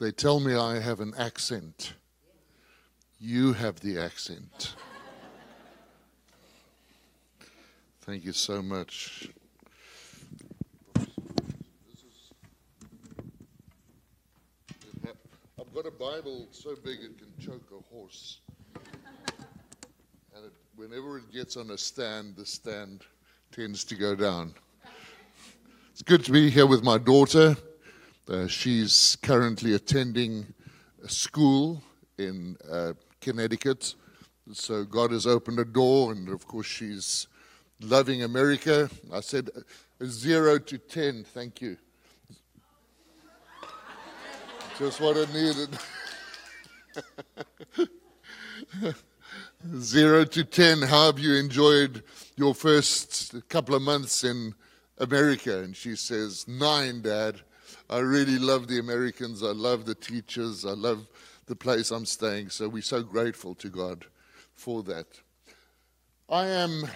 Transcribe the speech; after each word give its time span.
They 0.00 0.10
tell 0.10 0.40
me 0.40 0.54
I 0.54 0.80
have 0.80 1.00
an 1.00 1.12
accent. 1.18 1.92
You 3.18 3.52
have 3.52 3.80
the 3.80 3.98
accent. 3.98 4.74
Thank 8.00 8.24
you 8.24 8.32
so 8.32 8.62
much. 8.62 9.28
I've 15.58 15.74
got 15.74 15.84
a 15.84 15.90
Bible 15.90 16.48
so 16.50 16.74
big 16.82 17.00
it 17.00 17.18
can 17.18 17.28
choke 17.38 17.70
a 17.70 17.94
horse. 17.94 18.40
And 20.34 20.46
it, 20.46 20.52
whenever 20.76 21.18
it 21.18 21.30
gets 21.30 21.58
on 21.58 21.72
a 21.72 21.76
stand, 21.76 22.36
the 22.36 22.46
stand 22.46 23.02
tends 23.52 23.84
to 23.84 23.94
go 23.94 24.14
down. 24.14 24.54
It's 25.92 26.00
good 26.00 26.24
to 26.24 26.32
be 26.32 26.48
here 26.48 26.66
with 26.66 26.82
my 26.82 26.96
daughter. 26.96 27.54
Uh, 28.30 28.46
she's 28.46 29.18
currently 29.22 29.74
attending 29.74 30.46
a 31.02 31.08
school 31.08 31.82
in 32.16 32.56
uh, 32.70 32.92
Connecticut. 33.20 33.96
So 34.52 34.84
God 34.84 35.10
has 35.10 35.26
opened 35.26 35.58
a 35.58 35.64
door, 35.64 36.12
and 36.12 36.28
of 36.28 36.46
course, 36.46 36.68
she's 36.68 37.26
loving 37.80 38.22
America. 38.22 38.88
I 39.12 39.18
said 39.18 39.50
uh, 39.56 39.62
zero 40.04 40.58
to 40.58 40.78
ten, 40.78 41.24
thank 41.24 41.60
you. 41.60 41.76
Just 44.78 45.00
what 45.00 45.16
I 45.16 45.32
needed. 45.32 45.76
zero 49.80 50.24
to 50.24 50.44
ten, 50.44 50.82
how 50.82 51.06
have 51.06 51.18
you 51.18 51.34
enjoyed 51.34 52.04
your 52.36 52.54
first 52.54 53.34
couple 53.48 53.74
of 53.74 53.82
months 53.82 54.22
in 54.22 54.54
America? 54.98 55.64
And 55.64 55.74
she 55.74 55.96
says, 55.96 56.46
nine, 56.46 57.02
Dad. 57.02 57.40
I 57.90 57.98
really 57.98 58.38
love 58.38 58.68
the 58.68 58.78
Americans. 58.78 59.42
I 59.42 59.48
love 59.48 59.84
the 59.84 59.96
teachers. 59.96 60.64
I 60.64 60.70
love 60.70 61.08
the 61.46 61.56
place 61.56 61.90
I'm 61.90 62.06
staying. 62.06 62.50
So 62.50 62.68
we're 62.68 62.82
so 62.82 63.02
grateful 63.02 63.56
to 63.56 63.68
God 63.68 64.06
for 64.54 64.84
that. 64.84 65.06
I 66.28 66.46
am, 66.46 66.88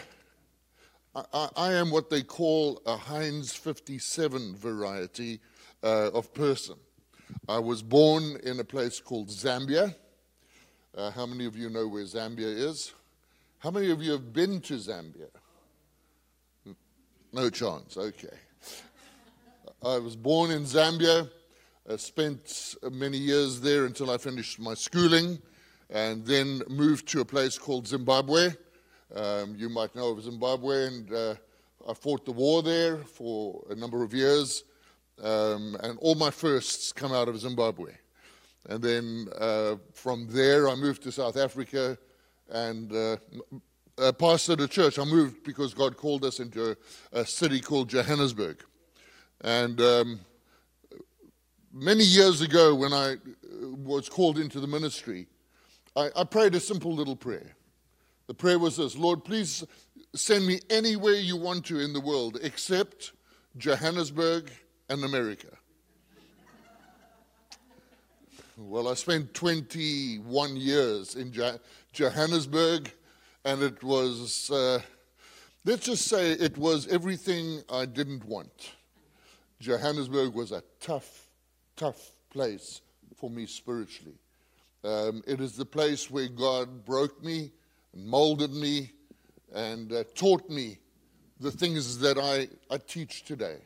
I, 1.17 1.49
I 1.57 1.73
am 1.73 1.91
what 1.91 2.11
they 2.11 2.23
call 2.23 2.81
a 2.87 2.97
Heinz 2.97 3.53
57 3.53 4.55
variety 4.55 5.41
uh, 5.83 6.11
of 6.15 6.33
person. 6.33 6.77
I 7.49 7.59
was 7.59 7.83
born 7.83 8.37
in 8.45 8.61
a 8.61 8.65
place 8.65 9.01
called 9.01 9.31
Zambia. 9.31 9.97
Uh, 10.97 11.11
how 11.11 11.27
many 11.27 11.45
of 11.45 11.57
you 11.57 11.71
know 11.71 11.89
where 11.89 12.05
Zambia 12.05 12.47
is? 12.47 12.93
How 13.59 13.73
many 13.73 13.91
of 13.91 14.01
you 14.01 14.13
have 14.13 14.33
been 14.33 14.61
to 14.61 14.75
Zambia? 14.75 15.27
No 17.33 17.51
chance, 17.51 17.97
okay. 17.97 18.39
I 19.85 19.99
was 19.99 20.17
born 20.17 20.51
in 20.51 20.63
Zambia, 20.63 21.29
uh, 21.87 21.97
spent 21.99 22.75
many 22.91 23.19
years 23.19 23.61
there 23.61 23.85
until 23.85 24.11
I 24.11 24.17
finished 24.17 24.59
my 24.59 24.73
schooling, 24.73 25.39
and 25.91 26.25
then 26.25 26.63
moved 26.71 27.07
to 27.09 27.21
a 27.21 27.25
place 27.25 27.59
called 27.59 27.87
Zimbabwe. 27.87 28.49
Um, 29.15 29.55
you 29.59 29.69
might 29.69 29.95
know 29.95 30.09
of 30.09 30.23
Zimbabwe, 30.23 30.87
and 30.87 31.13
uh, 31.13 31.35
I 31.87 31.93
fought 31.93 32.25
the 32.25 32.33
war 32.33 32.63
there 32.63 32.97
for 32.97 33.63
a 33.69 33.75
number 33.75 34.03
of 34.03 34.15
years, 34.15 34.65
um, 35.23 35.77
and 35.83 35.99
all 35.99 36.15
my 36.15 36.31
firsts 36.31 36.91
come 36.91 37.13
out 37.13 37.29
of 37.29 37.39
Zimbabwe. 37.39 37.93
And 38.71 38.83
then 38.83 39.29
uh, 39.39 39.77
from 39.93 40.29
there, 40.31 40.71
I 40.71 40.77
moved 40.77 41.03
to 41.03 41.13
South 41.13 41.37
Africa 41.37 41.99
and 42.49 42.91
uh, 42.91 43.17
uh, 43.99 44.13
pastored 44.13 44.63
a 44.63 44.67
church. 44.67 44.99
I 44.99 45.05
moved 45.05 45.45
because 45.45 45.75
God 45.75 45.99
called 45.99 46.25
us 46.25 46.41
into 46.41 46.71
a, 46.71 47.21
a 47.21 47.27
city 47.27 47.61
called 47.61 47.91
Johannesburg. 47.91 48.65
And 49.45 49.79
um, 49.83 50.21
many 51.71 52.03
years 52.03 52.41
ago, 52.41 52.75
when 52.75 52.95
I 52.95 53.17
was 53.61 54.09
called 54.09 54.39
into 54.39 54.59
the 54.59 54.67
ministry, 54.67 55.29
I, 55.95 56.09
I 56.17 56.25
prayed 56.25 56.55
a 56.55 56.61
simple 56.61 56.95
little 56.95 57.15
prayer. 57.15 57.55
The 58.27 58.33
prayer 58.33 58.59
was 58.59 58.79
this 58.79 58.97
Lord, 58.97 59.23
please 59.23 59.63
send 60.15 60.47
me 60.47 60.61
anywhere 60.71 61.13
you 61.13 61.37
want 61.37 61.67
to 61.67 61.79
in 61.79 61.93
the 61.93 62.01
world 62.01 62.39
except 62.43 63.13
Johannesburg 63.59 64.51
and 64.89 65.05
America. 65.05 65.49
Well, 68.57 68.89
I 68.89 68.95
spent 68.95 69.35
21 69.35 70.57
years 70.57 71.17
in 71.17 71.35
Johannesburg, 71.93 72.91
and 73.45 73.63
it 73.63 73.83
was, 73.83 74.51
uh, 74.51 74.81
let's 75.67 75.85
just 75.85 76.07
say, 76.07 76.31
it 76.31 76.57
was 76.57 76.87
everything 76.87 77.63
I 77.71 77.85
didn't 77.85 78.25
want. 78.25 78.71
Johannesburg 79.65 80.35
was 80.35 80.53
a 80.53 80.63
tough, 80.79 81.31
tough 81.75 82.11
place 82.29 82.83
for 83.17 83.31
me 83.31 83.47
spiritually. 83.47 84.19
Um, 84.85 85.23
it 85.27 85.41
is 85.41 85.57
the 85.57 85.65
place 85.65 86.11
where 86.11 86.29
God 86.29 86.85
broke 86.85 87.25
me 87.25 87.51
and 87.95 88.07
molded 88.07 88.53
me 88.53 88.91
and 89.55 89.91
uh, 89.91 90.05
taught 90.15 90.51
me 90.51 90.77
the 91.41 91.51
things 91.51 91.99
that 92.01 92.19
I, 92.19 92.49
I 92.73 92.77
teach 92.77 93.25
today 93.25 93.57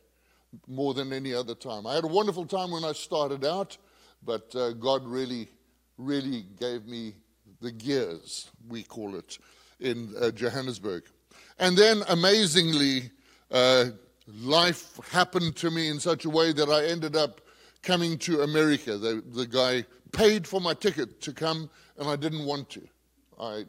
more 0.68 0.94
than 0.94 1.12
any 1.12 1.34
other 1.34 1.56
time. 1.56 1.84
I 1.84 1.96
had 1.96 2.04
a 2.04 2.08
wonderful 2.08 2.46
time 2.46 2.70
when 2.70 2.84
I 2.84 2.92
started 2.92 3.44
out, 3.44 3.76
but 4.24 4.54
uh, 4.54 4.74
God 4.74 5.04
really, 5.04 5.48
really 5.96 6.46
gave 6.60 6.86
me 6.86 7.14
the 7.60 7.72
gears, 7.72 8.48
we 8.68 8.84
call 8.84 9.16
it, 9.16 9.36
in 9.80 10.14
uh, 10.20 10.30
Johannesburg. 10.30 11.02
And 11.58 11.76
then, 11.76 12.04
amazingly, 12.08 13.10
uh, 13.50 13.86
life 14.36 14.98
happened 15.10 15.56
to 15.56 15.70
me 15.70 15.88
in 15.88 16.00
such 16.00 16.24
a 16.24 16.30
way 16.30 16.52
that 16.52 16.68
I 16.68 16.86
ended 16.86 17.16
up 17.16 17.40
coming 17.82 18.18
to 18.18 18.42
America. 18.42 18.98
The, 18.98 19.22
the 19.34 19.46
guy 19.46 19.84
paid 20.12 20.46
for 20.46 20.60
my 20.60 20.74
ticket 20.74 21.20
to 21.22 21.32
come, 21.32 21.70
and 21.98 22.08
I 22.08 22.16
didn't 22.16 22.44
want 22.44 22.68
to. 22.70 22.82
I 23.40 23.64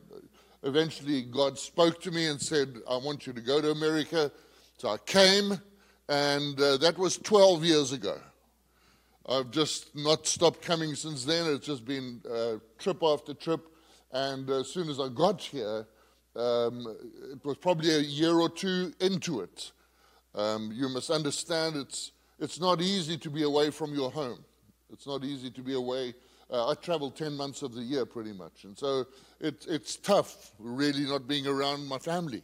eventually 0.63 1.21
God 1.23 1.57
spoke 1.57 2.01
to 2.01 2.11
me 2.11 2.27
and 2.27 2.41
said, 2.41 2.81
"I 2.89 2.97
want 2.97 3.27
you 3.27 3.33
to 3.33 3.41
go 3.41 3.61
to 3.61 3.71
America." 3.71 4.31
So 4.77 4.89
I 4.89 4.97
came, 4.97 5.59
and 6.07 6.59
uh, 6.59 6.77
that 6.77 6.97
was 6.97 7.17
12 7.17 7.65
years 7.65 7.91
ago. 7.91 8.17
I've 9.27 9.51
just 9.51 9.95
not 9.95 10.25
stopped 10.25 10.61
coming 10.61 10.95
since 10.95 11.25
then. 11.25 11.53
It's 11.53 11.67
just 11.67 11.85
been 11.85 12.21
uh, 12.29 12.55
trip 12.79 13.03
after 13.03 13.33
trip, 13.33 13.67
and 14.11 14.49
as 14.49 14.69
soon 14.69 14.89
as 14.89 14.99
I 14.99 15.09
got 15.09 15.41
here, 15.41 15.85
um, 16.35 16.97
it 17.31 17.45
was 17.45 17.57
probably 17.57 17.93
a 17.93 17.99
year 17.99 18.33
or 18.33 18.49
two 18.49 18.93
into 18.99 19.41
it. 19.41 19.71
Um, 20.39 20.71
you 20.73 20.87
must 20.87 21.09
understand 21.09 21.75
it's, 21.75 22.13
it's 22.39 22.61
not 22.61 22.81
easy 22.81 23.17
to 23.17 23.29
be 23.29 23.43
away 23.43 23.71
from 23.71 23.93
your 23.93 24.09
home. 24.09 24.45
It's 24.89 25.05
not 25.05 25.25
easy 25.25 25.51
to 25.51 25.61
be 25.61 25.73
away. 25.73 26.13
Uh, 26.49 26.69
I 26.69 26.75
travel 26.75 27.11
10 27.11 27.33
months 27.35 27.61
of 27.61 27.75
the 27.75 27.81
year 27.81 28.05
pretty 28.05 28.31
much. 28.31 28.63
And 28.63 28.77
so 28.77 29.05
it, 29.41 29.65
it's 29.67 29.97
tough, 29.97 30.53
really, 30.57 31.03
not 31.03 31.27
being 31.27 31.45
around 31.45 31.85
my 31.89 31.97
family. 31.97 32.41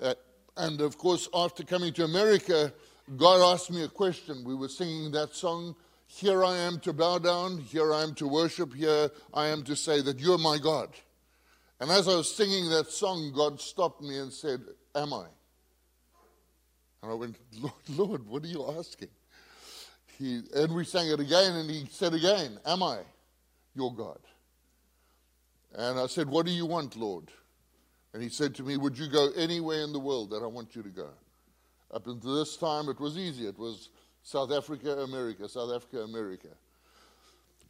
Uh, 0.00 0.14
and 0.56 0.80
of 0.80 0.96
course, 0.96 1.28
after 1.34 1.64
coming 1.64 1.92
to 1.94 2.04
America, 2.04 2.72
God 3.18 3.52
asked 3.52 3.70
me 3.70 3.84
a 3.84 3.88
question. 3.88 4.42
We 4.42 4.54
were 4.54 4.70
singing 4.70 5.12
that 5.12 5.34
song, 5.34 5.76
Here 6.06 6.42
I 6.42 6.56
am 6.56 6.80
to 6.80 6.94
bow 6.94 7.18
down, 7.18 7.58
here 7.58 7.92
I 7.92 8.04
am 8.04 8.14
to 8.14 8.26
worship, 8.26 8.72
here 8.72 9.10
I 9.34 9.48
am 9.48 9.64
to 9.64 9.76
say 9.76 10.00
that 10.00 10.18
you're 10.18 10.38
my 10.38 10.56
God. 10.56 10.88
And 11.78 11.90
as 11.90 12.08
I 12.08 12.14
was 12.14 12.34
singing 12.34 12.70
that 12.70 12.90
song, 12.90 13.32
God 13.36 13.60
stopped 13.60 14.00
me 14.00 14.16
and 14.18 14.32
said, 14.32 14.62
Am 14.94 15.12
I? 15.12 15.26
And 17.02 17.10
I 17.10 17.14
went, 17.14 17.36
Lord, 17.58 17.74
Lord, 17.88 18.28
what 18.28 18.44
are 18.44 18.48
you 18.48 18.64
asking? 18.78 19.08
He, 20.18 20.42
and 20.54 20.74
we 20.74 20.84
sang 20.84 21.08
it 21.08 21.20
again, 21.20 21.56
and 21.56 21.70
he 21.70 21.86
said 21.90 22.14
again, 22.14 22.58
Am 22.64 22.82
I 22.82 23.00
your 23.74 23.94
God? 23.94 24.20
And 25.74 25.98
I 25.98 26.06
said, 26.06 26.28
What 26.28 26.46
do 26.46 26.52
you 26.52 26.66
want, 26.66 26.96
Lord? 26.96 27.30
And 28.14 28.22
he 28.22 28.28
said 28.28 28.54
to 28.56 28.62
me, 28.62 28.76
Would 28.76 28.98
you 28.98 29.08
go 29.08 29.30
anywhere 29.36 29.82
in 29.82 29.92
the 29.92 29.98
world 29.98 30.30
that 30.30 30.42
I 30.42 30.46
want 30.46 30.76
you 30.76 30.82
to 30.82 30.90
go? 30.90 31.08
Up 31.92 32.06
until 32.06 32.38
this 32.38 32.56
time, 32.56 32.88
it 32.88 33.00
was 33.00 33.18
easy. 33.18 33.46
It 33.46 33.58
was 33.58 33.90
South 34.22 34.52
Africa, 34.52 34.98
America, 35.00 35.48
South 35.48 35.74
Africa, 35.74 36.02
America. 36.02 36.48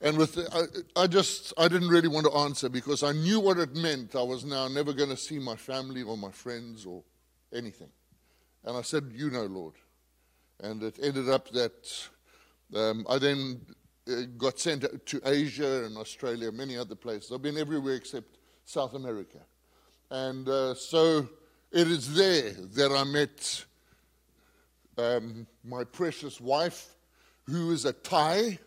And 0.00 0.18
with 0.18 0.34
the, 0.34 0.84
I, 0.96 1.02
I, 1.02 1.06
just 1.06 1.52
I 1.56 1.68
didn't 1.68 1.88
really 1.88 2.08
want 2.08 2.26
to 2.26 2.32
answer 2.32 2.68
because 2.68 3.04
I 3.04 3.12
knew 3.12 3.38
what 3.38 3.58
it 3.58 3.74
meant. 3.76 4.16
I 4.16 4.22
was 4.22 4.44
now 4.44 4.66
never 4.66 4.92
going 4.92 5.10
to 5.10 5.16
see 5.16 5.38
my 5.38 5.54
family 5.54 6.02
or 6.02 6.16
my 6.16 6.30
friends 6.32 6.84
or 6.84 7.04
anything. 7.52 7.88
And 8.64 8.76
I 8.76 8.82
said, 8.82 9.10
You 9.12 9.30
know, 9.30 9.44
Lord. 9.44 9.74
And 10.60 10.82
it 10.82 10.98
ended 11.02 11.28
up 11.28 11.50
that 11.50 12.08
um, 12.74 13.04
I 13.08 13.18
then 13.18 13.60
uh, 14.08 14.22
got 14.38 14.58
sent 14.58 14.84
to 15.06 15.20
Asia 15.24 15.84
and 15.84 15.96
Australia, 15.96 16.52
many 16.52 16.76
other 16.76 16.94
places. 16.94 17.32
I've 17.32 17.42
been 17.42 17.58
everywhere 17.58 17.94
except 17.94 18.38
South 18.64 18.94
America. 18.94 19.38
And 20.10 20.48
uh, 20.48 20.74
so 20.74 21.28
it 21.70 21.88
is 21.88 22.14
there 22.14 22.52
that 22.52 22.92
I 22.92 23.04
met 23.04 23.64
um, 24.98 25.46
my 25.64 25.84
precious 25.84 26.40
wife, 26.40 26.94
who 27.44 27.72
is 27.72 27.84
a 27.84 27.92
Thai. 27.92 28.58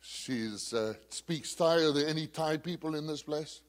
She 0.00 0.50
uh, 0.72 0.92
speaks 1.08 1.54
Thai. 1.54 1.82
Are 1.82 1.92
there 1.92 2.08
any 2.08 2.26
Thai 2.26 2.58
people 2.58 2.94
in 2.94 3.06
this 3.06 3.22
place? 3.22 3.62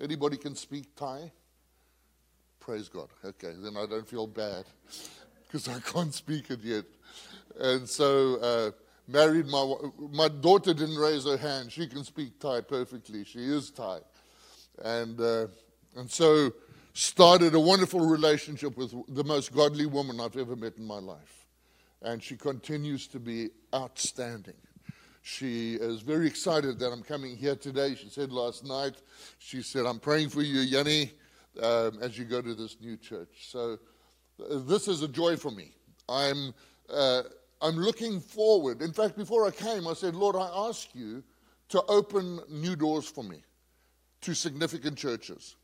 Anybody 0.00 0.36
can 0.36 0.54
speak 0.54 0.94
Thai? 0.94 1.32
Praise 2.66 2.88
God. 2.88 3.06
Okay, 3.24 3.52
then 3.58 3.76
I 3.76 3.86
don't 3.86 4.08
feel 4.08 4.26
bad 4.26 4.64
because 5.46 5.68
I 5.68 5.78
can't 5.78 6.12
speak 6.12 6.50
it 6.50 6.58
yet. 6.64 6.84
And 7.60 7.88
so, 7.88 8.40
uh, 8.40 8.70
married 9.06 9.46
my 9.46 9.72
my 10.10 10.26
daughter 10.26 10.74
didn't 10.74 10.96
raise 10.96 11.24
her 11.26 11.36
hand. 11.36 11.70
She 11.70 11.86
can 11.86 12.02
speak 12.02 12.40
Thai 12.40 12.62
perfectly. 12.62 13.22
She 13.22 13.38
is 13.38 13.70
Thai, 13.70 14.00
and 14.82 15.20
uh, 15.20 15.46
and 15.94 16.10
so 16.10 16.50
started 16.92 17.54
a 17.54 17.60
wonderful 17.60 18.00
relationship 18.00 18.76
with 18.76 18.92
the 19.14 19.22
most 19.22 19.54
godly 19.54 19.86
woman 19.86 20.18
I've 20.18 20.36
ever 20.36 20.56
met 20.56 20.76
in 20.76 20.86
my 20.86 20.98
life, 20.98 21.46
and 22.02 22.20
she 22.20 22.36
continues 22.36 23.06
to 23.08 23.20
be 23.20 23.50
outstanding. 23.72 24.58
She 25.22 25.74
is 25.74 26.00
very 26.00 26.26
excited 26.26 26.80
that 26.80 26.90
I'm 26.90 27.04
coming 27.04 27.36
here 27.36 27.54
today. 27.54 27.94
She 27.94 28.08
said 28.08 28.32
last 28.32 28.64
night, 28.64 28.94
she 29.38 29.62
said, 29.62 29.84
I'm 29.84 29.98
praying 29.98 30.30
for 30.30 30.40
you, 30.40 30.60
Yanni, 30.60 31.12
um, 31.62 31.98
as 32.00 32.18
you 32.18 32.24
go 32.24 32.40
to 32.42 32.54
this 32.54 32.76
new 32.80 32.96
church. 32.96 33.48
So 33.48 33.78
uh, 34.40 34.58
this 34.66 34.88
is 34.88 35.02
a 35.02 35.08
joy 35.08 35.36
for 35.36 35.50
me. 35.50 35.72
I'm, 36.08 36.54
uh, 36.88 37.22
I'm 37.60 37.76
looking 37.76 38.20
forward. 38.20 38.82
In 38.82 38.92
fact, 38.92 39.16
before 39.16 39.46
I 39.46 39.50
came, 39.50 39.86
I 39.86 39.94
said, 39.94 40.14
Lord, 40.14 40.36
I 40.36 40.48
ask 40.68 40.94
you 40.94 41.22
to 41.70 41.82
open 41.88 42.40
new 42.48 42.76
doors 42.76 43.08
for 43.08 43.24
me 43.24 43.42
to 44.22 44.34
significant 44.34 44.96
churches. 44.96 45.56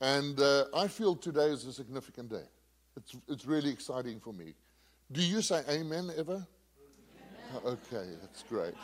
And 0.00 0.38
uh, 0.40 0.64
I 0.74 0.88
feel 0.88 1.16
today 1.16 1.46
is 1.46 1.64
a 1.66 1.72
significant 1.72 2.30
day. 2.30 2.44
It's, 2.96 3.16
it's 3.28 3.46
really 3.46 3.70
exciting 3.70 4.20
for 4.20 4.32
me. 4.32 4.54
Do 5.10 5.22
you 5.22 5.42
say 5.42 5.62
amen 5.68 6.10
ever? 6.16 6.46
Okay, 7.64 8.06
that's 8.20 8.42
great. 8.44 8.74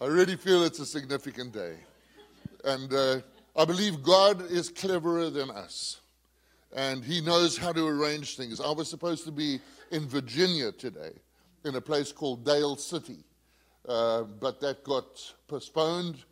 I 0.00 0.06
really 0.06 0.36
feel 0.36 0.64
it's 0.64 0.78
a 0.78 0.86
significant 0.86 1.52
day. 1.52 1.76
And 2.64 2.92
uh, 2.92 3.20
I 3.60 3.66
believe 3.66 4.02
God 4.02 4.50
is 4.50 4.70
cleverer 4.70 5.28
than 5.28 5.50
us. 5.50 6.00
And 6.74 7.04
He 7.04 7.20
knows 7.20 7.58
how 7.58 7.74
to 7.74 7.86
arrange 7.86 8.38
things. 8.38 8.58
I 8.58 8.70
was 8.70 8.88
supposed 8.88 9.26
to 9.26 9.30
be 9.30 9.60
in 9.90 10.08
Virginia 10.08 10.72
today, 10.72 11.10
in 11.66 11.74
a 11.74 11.80
place 11.82 12.10
called 12.10 12.42
Dale 12.42 12.76
City. 12.76 13.18
Uh, 13.86 14.22
but 14.22 14.62
that 14.62 14.82
got 14.82 15.34
postponed, 15.46 16.24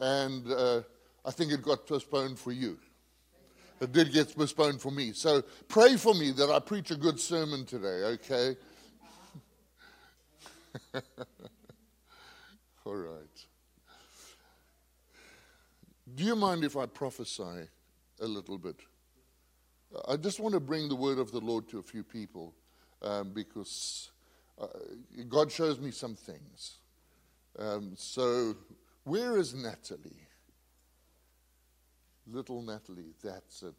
and 0.00 0.50
uh, 0.50 0.80
I 1.22 1.30
think 1.32 1.52
it 1.52 1.60
got 1.60 1.86
postponed 1.86 2.38
for 2.38 2.52
you. 2.52 2.78
It 3.82 3.92
did 3.92 4.10
get 4.10 4.34
postponed 4.34 4.80
for 4.80 4.90
me. 4.90 5.12
So 5.12 5.42
pray 5.68 5.98
for 5.98 6.14
me 6.14 6.30
that 6.30 6.48
I 6.48 6.60
preach 6.60 6.90
a 6.90 6.96
good 6.96 7.20
sermon 7.20 7.66
today, 7.66 8.16
okay? 8.16 8.56
All 12.86 12.94
right. 12.94 13.29
Do 16.14 16.24
you 16.24 16.34
mind 16.34 16.64
if 16.64 16.76
I 16.76 16.86
prophesy 16.86 17.68
a 18.20 18.26
little 18.26 18.58
bit? 18.58 18.76
I 20.08 20.16
just 20.16 20.40
want 20.40 20.54
to 20.54 20.60
bring 20.60 20.88
the 20.88 20.96
word 20.96 21.18
of 21.18 21.30
the 21.30 21.40
Lord 21.40 21.68
to 21.68 21.78
a 21.78 21.82
few 21.82 22.02
people 22.02 22.54
um, 23.02 23.32
because 23.32 24.10
uh, 24.60 24.66
God 25.28 25.50
shows 25.50 25.78
me 25.78 25.90
some 25.90 26.14
things. 26.14 26.78
Um, 27.58 27.92
so, 27.96 28.56
where 29.04 29.36
is 29.36 29.54
Natalie? 29.54 30.26
Little 32.26 32.62
Natalie, 32.62 33.14
that's 33.22 33.62
it. 33.62 33.74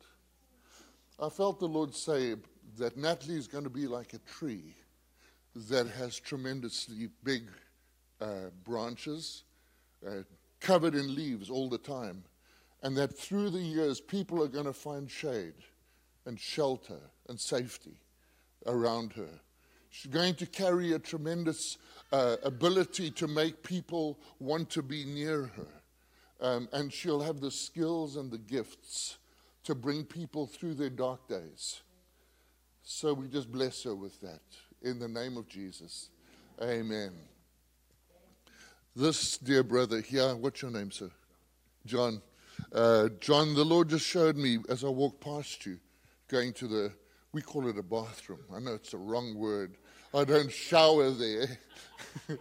I 1.19 1.29
felt 1.29 1.59
the 1.59 1.67
Lord 1.67 1.93
say 1.95 2.35
that 2.77 2.97
Natalie 2.97 3.37
is 3.37 3.47
going 3.47 3.63
to 3.63 3.69
be 3.69 3.87
like 3.87 4.13
a 4.13 4.19
tree 4.19 4.75
that 5.69 5.87
has 5.87 6.19
tremendously 6.19 7.09
big 7.23 7.43
uh, 8.19 8.49
branches, 8.63 9.43
uh, 10.05 10.23
covered 10.61 10.95
in 10.95 11.13
leaves 11.13 11.49
all 11.49 11.69
the 11.69 11.77
time, 11.77 12.23
and 12.83 12.95
that 12.95 13.17
through 13.17 13.49
the 13.49 13.59
years 13.59 13.99
people 13.99 14.41
are 14.41 14.47
going 14.47 14.65
to 14.65 14.73
find 14.73 15.09
shade 15.09 15.53
and 16.25 16.39
shelter 16.39 16.99
and 17.27 17.39
safety 17.39 17.97
around 18.67 19.13
her. 19.13 19.41
She's 19.89 20.11
going 20.11 20.35
to 20.35 20.45
carry 20.45 20.93
a 20.93 20.99
tremendous 20.99 21.77
uh, 22.13 22.37
ability 22.43 23.11
to 23.11 23.27
make 23.27 23.61
people 23.61 24.19
want 24.39 24.69
to 24.71 24.81
be 24.81 25.03
near 25.03 25.51
her. 25.57 25.67
Um, 26.39 26.69
and 26.71 26.91
she'll 26.91 27.21
have 27.21 27.41
the 27.41 27.51
skills 27.51 28.15
and 28.15 28.31
the 28.31 28.37
gifts 28.37 29.17
to 29.65 29.75
bring 29.75 30.05
people 30.05 30.47
through 30.47 30.75
their 30.75 30.89
dark 30.89 31.27
days. 31.27 31.81
So 32.83 33.13
we 33.13 33.27
just 33.27 33.51
bless 33.51 33.83
her 33.83 33.93
with 33.93 34.19
that 34.21 34.41
in 34.81 34.97
the 34.97 35.07
name 35.07 35.37
of 35.37 35.47
Jesus. 35.47 36.09
Amen. 36.61 37.30
This 38.93 39.37
dear 39.37 39.63
brother 39.63 40.01
here, 40.01 40.35
what's 40.35 40.61
your 40.61 40.69
name, 40.69 40.91
sir? 40.91 41.09
John. 41.85 42.21
Uh, 42.73 43.07
John, 43.21 43.55
the 43.55 43.63
Lord 43.63 43.87
just 43.87 44.05
showed 44.05 44.35
me 44.35 44.57
as 44.67 44.83
I 44.83 44.89
walked 44.89 45.21
past 45.21 45.65
you, 45.65 45.79
going 46.27 46.51
to 46.53 46.67
the, 46.67 46.93
we 47.31 47.41
call 47.41 47.69
it 47.69 47.77
a 47.77 47.83
bathroom. 47.83 48.41
I 48.53 48.59
know 48.59 48.73
it's 48.73 48.93
a 48.93 48.97
wrong 48.97 49.33
word. 49.35 49.77
I 50.13 50.25
don't 50.25 50.51
shower 50.51 51.09
there. 51.09 51.57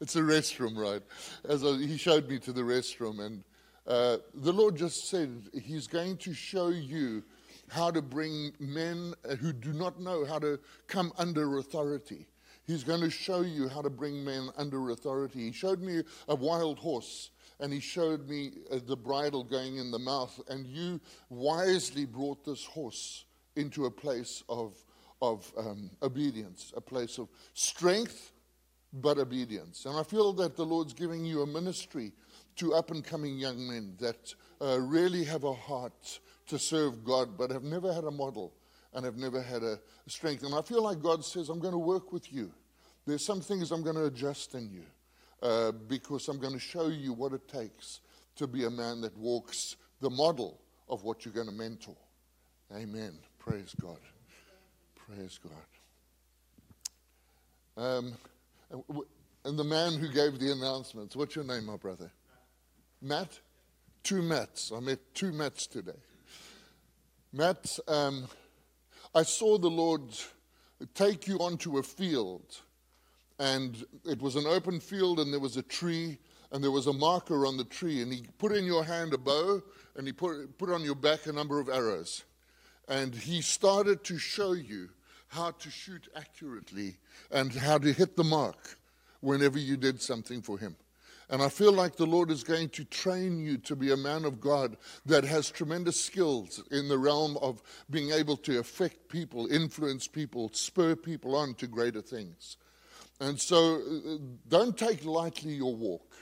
it's 0.00 0.16
a 0.16 0.22
restroom, 0.22 0.78
right? 0.78 1.02
As 1.46 1.62
I, 1.62 1.72
he 1.76 1.98
showed 1.98 2.26
me 2.26 2.38
to 2.38 2.54
the 2.54 2.62
restroom, 2.62 3.20
and 3.20 3.44
uh, 3.86 4.16
the 4.32 4.54
Lord 4.54 4.76
just 4.76 5.10
said 5.10 5.42
He's 5.52 5.86
going 5.86 6.16
to 6.18 6.32
show 6.32 6.68
you 6.68 7.22
how 7.68 7.90
to 7.90 8.00
bring 8.00 8.52
men 8.58 9.12
who 9.40 9.52
do 9.52 9.74
not 9.74 10.00
know 10.00 10.24
how 10.24 10.38
to 10.38 10.58
come 10.86 11.12
under 11.18 11.58
authority. 11.58 12.28
He's 12.66 12.84
going 12.84 13.00
to 13.00 13.10
show 13.10 13.40
you 13.40 13.68
how 13.68 13.82
to 13.82 13.90
bring 13.90 14.24
men 14.24 14.50
under 14.56 14.90
authority. 14.90 15.46
He 15.46 15.52
showed 15.52 15.80
me 15.80 16.02
a 16.28 16.34
wild 16.34 16.78
horse 16.78 17.30
and 17.58 17.72
he 17.72 17.80
showed 17.80 18.28
me 18.28 18.52
uh, 18.70 18.78
the 18.86 18.96
bridle 18.96 19.44
going 19.44 19.76
in 19.76 19.90
the 19.90 19.98
mouth. 19.98 20.40
And 20.48 20.66
you 20.66 21.00
wisely 21.28 22.06
brought 22.06 22.44
this 22.44 22.64
horse 22.64 23.24
into 23.56 23.84
a 23.84 23.90
place 23.90 24.42
of, 24.48 24.74
of 25.20 25.52
um, 25.56 25.90
obedience, 26.02 26.72
a 26.76 26.80
place 26.80 27.18
of 27.18 27.28
strength, 27.54 28.32
but 28.92 29.18
obedience. 29.18 29.84
And 29.84 29.96
I 29.96 30.02
feel 30.02 30.32
that 30.34 30.56
the 30.56 30.64
Lord's 30.64 30.94
giving 30.94 31.24
you 31.24 31.42
a 31.42 31.46
ministry 31.46 32.12
to 32.56 32.74
up 32.74 32.90
and 32.90 33.04
coming 33.04 33.38
young 33.38 33.68
men 33.68 33.94
that 34.00 34.34
uh, 34.60 34.80
really 34.80 35.24
have 35.24 35.44
a 35.44 35.54
heart 35.54 36.20
to 36.48 36.58
serve 36.58 37.04
God, 37.04 37.38
but 37.38 37.50
have 37.50 37.62
never 37.62 37.92
had 37.92 38.04
a 38.04 38.10
model 38.10 38.52
and 38.92 39.04
have 39.04 39.16
never 39.16 39.40
had 39.42 39.62
a 39.62 39.78
strength. 40.08 40.42
And 40.42 40.54
I 40.54 40.62
feel 40.62 40.82
like 40.82 41.00
God 41.00 41.24
says, 41.24 41.48
I'm 41.48 41.60
going 41.60 41.72
to 41.72 41.78
work 41.78 42.12
with 42.12 42.32
you. 42.32 42.52
There's 43.06 43.24
some 43.24 43.40
things 43.40 43.70
I'm 43.70 43.82
going 43.82 43.96
to 43.96 44.06
adjust 44.06 44.54
in 44.54 44.68
you 44.70 44.84
uh, 45.42 45.72
because 45.72 46.28
I'm 46.28 46.38
going 46.38 46.52
to 46.52 46.60
show 46.60 46.88
you 46.88 47.12
what 47.12 47.32
it 47.32 47.48
takes 47.48 48.00
to 48.36 48.46
be 48.46 48.64
a 48.64 48.70
man 48.70 49.00
that 49.02 49.16
walks 49.16 49.76
the 50.00 50.10
model 50.10 50.60
of 50.88 51.04
what 51.04 51.24
you're 51.24 51.34
going 51.34 51.48
to 51.48 51.52
mentor. 51.52 51.96
Amen. 52.74 53.18
Praise 53.38 53.74
God. 53.80 53.98
Praise 55.06 55.38
God. 55.42 55.52
Um, 57.76 58.12
and 59.44 59.58
the 59.58 59.64
man 59.64 59.94
who 59.94 60.08
gave 60.08 60.38
the 60.38 60.52
announcements, 60.52 61.16
what's 61.16 61.34
your 61.34 61.44
name, 61.44 61.66
my 61.66 61.76
brother? 61.76 62.12
Matt? 63.00 63.40
Two 64.02 64.22
Matts. 64.22 64.72
I 64.74 64.80
met 64.80 64.98
two 65.14 65.32
Matts 65.32 65.66
today. 65.66 65.92
Matt, 67.32 67.66
um, 67.86 68.28
I 69.14 69.24
saw 69.24 69.58
the 69.58 69.70
Lord 69.70 70.02
take 70.94 71.26
you 71.26 71.38
onto 71.38 71.78
a 71.78 71.82
field, 71.82 72.60
and 73.40 73.84
it 74.04 74.22
was 74.22 74.36
an 74.36 74.46
open 74.46 74.78
field, 74.78 75.18
and 75.18 75.32
there 75.32 75.40
was 75.40 75.56
a 75.56 75.62
tree, 75.62 76.18
and 76.52 76.62
there 76.62 76.70
was 76.70 76.86
a 76.86 76.92
marker 76.92 77.44
on 77.44 77.56
the 77.56 77.64
tree, 77.64 78.02
and 78.02 78.12
He 78.12 78.24
put 78.38 78.52
in 78.52 78.64
your 78.64 78.84
hand 78.84 79.12
a 79.12 79.18
bow, 79.18 79.62
and 79.96 80.06
He 80.06 80.12
put, 80.12 80.56
put 80.58 80.70
on 80.70 80.84
your 80.84 80.94
back 80.94 81.26
a 81.26 81.32
number 81.32 81.58
of 81.58 81.68
arrows. 81.68 82.22
And 82.86 83.12
He 83.12 83.40
started 83.42 84.04
to 84.04 84.16
show 84.16 84.52
you 84.52 84.90
how 85.26 85.52
to 85.52 85.70
shoot 85.70 86.08
accurately 86.14 86.96
and 87.32 87.52
how 87.52 87.78
to 87.78 87.92
hit 87.92 88.16
the 88.16 88.24
mark 88.24 88.78
whenever 89.20 89.58
you 89.58 89.76
did 89.76 90.00
something 90.00 90.40
for 90.40 90.56
Him. 90.56 90.76
And 91.30 91.40
I 91.40 91.48
feel 91.48 91.72
like 91.72 91.94
the 91.94 92.06
Lord 92.06 92.32
is 92.32 92.42
going 92.42 92.70
to 92.70 92.84
train 92.84 93.38
you 93.38 93.56
to 93.58 93.76
be 93.76 93.92
a 93.92 93.96
man 93.96 94.24
of 94.24 94.40
God 94.40 94.76
that 95.06 95.22
has 95.22 95.48
tremendous 95.48 95.98
skills 95.98 96.60
in 96.72 96.88
the 96.88 96.98
realm 96.98 97.36
of 97.40 97.62
being 97.88 98.10
able 98.10 98.36
to 98.38 98.58
affect 98.58 99.08
people, 99.08 99.46
influence 99.46 100.08
people, 100.08 100.50
spur 100.52 100.96
people 100.96 101.36
on 101.36 101.54
to 101.54 101.68
greater 101.68 102.02
things. 102.02 102.56
And 103.20 103.40
so 103.40 103.76
uh, 103.76 104.16
don't 104.48 104.76
take 104.76 105.04
lightly 105.04 105.52
your 105.52 105.74
walk. 105.74 106.16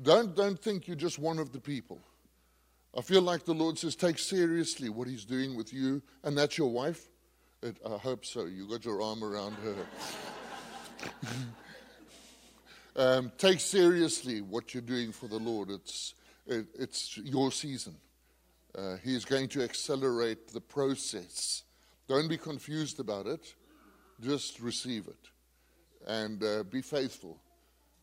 Don't, 0.00 0.34
don't 0.34 0.58
think 0.58 0.88
you're 0.88 0.96
just 0.96 1.18
one 1.18 1.38
of 1.38 1.52
the 1.52 1.60
people. 1.60 2.00
I 2.96 3.02
feel 3.02 3.22
like 3.22 3.44
the 3.44 3.52
Lord 3.52 3.78
says, 3.78 3.94
take 3.94 4.18
seriously 4.18 4.88
what 4.88 5.06
He's 5.06 5.26
doing 5.26 5.54
with 5.54 5.72
you, 5.72 6.00
and 6.22 6.38
that's 6.38 6.56
your 6.56 6.70
wife. 6.70 7.08
It, 7.62 7.76
I 7.84 7.98
hope 7.98 8.24
so. 8.24 8.46
You 8.46 8.68
got 8.68 8.84
your 8.84 9.02
arm 9.02 9.22
around 9.22 9.54
her. 9.54 9.76
Um, 12.96 13.32
take 13.38 13.60
seriously 13.60 14.40
what 14.40 14.72
you're 14.72 14.82
doing 14.82 15.10
for 15.10 15.26
the 15.26 15.38
Lord. 15.38 15.70
It's, 15.70 16.14
it, 16.46 16.66
it's 16.78 17.16
your 17.18 17.50
season. 17.50 17.96
Uh, 18.76 18.96
he 19.02 19.14
is 19.14 19.24
going 19.24 19.48
to 19.48 19.62
accelerate 19.62 20.48
the 20.52 20.60
process. 20.60 21.62
Don't 22.08 22.28
be 22.28 22.36
confused 22.36 23.00
about 23.00 23.26
it. 23.26 23.54
Just 24.20 24.60
receive 24.60 25.08
it 25.08 25.30
and 26.06 26.42
uh, 26.42 26.62
be 26.64 26.82
faithful. 26.82 27.40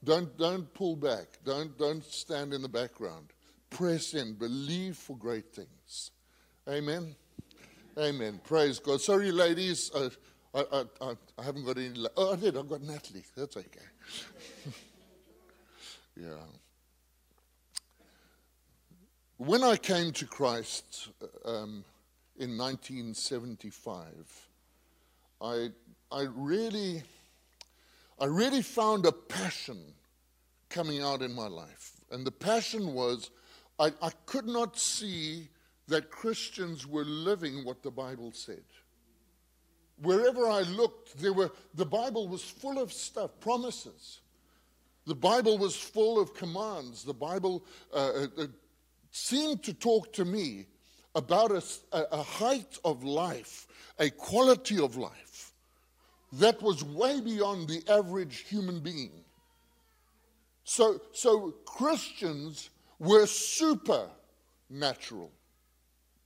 Don't, 0.03 0.35
don't 0.37 0.73
pull 0.73 0.95
back. 0.95 1.27
Don't, 1.45 1.77
don't 1.77 2.03
stand 2.03 2.53
in 2.53 2.61
the 2.61 2.69
background. 2.69 3.27
Press 3.69 4.13
in. 4.13 4.33
Believe 4.33 4.97
for 4.97 5.15
great 5.15 5.53
things. 5.53 6.11
Amen. 6.67 7.15
Amen. 7.97 8.41
Praise 8.43 8.79
God. 8.79 9.01
Sorry, 9.01 9.31
ladies. 9.31 9.91
I, 9.95 10.09
I, 10.53 10.85
I, 11.01 11.13
I 11.37 11.43
haven't 11.43 11.65
got 11.65 11.77
any. 11.77 11.91
Oh, 12.17 12.33
I 12.33 12.35
did. 12.35 12.57
I've 12.57 12.67
got 12.67 12.81
Natalie. 12.81 13.23
That's 13.37 13.55
okay. 13.55 13.79
Yeah. 16.15 16.43
When 19.37 19.63
I 19.63 19.75
came 19.75 20.11
to 20.13 20.25
Christ 20.25 21.09
um, 21.45 21.83
in 22.37 22.57
1975, 22.57 24.03
I, 25.41 25.69
I 26.11 26.21
really, 26.35 27.01
I 28.19 28.25
really 28.25 28.61
found 28.61 29.05
a 29.05 29.11
passion 29.11 29.79
coming 30.69 31.01
out 31.01 31.21
in 31.21 31.33
my 31.33 31.47
life. 31.47 31.93
And 32.11 32.25
the 32.25 32.31
passion 32.31 32.93
was 32.93 33.31
I, 33.79 33.91
I 34.01 34.11
could 34.27 34.45
not 34.45 34.77
see 34.77 35.47
that 35.87 36.11
Christians 36.11 36.85
were 36.85 37.03
living 37.03 37.65
what 37.65 37.81
the 37.81 37.91
Bible 37.91 38.31
said. 38.31 38.63
Wherever 40.01 40.47
I 40.47 40.61
looked, 40.61 41.17
there 41.17 41.33
were, 41.33 41.51
the 41.73 41.85
Bible 41.85 42.27
was 42.27 42.43
full 42.43 42.79
of 42.79 42.93
stuff, 42.93 43.39
promises. 43.39 44.21
The 45.05 45.15
Bible 45.15 45.57
was 45.57 45.75
full 45.75 46.19
of 46.19 46.33
commands. 46.33 47.03
The 47.03 47.13
Bible 47.13 47.65
uh, 47.93 48.27
uh, 48.37 48.47
seemed 49.11 49.63
to 49.63 49.73
talk 49.73 50.13
to 50.13 50.25
me 50.25 50.67
about 51.15 51.51
a, 51.51 51.63
a 51.91 52.21
height 52.21 52.77
of 52.85 53.03
life, 53.03 53.67
a 53.99 54.09
quality 54.09 54.79
of 54.79 54.95
life 54.95 55.51
that 56.33 56.61
was 56.61 56.83
way 56.83 57.19
beyond 57.19 57.67
the 57.67 57.83
average 57.89 58.45
human 58.47 58.79
being. 58.79 59.11
So, 60.63 61.01
so 61.11 61.51
Christians 61.65 62.69
were 62.99 63.25
supernatural. 63.25 65.31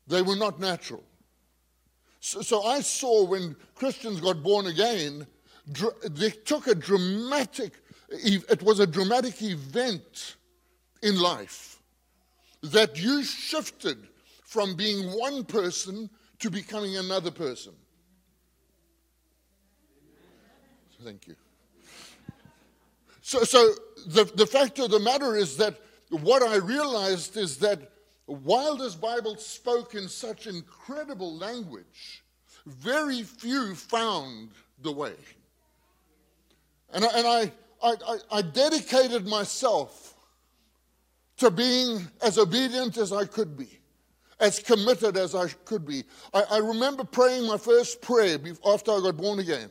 They 0.07 0.21
were 0.21 0.35
not 0.35 0.59
natural. 0.59 1.03
So, 2.19 2.41
so 2.41 2.63
I 2.63 2.81
saw 2.81 3.25
when 3.25 3.55
Christians 3.73 4.19
got 4.19 4.43
born 4.43 4.67
again, 4.67 5.25
dr- 5.71 5.95
they 6.03 6.29
took 6.29 6.67
a 6.67 6.75
dramatic, 6.75 7.73
it 8.23 8.63
was 8.63 8.79
a 8.79 8.87
dramatic 8.87 9.41
event 9.41 10.35
in 11.01 11.19
life 11.19 11.81
that 12.61 13.01
you 13.01 13.23
shifted 13.23 13.97
from 14.43 14.75
being 14.75 15.07
one 15.07 15.43
person 15.43 16.09
to 16.39 16.49
becoming 16.49 16.97
another 16.97 17.31
person. 17.31 17.73
Thank 21.03 21.27
you. 21.27 21.35
So, 23.21 23.43
so 23.43 23.73
the, 24.07 24.23
the 24.35 24.47
fact 24.47 24.79
of 24.79 24.89
the 24.89 24.99
matter 24.99 25.35
is 25.35 25.57
that 25.57 25.79
what 26.09 26.41
I 26.41 26.55
realized 26.55 27.37
is 27.37 27.57
that 27.57 27.91
while 28.25 28.75
this 28.75 28.95
Bible 28.95 29.35
spoke 29.37 29.93
in 29.93 30.07
such 30.07 30.47
incredible 30.47 31.35
language, 31.35 32.23
very 32.65 33.21
few 33.21 33.75
found 33.75 34.49
the 34.81 34.91
way. 34.91 35.13
And 36.93 37.05
I, 37.05 37.07
and 37.09 37.27
I, 37.27 37.51
I, 37.83 38.17
I 38.31 38.41
dedicated 38.41 39.27
myself 39.27 40.15
to 41.37 41.51
being 41.51 42.07
as 42.21 42.37
obedient 42.37 42.97
as 42.97 43.11
I 43.11 43.25
could 43.25 43.57
be, 43.57 43.67
as 44.39 44.59
committed 44.59 45.17
as 45.17 45.35
I 45.35 45.47
could 45.65 45.85
be. 45.85 46.03
I, 46.33 46.43
I 46.51 46.57
remember 46.57 47.03
praying 47.03 47.47
my 47.47 47.57
first 47.57 48.01
prayer 48.01 48.39
after 48.65 48.91
I 48.91 49.01
got 49.01 49.17
born 49.17 49.39
again. 49.39 49.69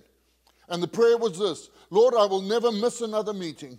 And 0.68 0.82
the 0.82 0.88
prayer 0.88 1.18
was 1.18 1.38
this 1.38 1.70
Lord, 1.90 2.14
I 2.14 2.24
will 2.26 2.42
never 2.42 2.72
miss 2.72 3.00
another 3.00 3.32
meeting. 3.32 3.78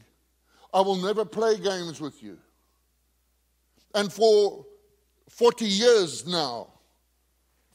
I 0.74 0.82
will 0.82 0.98
never 0.98 1.24
play 1.24 1.58
games 1.58 2.02
with 2.02 2.22
you. 2.22 2.38
And 3.94 4.12
for 4.12 4.66
40 5.30 5.66
years 5.66 6.28
now, 6.28 6.68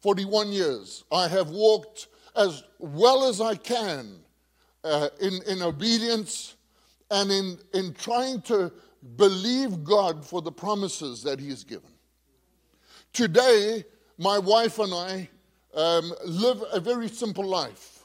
41 0.00 0.52
years, 0.52 1.04
I 1.10 1.28
have 1.28 1.48
walked 1.48 2.08
as 2.36 2.62
well 2.78 3.26
as 3.28 3.40
I 3.40 3.54
can 3.54 4.20
uh, 4.84 5.08
in, 5.20 5.40
in 5.46 5.62
obedience 5.62 6.56
and 7.10 7.30
in, 7.30 7.58
in 7.74 7.94
trying 7.94 8.40
to 8.42 8.72
believe 9.16 9.84
God 9.84 10.24
for 10.24 10.42
the 10.42 10.52
promises 10.52 11.22
that 11.22 11.40
He 11.40 11.48
has 11.48 11.64
given. 11.64 11.90
Today, 13.12 13.84
my 14.18 14.38
wife 14.38 14.78
and 14.78 14.92
I 14.92 15.28
um, 15.74 16.12
live 16.24 16.62
a 16.72 16.80
very 16.80 17.08
simple 17.08 17.44
life. 17.44 18.04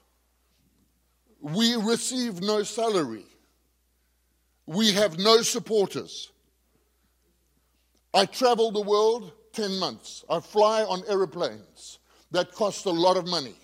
We 1.41 1.75
receive 1.75 2.41
no 2.41 2.63
salary. 2.63 3.25
We 4.65 4.93
have 4.93 5.19
no 5.19 5.41
supporters. 5.41 6.31
I 8.13 8.25
travel 8.25 8.71
the 8.71 8.81
world 8.81 9.33
10 9.53 9.77
months. 9.77 10.23
I 10.29 10.39
fly 10.39 10.83
on 10.83 11.03
aeroplanes 11.07 11.99
that 12.31 12.51
cost 12.53 12.85
a 12.85 12.91
lot 12.91 13.17
of 13.17 13.27
money. 13.27 13.55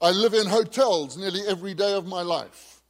I 0.00 0.10
live 0.10 0.34
in 0.34 0.46
hotels 0.46 1.16
nearly 1.18 1.42
every 1.46 1.74
day 1.74 1.92
of 1.92 2.06
my 2.06 2.22
life. 2.22 2.80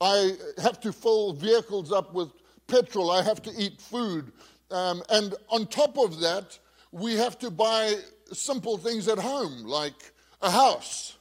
I 0.00 0.32
have 0.58 0.80
to 0.80 0.92
fill 0.92 1.32
vehicles 1.32 1.92
up 1.92 2.12
with 2.12 2.30
petrol. 2.66 3.10
I 3.10 3.22
have 3.22 3.40
to 3.42 3.52
eat 3.56 3.80
food. 3.80 4.32
Um, 4.70 5.02
and 5.08 5.34
on 5.48 5.66
top 5.66 5.96
of 5.96 6.20
that, 6.20 6.58
we 6.90 7.14
have 7.14 7.38
to 7.38 7.50
buy 7.50 7.94
simple 8.32 8.78
things 8.78 9.06
at 9.06 9.18
home, 9.18 9.64
like 9.64 10.12
a 10.42 10.50
house 10.50 11.16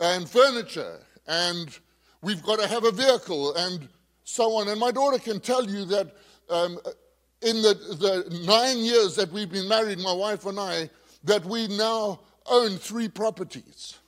and 0.00 0.28
furniture, 0.28 0.98
and 1.28 1.78
we've 2.22 2.42
got 2.42 2.58
to 2.58 2.66
have 2.66 2.84
a 2.84 2.90
vehicle 2.90 3.54
and 3.54 3.88
so 4.24 4.56
on. 4.56 4.68
And 4.68 4.80
my 4.80 4.90
daughter 4.90 5.18
can 5.18 5.38
tell 5.38 5.64
you 5.64 5.84
that 5.86 6.16
um, 6.50 6.78
in 7.40 7.62
the, 7.62 7.74
the 7.74 8.44
nine 8.44 8.78
years 8.78 9.14
that 9.16 9.30
we've 9.30 9.50
been 9.50 9.68
married, 9.68 9.98
my 10.00 10.12
wife 10.12 10.44
and 10.46 10.58
I, 10.58 10.90
that 11.22 11.44
we 11.44 11.68
now 11.68 12.20
own 12.46 12.76
three 12.76 13.08
properties. 13.08 13.98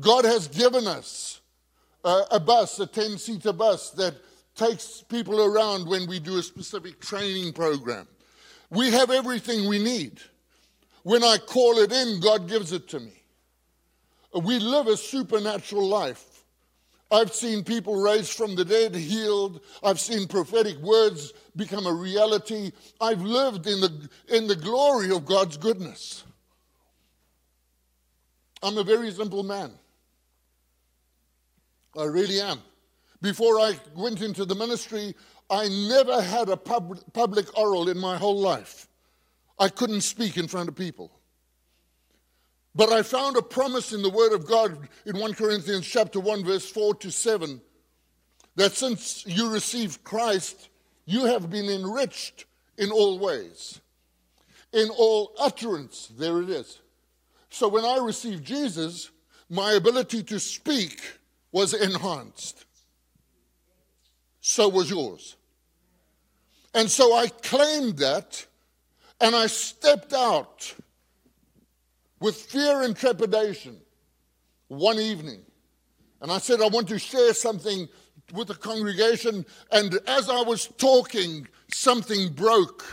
God 0.00 0.24
has 0.24 0.48
given 0.48 0.86
us 0.86 1.40
a 2.04 2.40
bus, 2.40 2.78
a 2.80 2.86
10 2.86 3.18
seater 3.18 3.52
bus 3.52 3.90
that 3.92 4.14
takes 4.54 5.02
people 5.08 5.42
around 5.42 5.86
when 5.88 6.06
we 6.06 6.20
do 6.20 6.38
a 6.38 6.42
specific 6.42 7.00
training 7.00 7.52
program. 7.52 8.06
We 8.70 8.90
have 8.90 9.10
everything 9.10 9.68
we 9.68 9.78
need. 9.78 10.20
When 11.02 11.22
I 11.22 11.38
call 11.38 11.78
it 11.78 11.92
in, 11.92 12.20
God 12.20 12.48
gives 12.48 12.72
it 12.72 12.88
to 12.88 13.00
me. 13.00 13.12
We 14.32 14.58
live 14.58 14.86
a 14.86 14.96
supernatural 14.96 15.86
life. 15.86 16.44
I've 17.10 17.32
seen 17.32 17.62
people 17.62 17.94
raised 17.94 18.32
from 18.32 18.56
the 18.56 18.64
dead, 18.64 18.94
healed. 18.94 19.60
I've 19.82 20.00
seen 20.00 20.26
prophetic 20.26 20.76
words 20.78 21.32
become 21.54 21.86
a 21.86 21.92
reality. 21.92 22.72
I've 23.00 23.20
lived 23.20 23.66
in 23.66 23.80
the, 23.80 24.08
in 24.28 24.46
the 24.48 24.56
glory 24.56 25.10
of 25.10 25.24
God's 25.24 25.56
goodness. 25.56 26.24
I'm 28.64 28.78
a 28.78 28.82
very 28.82 29.10
simple 29.10 29.42
man. 29.42 29.72
I 31.96 32.04
really 32.04 32.40
am. 32.40 32.60
Before 33.20 33.60
I 33.60 33.78
went 33.94 34.22
into 34.22 34.46
the 34.46 34.54
ministry, 34.54 35.14
I 35.50 35.68
never 35.68 36.22
had 36.22 36.48
a 36.48 36.56
pub, 36.56 36.98
public 37.12 37.56
oral 37.58 37.90
in 37.90 37.98
my 37.98 38.16
whole 38.16 38.40
life. 38.40 38.88
I 39.58 39.68
couldn't 39.68 40.00
speak 40.00 40.38
in 40.38 40.48
front 40.48 40.70
of 40.70 40.74
people. 40.74 41.12
But 42.74 42.90
I 42.90 43.02
found 43.02 43.36
a 43.36 43.42
promise 43.42 43.92
in 43.92 44.00
the 44.00 44.10
Word 44.10 44.32
of 44.32 44.46
God 44.46 44.88
in 45.04 45.18
1 45.18 45.34
Corinthians 45.34 45.86
chapter 45.86 46.18
1, 46.18 46.42
verse 46.44 46.68
4 46.68 46.94
to 46.96 47.10
7, 47.10 47.60
that 48.56 48.72
since 48.72 49.24
you 49.26 49.52
received 49.52 50.02
Christ, 50.04 50.70
you 51.04 51.26
have 51.26 51.50
been 51.50 51.68
enriched 51.68 52.46
in 52.78 52.90
all 52.90 53.18
ways. 53.18 53.80
In 54.72 54.88
all 54.88 55.34
utterance, 55.38 56.10
there 56.16 56.40
it 56.40 56.48
is. 56.48 56.80
So 57.54 57.68
when 57.68 57.84
I 57.84 57.98
received 57.98 58.44
Jesus, 58.44 59.12
my 59.48 59.74
ability 59.74 60.24
to 60.24 60.40
speak 60.40 61.00
was 61.52 61.72
enhanced. 61.72 62.64
So 64.40 64.68
was 64.68 64.90
yours. 64.90 65.36
And 66.74 66.90
so 66.90 67.14
I 67.14 67.28
claimed 67.28 67.98
that 67.98 68.44
and 69.20 69.36
I 69.36 69.46
stepped 69.46 70.12
out 70.12 70.74
with 72.18 72.34
fear 72.34 72.82
and 72.82 72.96
trepidation 72.96 73.76
one 74.66 74.98
evening. 74.98 75.42
And 76.22 76.32
I 76.32 76.38
said, 76.38 76.60
I 76.60 76.66
want 76.66 76.88
to 76.88 76.98
share 76.98 77.34
something 77.34 77.86
with 78.32 78.48
the 78.48 78.56
congregation. 78.56 79.46
And 79.70 80.00
as 80.08 80.28
I 80.28 80.42
was 80.42 80.66
talking, 80.76 81.46
something 81.72 82.32
broke. 82.32 82.84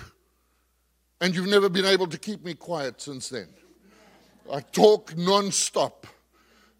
And 1.19 1.35
you've 1.35 1.49
never 1.49 1.67
been 1.67 1.85
able 1.85 2.05
to 2.05 2.19
keep 2.19 2.45
me 2.45 2.53
quiet 2.53 3.01
since 3.01 3.27
then. 3.27 3.47
I 4.51 4.59
talk 4.59 5.11
nonstop. 5.13 6.05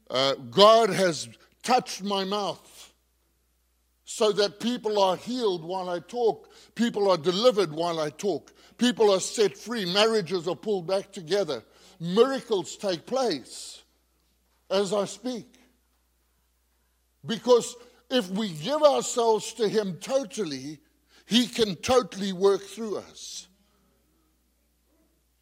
Uh, 0.09 0.35
God 0.35 0.89
has 0.89 1.29
touched 1.63 2.03
my 2.03 2.25
mouth 2.25 2.93
so 4.03 4.31
that 4.33 4.59
people 4.59 5.01
are 5.01 5.15
healed 5.15 5.63
while 5.63 5.89
I 5.89 5.99
talk, 5.99 6.49
people 6.75 7.09
are 7.09 7.17
delivered 7.17 7.71
while 7.71 7.99
I 7.99 8.09
talk, 8.09 8.51
people 8.77 9.09
are 9.13 9.21
set 9.21 9.57
free, 9.57 9.85
marriages 9.85 10.47
are 10.47 10.55
pulled 10.55 10.85
back 10.85 11.13
together 11.13 11.63
miracles 12.01 12.75
take 12.75 13.05
place 13.05 13.83
as 14.69 14.91
I 14.91 15.05
speak. 15.05 15.47
Because 17.25 17.75
if 18.09 18.27
we 18.29 18.49
give 18.49 18.81
ourselves 18.81 19.53
to 19.53 19.69
Him 19.69 19.97
totally, 20.01 20.79
He 21.27 21.45
can 21.45 21.75
totally 21.75 22.33
work 22.33 22.63
through 22.63 22.97
us. 22.97 23.47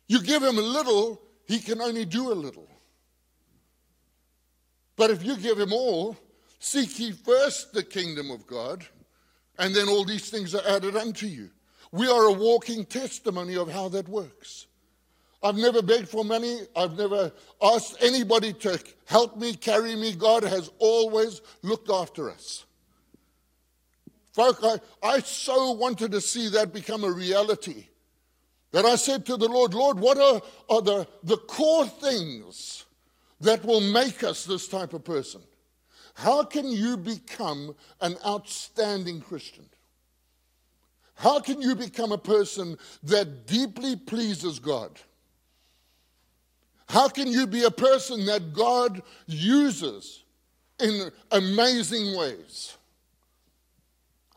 You 0.07 0.21
give 0.21 0.43
Him 0.43 0.57
a 0.57 0.61
little, 0.61 1.21
He 1.49 1.57
can 1.57 1.81
only 1.81 2.05
do 2.05 2.31
a 2.31 2.35
little. 2.35 2.69
But 4.95 5.09
if 5.09 5.25
you 5.25 5.35
give 5.35 5.57
him 5.59 5.73
all, 5.73 6.15
seek 6.59 6.99
ye 6.99 7.11
first 7.11 7.73
the 7.73 7.81
kingdom 7.81 8.29
of 8.29 8.45
God, 8.45 8.85
and 9.57 9.73
then 9.73 9.89
all 9.89 10.05
these 10.05 10.29
things 10.29 10.53
are 10.53 10.61
added 10.67 10.95
unto 10.95 11.25
you. 11.25 11.49
We 11.91 12.07
are 12.07 12.25
a 12.25 12.33
walking 12.33 12.85
testimony 12.85 13.57
of 13.57 13.67
how 13.67 13.89
that 13.89 14.07
works. 14.07 14.67
I've 15.41 15.55
never 15.55 15.81
begged 15.81 16.09
for 16.09 16.23
money. 16.23 16.59
I've 16.75 16.95
never 16.95 17.31
asked 17.63 17.97
anybody 17.99 18.53
to 18.53 18.79
help 19.05 19.35
me, 19.35 19.55
carry 19.55 19.95
me. 19.95 20.13
God 20.13 20.43
has 20.43 20.69
always 20.77 21.41
looked 21.63 21.89
after 21.89 22.29
us. 22.29 22.65
Folk, 24.33 24.59
I, 24.61 24.79
I 25.01 25.19
so 25.21 25.71
wanted 25.71 26.11
to 26.11 26.21
see 26.21 26.49
that 26.49 26.73
become 26.73 27.03
a 27.03 27.11
reality 27.11 27.88
that 28.71 28.85
I 28.85 28.95
said 28.95 29.25
to 29.25 29.37
the 29.37 29.47
Lord, 29.47 29.73
Lord, 29.73 29.99
what 29.99 30.17
are, 30.17 30.41
are 30.69 30.81
the, 30.81 31.07
the 31.23 31.37
core 31.37 31.87
things 31.87 32.85
that 33.41 33.63
will 33.65 33.81
make 33.81 34.23
us 34.23 34.45
this 34.45 34.67
type 34.67 34.93
of 34.93 35.03
person? 35.03 35.41
How 36.13 36.43
can 36.43 36.67
you 36.69 36.97
become 36.97 37.75
an 38.01 38.15
outstanding 38.25 39.21
Christian? 39.21 39.65
How 41.15 41.39
can 41.39 41.61
you 41.61 41.75
become 41.75 42.11
a 42.11 42.17
person 42.17 42.77
that 43.03 43.47
deeply 43.47 43.95
pleases 43.95 44.59
God? 44.59 44.99
How 46.87 47.07
can 47.07 47.27
you 47.27 47.45
be 47.45 47.63
a 47.63 47.71
person 47.71 48.25
that 48.25 48.53
God 48.53 49.01
uses 49.27 50.23
in 50.79 51.11
amazing 51.31 52.17
ways? 52.17 52.77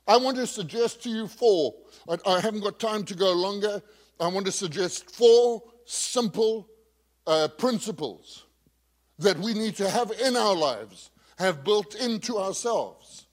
I 0.07 0.17
want 0.17 0.37
to 0.37 0.47
suggest 0.47 1.03
to 1.05 1.09
you 1.09 1.29
four. 1.29 1.75
I, 2.09 2.19
I 2.27 2.41
haven't 2.41 2.62
got 2.62 2.79
time 2.79 3.05
to 3.05 3.15
go 3.15 3.33
longer. 3.33 3.83
I 4.23 4.29
want 4.29 4.47
to 4.47 4.52
suggest 4.52 5.11
four 5.11 5.64
simple 5.85 6.69
uh, 7.26 7.49
principles 7.49 8.45
that 9.19 9.37
we 9.37 9.52
need 9.52 9.75
to 9.76 9.91
have 9.91 10.12
in 10.12 10.37
our 10.37 10.55
lives, 10.55 11.11
have 11.38 11.64
built 11.64 11.97
into 11.97 12.38
ourselves, 12.38 13.26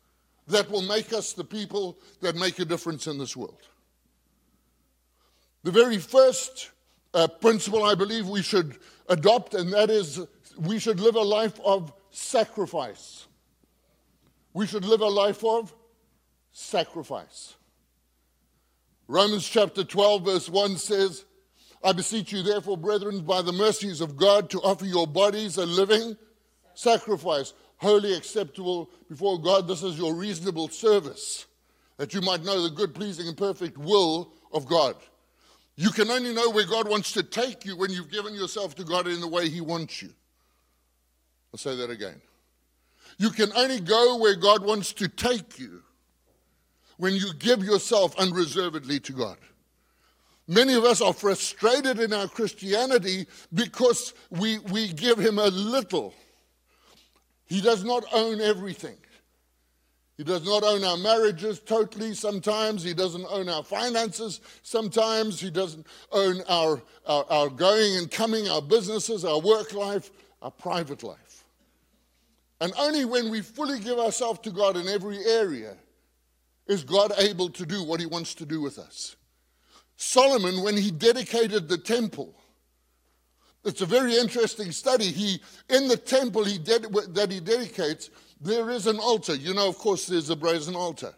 that 0.47 0.67
will 0.71 0.81
make 0.81 1.13
us 1.13 1.33
the 1.33 1.43
people 1.43 1.99
that 2.21 2.35
make 2.35 2.57
a 2.57 2.65
difference 2.65 3.05
in 3.05 3.19
this 3.19 3.37
world. 3.37 3.61
The 5.61 5.69
very 5.69 5.99
first 5.99 6.71
uh, 7.13 7.27
principle 7.27 7.83
I 7.83 7.93
believe 7.93 8.27
we 8.27 8.41
should 8.41 8.77
adopt, 9.09 9.53
and 9.53 9.71
that 9.73 9.91
is 9.91 10.19
we 10.57 10.79
should 10.79 10.99
live 10.99 11.15
a 11.15 11.21
life 11.21 11.59
of 11.63 11.93
sacrifice. 12.09 13.27
We 14.53 14.65
should 14.65 14.85
live 14.85 15.01
a 15.01 15.07
life 15.07 15.43
of 15.45 15.71
sacrifice. 16.51 17.53
Romans 19.09 19.49
chapter 19.49 19.83
12, 19.83 20.23
verse 20.23 20.49
1 20.49 20.77
says, 20.77 21.25
I 21.83 21.93
beseech 21.93 22.31
you, 22.31 22.43
therefore, 22.43 22.77
brethren, 22.77 23.21
by 23.21 23.41
the 23.41 23.51
mercies 23.51 24.01
of 24.01 24.15
God, 24.15 24.51
to 24.51 24.59
offer 24.59 24.85
your 24.85 25.07
bodies 25.07 25.57
a 25.57 25.65
living 25.65 26.15
sacrifice, 26.75 27.53
wholly 27.77 28.13
acceptable 28.13 28.91
before 29.09 29.41
God. 29.41 29.67
This 29.67 29.81
is 29.81 29.97
your 29.97 30.13
reasonable 30.13 30.67
service, 30.67 31.47
that 31.97 32.13
you 32.13 32.21
might 32.21 32.43
know 32.43 32.61
the 32.61 32.69
good, 32.69 32.93
pleasing, 32.93 33.27
and 33.27 33.35
perfect 33.35 33.79
will 33.79 34.31
of 34.53 34.67
God. 34.67 34.95
You 35.75 35.89
can 35.89 36.11
only 36.11 36.31
know 36.31 36.51
where 36.51 36.67
God 36.67 36.87
wants 36.87 37.11
to 37.13 37.23
take 37.23 37.65
you 37.65 37.75
when 37.75 37.89
you've 37.89 38.11
given 38.11 38.35
yourself 38.35 38.75
to 38.75 38.83
God 38.83 39.07
in 39.07 39.21
the 39.21 39.27
way 39.27 39.49
He 39.49 39.59
wants 39.59 40.03
you. 40.03 40.13
I'll 41.51 41.57
say 41.57 41.75
that 41.77 41.89
again. 41.89 42.21
You 43.17 43.31
can 43.31 43.51
only 43.55 43.79
go 43.79 44.17
where 44.17 44.35
God 44.35 44.63
wants 44.63 44.93
to 44.93 45.07
take 45.07 45.57
you 45.57 45.81
when 46.99 47.15
you 47.15 47.33
give 47.39 47.63
yourself 47.63 48.13
unreservedly 48.19 48.99
to 48.99 49.13
God. 49.13 49.37
Many 50.49 50.73
of 50.73 50.83
us 50.83 51.01
are 51.01 51.13
frustrated 51.13 51.97
in 51.97 52.11
our 52.11 52.27
Christianity 52.27 53.25
because 53.53 54.13
we, 54.29 54.59
we 54.59 54.89
give 54.89 55.17
Him 55.17 55.39
a 55.39 55.47
little. 55.47 56.13
He 57.45 57.61
does 57.61 57.85
not 57.85 58.03
own 58.11 58.41
everything. 58.41 58.97
He 60.17 60.25
does 60.25 60.43
not 60.45 60.63
own 60.63 60.83
our 60.83 60.97
marriages 60.97 61.61
totally 61.61 62.13
sometimes. 62.13 62.83
He 62.83 62.93
doesn't 62.93 63.25
own 63.29 63.47
our 63.47 63.63
finances 63.63 64.41
sometimes. 64.61 65.39
He 65.39 65.49
doesn't 65.49 65.87
own 66.11 66.41
our, 66.49 66.81
our, 67.05 67.25
our, 67.29 67.49
going 67.49 67.95
and 67.95 68.11
coming, 68.11 68.49
our 68.49 68.61
businesses, 68.61 69.23
our 69.23 69.39
work 69.39 69.73
life, 69.73 70.11
our 70.41 70.51
private 70.51 71.01
life. 71.01 71.45
And 72.59 72.73
only 72.77 73.05
when 73.05 73.29
we 73.29 73.39
fully 73.39 73.79
give 73.79 73.99
ourselves 73.99 74.41
to 74.41 74.51
God 74.51 74.75
in 74.75 74.89
every 74.89 75.25
area 75.25 75.77
is 76.69 76.83
God 76.83 77.11
able 77.17 77.49
to 77.49 77.65
do 77.65 77.83
what 77.83 77.99
he 77.99 78.05
wants 78.05 78.35
to 78.35 78.45
do 78.45 78.61
with 78.61 78.77
us. 78.77 79.15
Solomon, 79.97 80.61
when 80.61 80.77
he 80.77 80.91
dedicated 80.91 81.67
the 81.67 81.79
temple, 81.79 82.33
it's 83.65 83.81
a 83.81 83.87
very 83.87 84.15
interesting 84.15 84.71
study. 84.71 85.05
He, 85.05 85.41
in 85.67 85.87
the 85.89 85.97
temple 85.97 86.45
he 86.45 86.59
ded- 86.59 86.93
that 87.15 87.31
he 87.31 87.39
dedicates, 87.39 88.11
there 88.39 88.69
is 88.69 88.85
an 88.87 88.99
altar. 88.99 89.35
You 89.35 89.55
know, 89.55 89.67
of 89.67 89.77
course, 89.79 90.05
there's 90.05 90.29
a 90.29 90.35
brazen 90.35 90.75
altar. 90.75 91.13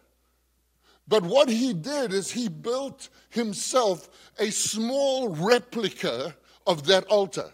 But 1.08 1.24
what 1.24 1.50
he 1.50 1.74
did 1.74 2.14
is 2.14 2.32
he 2.32 2.48
built 2.48 3.10
himself 3.30 4.10
a 4.40 4.50
small 4.50 5.30
replica 5.30 6.34
of 6.66 6.88
that 6.88 7.04
altar. 7.06 7.52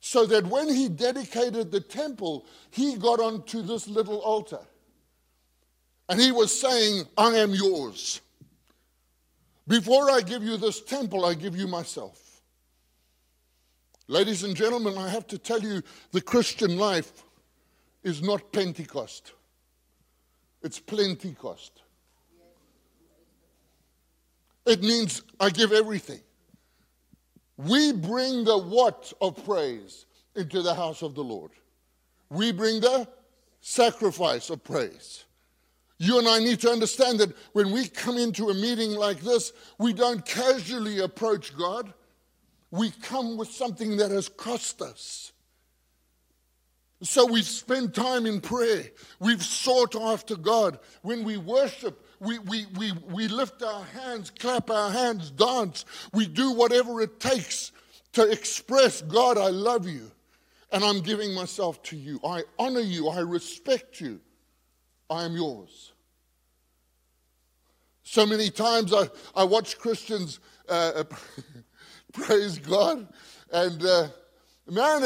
So 0.00 0.26
that 0.26 0.46
when 0.46 0.68
he 0.68 0.88
dedicated 0.88 1.72
the 1.72 1.80
temple, 1.80 2.46
he 2.70 2.96
got 2.96 3.18
onto 3.18 3.62
this 3.62 3.88
little 3.88 4.18
altar. 4.18 4.60
And 6.08 6.20
he 6.20 6.32
was 6.32 6.58
saying, 6.58 7.06
I 7.16 7.36
am 7.36 7.54
yours. 7.54 8.20
Before 9.66 10.10
I 10.10 10.20
give 10.20 10.42
you 10.42 10.56
this 10.56 10.82
temple, 10.82 11.24
I 11.24 11.34
give 11.34 11.56
you 11.56 11.66
myself. 11.66 12.42
Ladies 14.06 14.42
and 14.42 14.54
gentlemen, 14.54 14.98
I 14.98 15.08
have 15.08 15.26
to 15.28 15.38
tell 15.38 15.60
you 15.60 15.82
the 16.12 16.20
Christian 16.20 16.76
life 16.76 17.24
is 18.02 18.22
not 18.22 18.52
Pentecost, 18.52 19.32
it's 20.62 20.78
plenty 20.78 21.32
cost. 21.32 21.80
It 24.66 24.82
means 24.82 25.22
I 25.38 25.50
give 25.50 25.72
everything. 25.72 26.20
We 27.56 27.92
bring 27.92 28.44
the 28.44 28.58
what 28.58 29.12
of 29.20 29.44
praise 29.44 30.06
into 30.34 30.62
the 30.62 30.74
house 30.74 31.02
of 31.02 31.14
the 31.14 31.22
Lord. 31.22 31.50
We 32.30 32.50
bring 32.50 32.80
the 32.80 33.06
sacrifice 33.60 34.50
of 34.50 34.64
praise. 34.64 35.24
You 35.98 36.18
and 36.18 36.28
I 36.28 36.40
need 36.40 36.60
to 36.60 36.70
understand 36.70 37.20
that 37.20 37.34
when 37.52 37.70
we 37.70 37.86
come 37.86 38.18
into 38.18 38.50
a 38.50 38.54
meeting 38.54 38.92
like 38.92 39.20
this, 39.20 39.52
we 39.78 39.92
don't 39.92 40.24
casually 40.24 41.00
approach 41.00 41.56
God. 41.56 41.92
We 42.70 42.90
come 42.90 43.36
with 43.36 43.50
something 43.50 43.96
that 43.98 44.10
has 44.10 44.28
cost 44.28 44.82
us. 44.82 45.32
So 47.02 47.26
we've 47.26 47.44
spent 47.44 47.94
time 47.94 48.26
in 48.26 48.40
prayer. 48.40 48.84
We've 49.20 49.42
sought 49.42 49.94
after 49.94 50.36
God. 50.36 50.78
When 51.02 51.22
we 51.22 51.36
worship, 51.36 52.04
we, 52.18 52.38
we, 52.40 52.66
we, 52.76 52.92
we 53.10 53.28
lift 53.28 53.62
our 53.62 53.84
hands, 53.84 54.30
clap 54.30 54.70
our 54.70 54.90
hands, 54.90 55.30
dance. 55.30 55.84
We 56.12 56.26
do 56.26 56.52
whatever 56.52 57.00
it 57.02 57.20
takes 57.20 57.72
to 58.14 58.30
express, 58.30 59.02
God, 59.02 59.38
I 59.38 59.48
love 59.48 59.86
you. 59.86 60.10
And 60.72 60.82
I'm 60.82 61.00
giving 61.00 61.34
myself 61.34 61.82
to 61.84 61.96
you. 61.96 62.18
I 62.24 62.42
honor 62.58 62.80
you. 62.80 63.08
I 63.08 63.20
respect 63.20 64.00
you. 64.00 64.20
I 65.10 65.24
am 65.24 65.36
yours. 65.36 65.92
So 68.02 68.26
many 68.26 68.50
times 68.50 68.92
I, 68.92 69.08
I 69.34 69.44
watch 69.44 69.78
Christians 69.78 70.40
uh, 70.68 71.04
praise 72.12 72.58
God, 72.58 73.08
and 73.52 73.84
uh, 73.84 74.08
Man, 74.66 75.02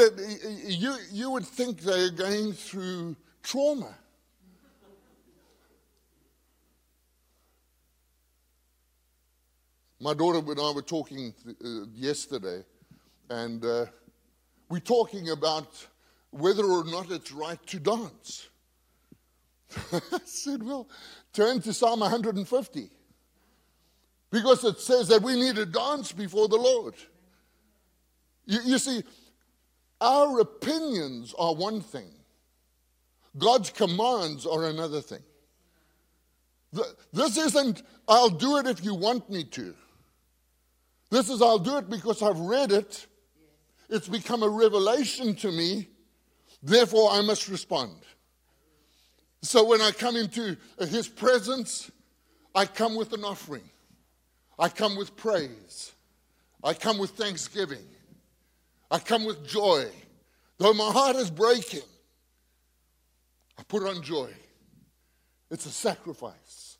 you, 0.67 0.95
you 1.11 1.31
would 1.31 1.45
think 1.45 1.81
they're 1.81 2.11
going 2.11 2.53
through 2.53 3.17
trauma. 3.43 3.93
My 9.99 10.13
daughter 10.13 10.39
and 10.39 10.59
I 10.61 10.71
were 10.71 10.81
talking 10.81 11.33
uh, 11.45 11.87
yesterday, 11.93 12.63
and 13.29 13.65
uh, 13.65 13.87
we're 14.69 14.79
talking 14.79 15.31
about 15.31 15.85
whether 16.29 16.63
or 16.63 16.85
not 16.85 17.11
it's 17.11 17.33
right 17.33 17.59
to 17.67 17.79
dance. 17.79 18.47
I 19.91 20.19
said, 20.25 20.63
Well, 20.63 20.87
turn 21.33 21.61
to 21.61 21.73
Psalm 21.73 21.99
150 21.99 22.89
because 24.31 24.63
it 24.63 24.79
says 24.79 25.07
that 25.07 25.21
we 25.21 25.35
need 25.35 25.55
to 25.55 25.65
dance 25.65 26.11
before 26.11 26.47
the 26.47 26.57
Lord. 26.57 26.95
You, 28.45 28.59
you 28.65 28.77
see, 28.77 29.03
our 30.01 30.39
opinions 30.39 31.33
are 31.37 31.53
one 31.53 31.81
thing, 31.81 32.09
God's 33.37 33.69
commands 33.69 34.45
are 34.45 34.65
another 34.65 35.01
thing. 35.01 35.23
This 37.11 37.37
isn't, 37.37 37.81
I'll 38.07 38.29
do 38.29 38.57
it 38.57 38.67
if 38.67 38.83
you 38.83 38.93
want 38.93 39.29
me 39.29 39.43
to. 39.43 39.73
This 41.09 41.29
is, 41.29 41.41
I'll 41.41 41.57
do 41.57 41.77
it 41.77 41.89
because 41.89 42.21
I've 42.21 42.39
read 42.39 42.71
it. 42.71 43.07
It's 43.89 44.07
become 44.07 44.43
a 44.43 44.49
revelation 44.49 45.35
to 45.37 45.51
me. 45.51 45.87
Therefore, 46.61 47.09
I 47.11 47.21
must 47.21 47.47
respond. 47.47 47.95
So 49.41 49.63
when 49.63 49.81
I 49.81 49.91
come 49.91 50.15
into 50.15 50.57
his 50.79 51.07
presence, 51.07 51.89
I 52.53 52.65
come 52.65 52.95
with 52.95 53.13
an 53.13 53.23
offering. 53.23 53.69
I 54.57 54.69
come 54.69 54.97
with 54.97 55.15
praise. 55.15 55.93
I 56.63 56.73
come 56.73 56.97
with 56.97 57.11
thanksgiving. 57.11 57.85
I 58.91 58.99
come 58.99 59.25
with 59.25 59.47
joy. 59.47 59.87
Though 60.57 60.73
my 60.73 60.91
heart 60.91 61.15
is 61.15 61.31
breaking, 61.31 61.87
I 63.57 63.63
put 63.63 63.83
on 63.83 64.03
joy. 64.03 64.29
It's 65.49 65.65
a 65.65 65.71
sacrifice, 65.71 66.77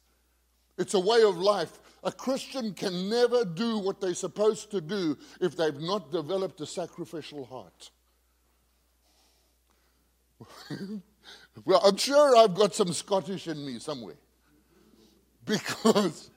it's 0.77 0.93
a 0.93 0.99
way 0.99 1.23
of 1.23 1.37
life. 1.37 1.79
A 2.01 2.13
Christian 2.13 2.73
can 2.73 3.09
never 3.09 3.43
do 3.43 3.77
what 3.77 3.99
they're 3.99 4.13
supposed 4.13 4.71
to 4.71 4.79
do 4.79 5.17
if 5.41 5.57
they've 5.57 5.81
not 5.81 6.13
developed 6.13 6.61
a 6.61 6.65
sacrificial 6.65 7.43
heart. 7.43 7.91
well, 11.65 11.81
I'm 11.83 11.97
sure 11.97 12.35
I've 12.35 12.55
got 12.55 12.73
some 12.73 12.93
Scottish 12.93 13.47
in 13.47 13.65
me 13.65 13.79
somewhere. 13.79 14.15
Because 15.45 16.29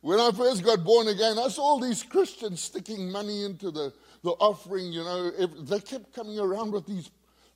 when 0.00 0.18
I 0.18 0.30
first 0.30 0.64
got 0.64 0.82
born 0.82 1.08
again, 1.08 1.38
I 1.38 1.48
saw 1.48 1.62
all 1.62 1.80
these 1.80 2.02
Christians 2.02 2.60
sticking 2.60 3.10
money 3.10 3.44
into 3.44 3.70
the, 3.70 3.92
the 4.22 4.30
offering, 4.30 4.92
you 4.92 5.04
know. 5.04 5.30
They 5.30 5.80
kept 5.80 6.14
coming 6.14 6.38
around 6.38 6.72
with 6.72 6.86
these, 6.86 7.10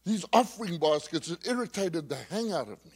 these 0.05 0.27
offering 0.33 0.79
baskets. 0.79 1.31
It 1.31 1.47
irritated 1.47 2.09
the 2.09 2.17
hang 2.29 2.53
out 2.53 2.69
of 2.69 2.85
me. 2.85 2.93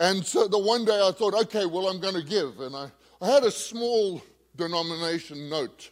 And 0.00 0.24
so 0.24 0.48
the 0.48 0.58
one 0.58 0.84
day 0.84 1.00
I 1.00 1.12
thought, 1.12 1.34
okay, 1.34 1.66
well, 1.66 1.88
I'm 1.88 2.00
going 2.00 2.14
to 2.14 2.24
give. 2.24 2.58
And 2.60 2.74
I, 2.74 2.90
I 3.20 3.30
had 3.30 3.44
a 3.44 3.50
small 3.50 4.20
denomination 4.56 5.48
note, 5.48 5.90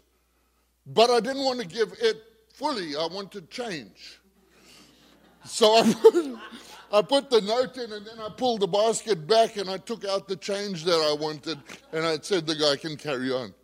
but 0.87 1.11
I 1.11 1.21
didn't 1.21 1.45
want 1.45 1.61
to 1.61 1.67
give 1.67 1.95
it 2.01 2.17
fully. 2.53 2.97
I 2.97 3.07
wanted 3.07 3.51
change. 3.51 4.21
So 5.44 5.76
I 5.76 5.92
put, 5.92 6.38
I 6.92 7.02
put 7.02 7.30
the 7.30 7.40
note 7.40 7.76
in 7.76 7.92
and 7.92 8.07
then 8.07 8.18
I 8.18 8.28
pulled 8.30 8.61
the 8.61 8.66
basket 8.66 9.26
back 9.26 9.57
and 9.57 9.68
I 9.68 9.78
took 9.78 10.04
out 10.04 10.28
the 10.28 10.37
change 10.37 10.85
that 10.85 10.98
I 10.98 11.12
wanted 11.20 11.59
and 11.92 12.04
I 12.04 12.18
said 12.18 12.46
the 12.46 12.54
guy 12.54 12.76
can 12.76 12.96
carry 12.96 13.33
on. 13.33 13.54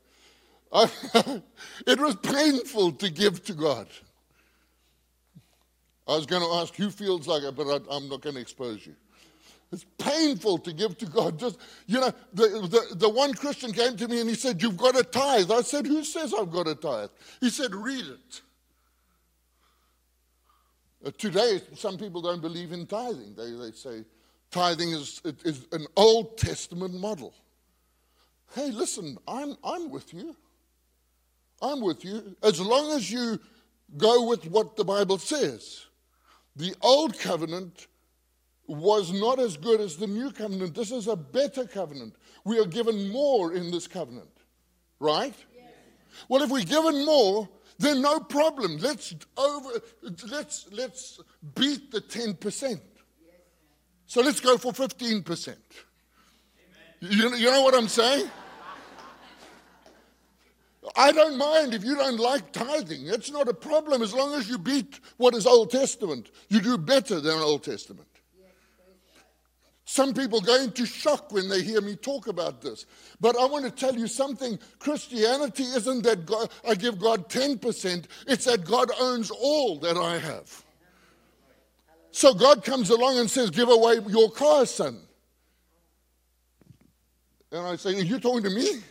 I, 0.73 0.91
it 1.87 1.99
was 1.99 2.17
painful 2.17 2.93
to 2.93 3.11
give 3.11 3.43
to 3.45 3.55
God. 3.55 3.89
I 6.07 6.17
was 6.17 6.27
going 6.27 6.43
to 6.43 6.49
ask 6.57 6.75
who 6.75 6.91
feels 6.91 7.29
like 7.29 7.43
it, 7.43 7.55
but 7.55 7.69
I, 7.69 7.95
I'm 7.95 8.09
not 8.09 8.21
going 8.21 8.35
to 8.35 8.41
expose 8.41 8.85
you. 8.87 8.95
It's 9.73 9.87
painful 9.99 10.59
to 10.59 10.73
give 10.73 10.99
to 10.99 11.07
God. 11.07 11.39
Just, 11.39 11.59
you 11.87 12.01
know, 12.01 12.13
the, 12.35 12.49
the, 12.49 12.97
the 12.97 13.09
one 13.09 13.33
Christian 13.35 13.73
came 13.73 13.97
to 13.97 14.09
me 14.09 14.21
and 14.21 14.29
he 14.29 14.35
said, 14.35 14.61
You've 14.61 14.77
got 14.77 14.99
a 14.99 15.05
tithe. 15.05 15.53
I 15.53 15.63
said, 15.63 15.87
Who 15.87 16.03
says 16.03 16.35
I've 16.37 16.51
got 16.51 16.67
a 16.67 16.75
tithe? 16.75 17.11
He 17.41 17.51
said, 17.51 17.73
Read 17.75 18.05
it. 18.05 18.41
Uh, 21.05 21.11
today, 21.17 21.61
some 21.75 21.97
people 21.97 22.21
don't 22.21 22.43
believe 22.43 22.73
in 22.73 22.87
tithing. 22.87 23.35
They, 23.35 23.53
they 23.53 23.73
say 23.73 24.05
tithing 24.51 24.91
is, 24.93 25.23
is 25.45 25.67
an 25.73 25.87
Old 25.97 26.37
Testament 26.37 26.95
model. 26.95 27.35
Hey, 28.55 28.71
listen, 28.71 29.17
I'm, 29.29 29.57
I'm 29.63 29.91
with 29.91 30.13
you. 30.13 30.37
I'm 31.63 31.81
with 31.81 32.05
you. 32.05 32.37
As 32.43 32.61
long 32.61 32.93
as 32.93 33.11
you 33.11 33.39
go 33.97 34.27
with 34.27 34.47
what 34.47 34.77
the 34.77 34.85
Bible 34.85 35.19
says. 35.19 35.87
The 36.57 36.75
Old 36.81 37.19
Covenant 37.19 37.87
was 38.67 39.13
not 39.13 39.39
as 39.39 39.57
good 39.57 39.81
as 39.81 39.97
the 39.97 40.07
new 40.07 40.31
covenant. 40.31 40.75
This 40.75 40.93
is 40.93 41.09
a 41.09 41.17
better 41.17 41.65
covenant. 41.65 42.15
We 42.45 42.59
are 42.59 42.67
given 42.67 43.11
more 43.11 43.53
in 43.53 43.71
this 43.71 43.87
covenant, 43.87 44.31
right? 45.01 45.35
Yes. 45.55 45.65
Well, 46.29 46.43
if 46.43 46.51
we're 46.51 46.65
given 46.65 47.05
more, 47.05 47.49
then 47.81 48.03
no 48.03 48.21
problem. 48.21 48.77
Let's 48.77 49.15
over 49.39 49.81
let's 50.29 50.67
let's 50.71 51.19
beat 51.55 51.91
the 51.91 52.03
10%. 52.03 52.81
So 54.07 54.21
let's 54.21 54.41
go 54.41 54.59
for 54.59 54.73
15%. 54.73 55.57
You, 57.01 57.35
you 57.37 57.51
know 57.51 57.63
what 57.63 57.75
I'm 57.75 57.89
saying? 57.89 58.29
I 60.95 61.13
don't 61.13 61.39
mind 61.39 61.73
if 61.73 61.85
you 61.85 61.95
don't 61.95 62.19
like 62.19 62.53
tithing. 62.53 63.07
It's 63.07 63.31
not 63.31 63.49
a 63.49 63.55
problem 63.55 64.03
as 64.03 64.13
long 64.13 64.35
as 64.35 64.49
you 64.49 64.59
beat 64.59 65.01
what 65.17 65.35
is 65.35 65.47
Old 65.47 65.71
Testament. 65.71 66.31
You 66.49 66.61
do 66.61 66.77
better 66.77 67.21
than 67.21 67.39
Old 67.39 67.65
Testament. 67.65 68.10
Some 69.91 70.15
people 70.15 70.41
go 70.41 70.55
into 70.55 70.87
shock 70.87 71.33
when 71.33 71.49
they 71.49 71.63
hear 71.63 71.81
me 71.81 71.97
talk 71.97 72.29
about 72.29 72.63
this. 72.63 72.87
But 73.21 73.37
I 73.37 73.45
want 73.47 73.65
to 73.65 73.73
tell 73.73 73.93
you 73.93 74.07
something 74.07 74.57
Christianity 74.79 75.65
isn't 75.65 76.05
that 76.05 76.25
God, 76.27 76.49
I 76.65 76.77
give 76.77 77.01
God 77.01 77.29
10%, 77.29 78.05
it's 78.29 78.45
that 78.45 78.65
God 78.65 78.93
owns 79.01 79.33
all 79.33 79.81
that 79.81 79.97
I 79.97 80.19
have. 80.19 80.65
So 82.13 82.33
God 82.35 82.63
comes 82.63 82.91
along 82.91 83.19
and 83.19 83.29
says, 83.29 83.51
Give 83.51 83.69
away 83.69 83.97
your 84.07 84.31
car, 84.31 84.65
son. 84.65 85.01
And 87.51 87.67
I 87.67 87.75
say, 87.75 87.99
Are 87.99 88.05
you 88.05 88.21
talking 88.21 88.45
to 88.45 88.51
me? 88.51 88.83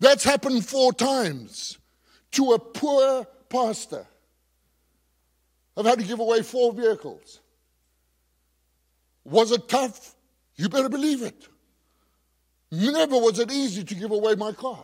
That's 0.00 0.24
happened 0.24 0.64
four 0.64 0.94
times 0.94 1.76
to 2.30 2.52
a 2.52 2.58
poor 2.58 3.26
pastor. 3.50 4.06
I've 5.76 5.84
had 5.84 5.98
to 5.98 6.06
give 6.06 6.20
away 6.20 6.40
four 6.40 6.72
vehicles. 6.72 7.40
Was 9.24 9.52
it 9.52 9.68
tough? 9.68 10.14
You 10.56 10.68
better 10.68 10.88
believe 10.88 11.22
it. 11.22 11.48
Never 12.70 13.18
was 13.18 13.38
it 13.38 13.50
easy 13.52 13.84
to 13.84 13.94
give 13.94 14.10
away 14.10 14.34
my 14.34 14.52
car. 14.52 14.82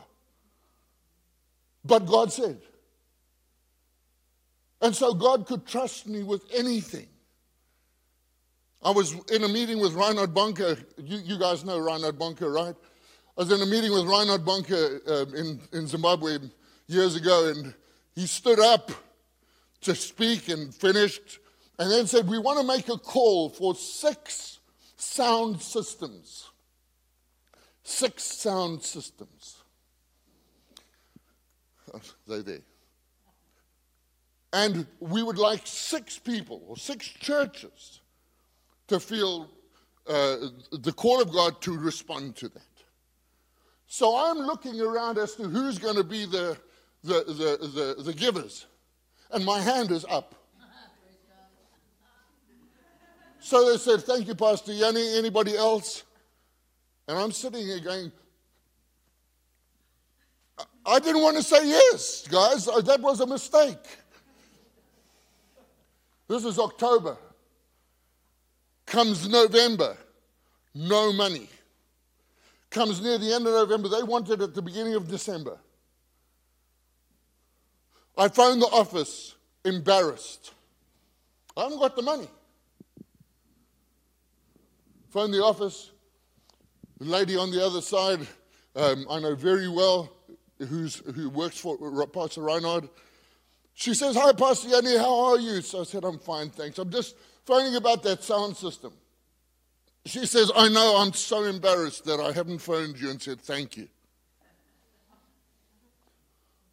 But 1.84 2.06
God 2.06 2.32
said. 2.32 2.60
And 4.80 4.94
so 4.94 5.14
God 5.14 5.46
could 5.46 5.66
trust 5.66 6.06
me 6.06 6.22
with 6.22 6.42
anything. 6.54 7.08
I 8.82 8.90
was 8.90 9.14
in 9.32 9.42
a 9.42 9.48
meeting 9.48 9.80
with 9.80 9.94
Reinhard 9.94 10.34
Bonnke. 10.34 10.84
You, 10.98 11.18
you 11.18 11.38
guys 11.38 11.64
know 11.64 11.78
Reinhard 11.78 12.18
Bonnke, 12.18 12.52
right? 12.52 12.76
I 13.36 13.40
was 13.40 13.50
in 13.50 13.60
a 13.60 13.66
meeting 13.66 13.92
with 13.92 14.04
Reinhard 14.04 14.44
Bonnke 14.44 15.00
uh, 15.08 15.36
in, 15.36 15.60
in 15.72 15.86
Zimbabwe 15.86 16.38
years 16.86 17.16
ago, 17.16 17.48
and 17.48 17.74
he 18.14 18.26
stood 18.26 18.60
up 18.60 18.92
to 19.80 19.94
speak 19.94 20.48
and 20.48 20.74
finished 20.74 21.38
and 21.78 21.90
then 21.90 22.06
said, 22.06 22.28
We 22.28 22.38
want 22.38 22.58
to 22.60 22.66
make 22.66 22.88
a 22.88 22.98
call 22.98 23.48
for 23.48 23.74
six 23.74 24.58
sound 24.96 25.60
systems. 25.62 26.50
Six 27.82 28.22
sound 28.22 28.82
systems. 28.82 29.56
They 32.26 32.42
there. 32.42 32.60
And 34.52 34.86
we 35.00 35.22
would 35.22 35.38
like 35.38 35.66
six 35.66 36.18
people 36.18 36.62
or 36.66 36.76
six 36.76 37.06
churches 37.08 38.00
to 38.88 38.98
feel 39.00 39.48
uh, 40.06 40.36
the 40.72 40.92
call 40.92 41.20
of 41.20 41.32
God 41.32 41.60
to 41.62 41.76
respond 41.76 42.36
to 42.36 42.48
that. 42.48 42.62
So 43.86 44.16
I'm 44.16 44.38
looking 44.38 44.80
around 44.80 45.18
as 45.18 45.34
to 45.36 45.44
who's 45.44 45.78
going 45.78 45.96
to 45.96 46.04
be 46.04 46.24
the, 46.24 46.56
the, 47.04 47.24
the, 47.26 47.94
the, 47.96 48.02
the 48.02 48.12
givers. 48.12 48.66
And 49.30 49.44
my 49.44 49.60
hand 49.60 49.90
is 49.90 50.04
up. 50.08 50.34
So 53.48 53.70
they 53.70 53.78
said, 53.78 54.02
Thank 54.02 54.28
you, 54.28 54.34
Pastor 54.34 54.74
Yanni. 54.74 55.16
Anybody 55.16 55.56
else? 55.56 56.02
And 57.08 57.16
I'm 57.16 57.32
sitting 57.32 57.64
here 57.64 57.80
going, 57.80 58.12
I 60.84 60.98
didn't 60.98 61.22
want 61.22 61.38
to 61.38 61.42
say 61.42 61.66
yes, 61.66 62.28
guys. 62.28 62.66
That 62.66 63.00
was 63.00 63.20
a 63.20 63.26
mistake. 63.26 63.78
This 66.28 66.44
is 66.44 66.58
October. 66.58 67.16
Comes 68.84 69.26
November, 69.26 69.96
no 70.74 71.10
money. 71.14 71.48
Comes 72.68 73.00
near 73.00 73.16
the 73.16 73.32
end 73.32 73.46
of 73.46 73.54
November, 73.54 73.88
they 73.88 74.02
wanted 74.02 74.42
at 74.42 74.54
the 74.54 74.60
beginning 74.60 74.94
of 74.94 75.08
December. 75.08 75.56
I 78.18 78.28
phoned 78.28 78.60
the 78.60 78.66
office, 78.66 79.36
embarrassed. 79.64 80.52
I 81.56 81.62
haven't 81.62 81.78
got 81.78 81.96
the 81.96 82.02
money. 82.02 82.28
Phone 85.10 85.30
the 85.30 85.42
office. 85.42 85.92
The 86.98 87.06
lady 87.06 87.36
on 87.36 87.50
the 87.50 87.64
other 87.64 87.80
side, 87.80 88.26
um, 88.74 89.06
I 89.08 89.20
know 89.20 89.34
very 89.34 89.68
well, 89.68 90.12
who's, 90.58 90.96
who 91.14 91.30
works 91.30 91.58
for 91.58 92.06
Pastor 92.08 92.42
Reinhard. 92.42 92.88
She 93.74 93.94
says, 93.94 94.16
Hi, 94.16 94.32
Pastor 94.32 94.68
Yanni, 94.68 94.96
how 94.96 95.26
are 95.26 95.38
you? 95.38 95.62
So 95.62 95.80
I 95.80 95.84
said, 95.84 96.04
I'm 96.04 96.18
fine, 96.18 96.50
thanks. 96.50 96.78
I'm 96.78 96.90
just 96.90 97.16
phoning 97.44 97.76
about 97.76 98.02
that 98.02 98.24
sound 98.24 98.56
system. 98.56 98.92
She 100.04 100.26
says, 100.26 100.50
I 100.56 100.68
know, 100.68 100.96
I'm 100.98 101.12
so 101.12 101.44
embarrassed 101.44 102.04
that 102.06 102.18
I 102.18 102.32
haven't 102.32 102.58
phoned 102.58 102.98
you 102.98 103.10
and 103.10 103.22
said 103.22 103.40
thank 103.40 103.76
you. 103.76 103.88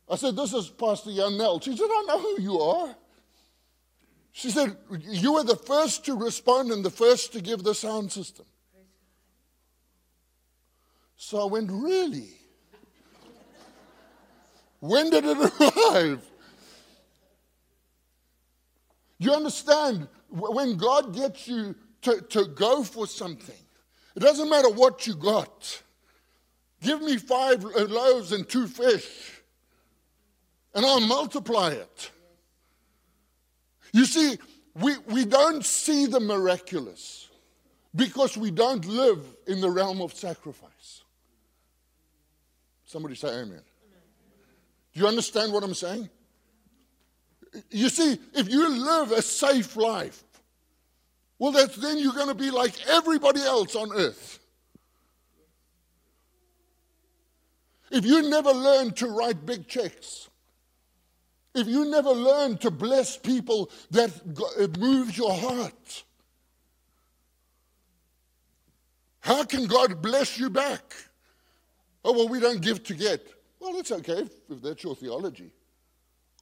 I 0.10 0.15
said, 0.15 0.36
This 0.36 0.54
is 0.54 0.69
Pastor 0.69 1.12
Yanel. 1.12 1.62
She 1.62 1.76
said, 1.76 1.88
I 1.89 2.06
know 2.08 2.19
who 2.19 2.41
you 2.41 2.60
are. 2.60 2.95
She 4.38 4.52
said, 4.52 4.76
You 5.00 5.36
were 5.36 5.45
the 5.45 5.56
first 5.56 6.04
to 6.08 6.13
respond 6.17 6.69
and 6.69 6.84
the 6.84 6.89
first 6.89 7.32
to 7.32 7.41
give 7.41 7.63
the 7.63 7.74
sound 7.74 8.12
system. 8.12 8.45
So 11.15 11.41
I 11.41 11.45
went, 11.45 11.71
Really? 11.71 12.34
when 14.82 15.10
did 15.10 15.24
it 15.24 15.38
arrive? 15.62 16.21
You 19.19 19.32
understand? 19.32 20.10
When 20.28 20.76
God 20.76 21.15
gets 21.15 21.48
you 21.48 21.74
to, 22.02 22.19
to 22.19 22.45
go 22.48 22.84
for 22.84 23.08
something, 23.08 23.56
it 24.17 24.19
doesn't 24.19 24.50
matter 24.50 24.69
what 24.69 25.08
you 25.08 25.15
got. 25.15 25.82
Give 26.82 27.02
me 27.02 27.15
five 27.15 27.63
loaves 27.63 28.34
and 28.34 28.48
two 28.50 28.67
fish, 28.67 29.41
and 30.74 30.86
I'll 30.86 31.00
multiply 31.00 31.69
it. 31.69 32.12
You 33.95 34.03
see, 34.03 34.38
we, 34.73 34.97
we 35.08 35.23
don't 35.23 35.63
see 35.63 36.05
the 36.05 36.19
miraculous 36.19 37.29
because 37.95 38.36
we 38.36 38.51
don't 38.51 38.86
live 38.86 39.25
in 39.47 39.62
the 39.62 39.69
realm 39.69 40.01
of 40.01 40.13
sacrifice. 40.13 41.03
Somebody 42.84 43.15
say 43.15 43.29
amen. 43.29 43.62
Do 44.93 44.99
you 44.99 45.08
understand 45.08 45.53
what 45.53 45.63
I'm 45.63 45.73
saying? 45.73 46.10
You 47.71 47.88
see, 47.88 48.19
if 48.34 48.49
you 48.49 48.67
live 48.67 49.13
a 49.13 49.21
safe 49.21 49.77
life, 49.77 50.25
well, 51.39 51.53
that's, 51.53 51.77
then 51.77 51.97
you're 51.97 52.12
going 52.12 52.27
to 52.27 52.36
be 52.36 52.51
like 52.51 52.73
everybody 52.89 53.39
else 53.39 53.77
on 53.77 53.93
earth. 53.95 54.39
If 57.91 58.05
you 58.05 58.29
never 58.29 58.51
learn 58.51 58.91
to 58.95 59.08
write 59.08 59.45
big 59.45 59.69
checks, 59.69 60.25
if 61.56 61.68
you 61.68 61.86
never 61.86 62.12
learn 62.12 62.58
to 62.60 62.70
bless 62.70 63.18
people 63.18 63.72
that 63.91 64.12
it 64.60 64.78
moves 64.78 65.18
your 65.18 65.34
heart, 65.34 66.04
how 69.22 69.44
can 69.44 69.65
God 69.65 70.02
bless 70.02 70.38
you 70.38 70.50
back? 70.50 70.94
Oh, 72.04 72.12
well, 72.12 72.28
we 72.28 72.39
don't 72.39 72.62
give 72.62 72.84
to 72.84 72.94
get. 72.94 73.26
Well, 73.60 73.74
that's 73.74 73.91
okay 73.91 74.20
if, 74.22 74.30
if 74.50 74.62
that's 74.62 74.84
your 74.84 74.96
theology. 74.96 75.52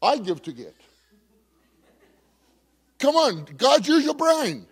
I 0.02 0.18
give 0.18 0.42
to 0.42 0.52
get. 0.52 0.76
Come 3.00 3.16
on, 3.16 3.46
God, 3.58 3.88
use 3.88 4.04
your 4.04 4.16
brain. 4.16 4.66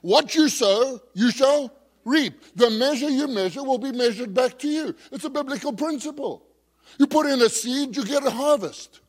What 0.00 0.34
you 0.34 0.48
sow, 0.48 1.00
you 1.14 1.30
shall 1.30 1.72
reap. 2.04 2.56
The 2.56 2.70
measure 2.70 3.10
you 3.10 3.28
measure 3.28 3.62
will 3.62 3.78
be 3.78 3.92
measured 3.92 4.32
back 4.32 4.58
to 4.60 4.68
you. 4.68 4.94
It's 5.12 5.24
a 5.24 5.30
biblical 5.30 5.72
principle. 5.72 6.46
You 6.98 7.06
put 7.06 7.26
in 7.26 7.42
a 7.42 7.48
seed, 7.48 7.96
you 7.96 8.04
get 8.04 8.26
a 8.26 8.30
harvest. 8.30 9.00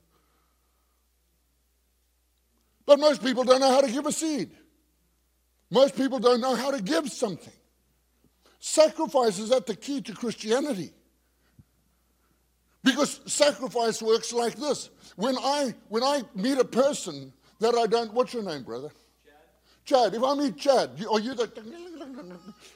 But 2.91 2.99
most 2.99 3.23
people 3.23 3.45
don't 3.45 3.61
know 3.61 3.71
how 3.71 3.79
to 3.79 3.89
give 3.89 4.05
a 4.05 4.11
seed. 4.11 4.51
Most 5.69 5.95
people 5.95 6.19
don't 6.19 6.41
know 6.41 6.55
how 6.55 6.71
to 6.71 6.83
give 6.83 7.09
something. 7.09 7.53
Sacrifice 8.59 9.39
is 9.39 9.49
at 9.49 9.65
the 9.65 9.77
key 9.77 10.01
to 10.01 10.13
Christianity. 10.13 10.91
Because 12.83 13.21
sacrifice 13.27 14.01
works 14.01 14.33
like 14.33 14.55
this. 14.57 14.89
When 15.15 15.37
I 15.37 15.73
when 15.87 16.03
I 16.03 16.23
meet 16.35 16.57
a 16.57 16.65
person 16.65 17.31
that 17.61 17.75
I 17.75 17.87
don't 17.87 18.13
what's 18.13 18.33
your 18.33 18.43
name, 18.43 18.63
brother? 18.63 18.91
Chad. 19.85 20.11
Chad. 20.11 20.13
If 20.13 20.23
I 20.25 20.35
meet 20.35 20.57
Chad, 20.57 20.89
or 21.09 21.21
you 21.21 21.31
oh, 21.31 21.45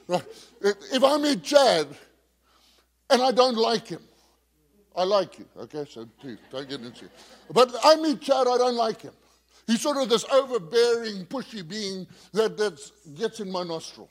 the 0.07 0.23
if 0.93 1.03
I 1.03 1.17
meet 1.17 1.43
Chad 1.43 1.87
and 3.09 3.21
I 3.21 3.33
don't 3.33 3.57
like 3.57 3.89
him, 3.89 4.03
I 4.95 5.03
like 5.03 5.39
you, 5.39 5.45
okay? 5.59 5.83
So 5.89 6.07
please 6.21 6.37
don't 6.49 6.69
get 6.69 6.79
into 6.79 7.03
it. 7.03 7.11
But 7.51 7.75
I 7.83 7.97
meet 7.97 8.21
Chad, 8.21 8.47
I 8.47 8.57
don't 8.57 8.77
like 8.77 9.01
him. 9.01 9.11
He's 9.67 9.81
sort 9.81 9.97
of 9.97 10.09
this 10.09 10.25
overbearing, 10.25 11.25
pushy 11.25 11.67
being 11.67 12.07
that, 12.33 12.57
that 12.57 12.79
gets 13.17 13.39
in 13.39 13.51
my 13.51 13.63
nostril. 13.63 14.09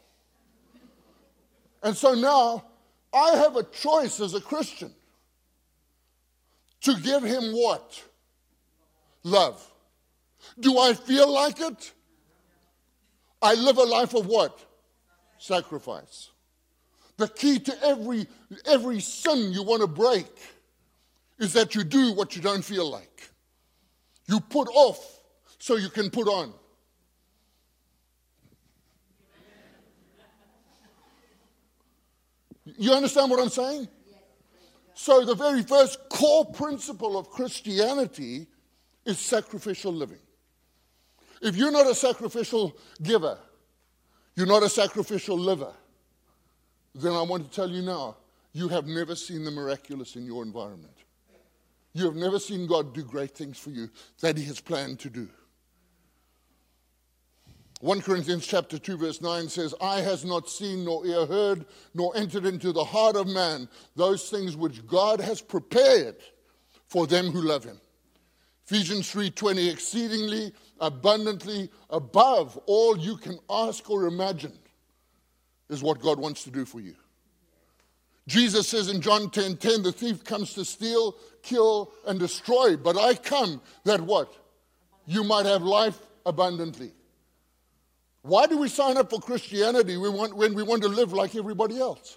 And 1.82 1.96
so 1.96 2.14
now 2.14 2.64
I 3.12 3.36
have 3.36 3.56
a 3.56 3.62
choice 3.62 4.20
as 4.20 4.34
a 4.34 4.40
Christian 4.40 4.92
to 6.80 6.94
give 7.00 7.22
him 7.22 7.52
what? 7.52 8.02
Love. 9.22 9.64
Do 10.58 10.78
I 10.78 10.94
feel 10.94 11.32
like 11.32 11.60
it? 11.60 11.92
I 13.40 13.54
live 13.54 13.78
a 13.78 13.84
life 13.84 14.14
of 14.14 14.26
what? 14.26 14.58
Sacrifice. 15.38 16.30
The 17.16 17.28
key 17.28 17.60
to 17.60 17.84
every, 17.84 18.26
every 18.66 19.00
sin 19.00 19.52
you 19.52 19.62
want 19.62 19.82
to 19.82 19.86
break 19.86 20.26
is 21.38 21.52
that 21.52 21.74
you 21.74 21.84
do 21.84 22.12
what 22.14 22.34
you 22.34 22.42
don't 22.42 22.64
feel 22.64 22.90
like. 22.90 23.30
You 24.26 24.40
put 24.40 24.68
off 24.68 25.13
so 25.64 25.76
you 25.76 25.88
can 25.88 26.10
put 26.10 26.28
on. 26.28 26.52
You 32.76 32.92
understand 32.92 33.30
what 33.30 33.40
I'm 33.40 33.48
saying? 33.48 33.88
So, 34.92 35.24
the 35.24 35.34
very 35.34 35.62
first 35.62 35.98
core 36.10 36.44
principle 36.44 37.16
of 37.16 37.30
Christianity 37.30 38.46
is 39.06 39.18
sacrificial 39.18 39.90
living. 39.90 40.18
If 41.40 41.56
you're 41.56 41.72
not 41.72 41.86
a 41.86 41.94
sacrificial 41.94 42.76
giver, 43.02 43.38
you're 44.36 44.46
not 44.46 44.64
a 44.64 44.68
sacrificial 44.68 45.38
liver, 45.38 45.72
then 46.94 47.12
I 47.12 47.22
want 47.22 47.50
to 47.50 47.50
tell 47.50 47.70
you 47.70 47.80
now, 47.80 48.18
you 48.52 48.68
have 48.68 48.86
never 48.86 49.16
seen 49.16 49.46
the 49.46 49.50
miraculous 49.50 50.14
in 50.14 50.26
your 50.26 50.42
environment. 50.42 50.98
You 51.94 52.04
have 52.04 52.16
never 52.16 52.38
seen 52.38 52.66
God 52.66 52.94
do 52.94 53.02
great 53.02 53.34
things 53.34 53.58
for 53.58 53.70
you 53.70 53.88
that 54.20 54.36
He 54.36 54.44
has 54.44 54.60
planned 54.60 55.00
to 55.00 55.08
do. 55.08 55.30
1 57.84 58.00
Corinthians 58.00 58.46
chapter 58.46 58.78
2 58.78 58.96
verse 58.96 59.20
9 59.20 59.46
says, 59.46 59.74
Eye 59.78 60.00
has 60.00 60.24
not 60.24 60.48
seen 60.48 60.86
nor 60.86 61.04
ear 61.04 61.26
heard 61.26 61.66
nor 61.92 62.16
entered 62.16 62.46
into 62.46 62.72
the 62.72 62.82
heart 62.82 63.14
of 63.14 63.26
man 63.26 63.68
those 63.94 64.30
things 64.30 64.56
which 64.56 64.86
God 64.86 65.20
has 65.20 65.42
prepared 65.42 66.16
for 66.86 67.06
them 67.06 67.26
who 67.26 67.42
love 67.42 67.62
him. 67.62 67.78
Ephesians 68.64 69.12
3:20 69.12 69.70
exceedingly 69.70 70.54
abundantly 70.80 71.70
above 71.90 72.58
all 72.64 72.96
you 72.96 73.18
can 73.18 73.38
ask 73.50 73.90
or 73.90 74.06
imagine 74.06 74.58
is 75.68 75.82
what 75.82 76.00
God 76.00 76.18
wants 76.18 76.42
to 76.44 76.50
do 76.50 76.64
for 76.64 76.80
you. 76.80 76.94
Jesus 78.26 78.66
says 78.66 78.88
in 78.88 79.02
John 79.02 79.28
10:10 79.28 79.30
10, 79.30 79.56
10, 79.58 79.82
the 79.82 79.92
thief 79.92 80.24
comes 80.24 80.54
to 80.54 80.64
steal, 80.64 81.16
kill 81.42 81.92
and 82.06 82.18
destroy, 82.18 82.78
but 82.78 82.96
I 82.96 83.12
come 83.12 83.60
that 83.84 84.00
what? 84.00 84.32
You 85.04 85.22
might 85.22 85.44
have 85.44 85.62
life 85.62 85.98
abundantly. 86.24 86.94
Why 88.24 88.46
do 88.46 88.56
we 88.56 88.68
sign 88.68 88.96
up 88.96 89.10
for 89.10 89.20
Christianity 89.20 89.98
when 89.98 90.14
we 90.54 90.62
want 90.62 90.82
to 90.82 90.88
live 90.88 91.12
like 91.12 91.36
everybody 91.36 91.78
else? 91.78 92.16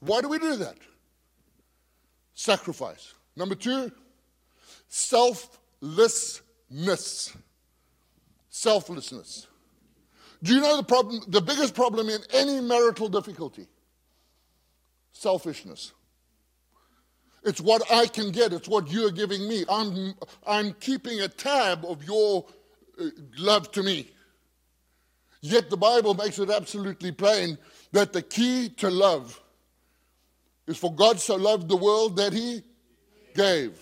Why 0.00 0.20
do 0.20 0.28
we 0.28 0.38
do 0.38 0.56
that? 0.56 0.76
Sacrifice. 2.34 3.14
Number 3.34 3.54
two, 3.54 3.90
selflessness. 4.88 6.42
Selflessness. 8.50 9.46
Do 10.42 10.54
you 10.54 10.60
know 10.60 10.76
the 10.76 10.82
problem? 10.82 11.22
The 11.28 11.40
biggest 11.40 11.74
problem 11.74 12.10
in 12.10 12.20
any 12.34 12.60
marital 12.60 13.08
difficulty? 13.08 13.68
Selfishness. 15.12 15.92
It's 17.42 17.62
what 17.62 17.90
I 17.90 18.04
can 18.06 18.32
get, 18.32 18.52
it's 18.52 18.68
what 18.68 18.90
you're 18.90 19.12
giving 19.12 19.48
me. 19.48 19.64
I'm, 19.66 20.12
I'm 20.46 20.74
keeping 20.74 21.22
a 21.22 21.28
tab 21.28 21.86
of 21.86 22.04
your 22.04 22.44
uh, 23.00 23.06
love 23.38 23.72
to 23.72 23.82
me. 23.82 24.10
Yet 25.40 25.70
the 25.70 25.76
Bible 25.76 26.14
makes 26.14 26.38
it 26.38 26.50
absolutely 26.50 27.12
plain 27.12 27.58
that 27.92 28.12
the 28.12 28.22
key 28.22 28.68
to 28.78 28.90
love 28.90 29.40
is 30.66 30.76
for 30.76 30.92
God 30.92 31.20
so 31.20 31.36
loved 31.36 31.68
the 31.68 31.76
world 31.76 32.16
that 32.16 32.32
he 32.32 32.62
gave. 33.34 33.78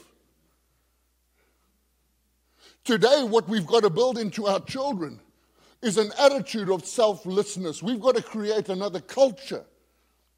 Today, 2.85 3.25
what 3.25 3.49
we've 3.49 3.67
got 3.67 3.83
to 3.83 3.91
build 3.91 4.19
into 4.19 4.47
our 4.47 4.61
children 4.61 5.21
is 5.83 5.99
an 5.99 6.13
attitude 6.21 6.71
of 6.71 6.85
selflessness. 6.85 7.83
We've 7.83 8.01
got 8.01 8.17
to 8.17 8.23
create 8.23 8.69
another 8.69 9.01
culture 9.01 9.65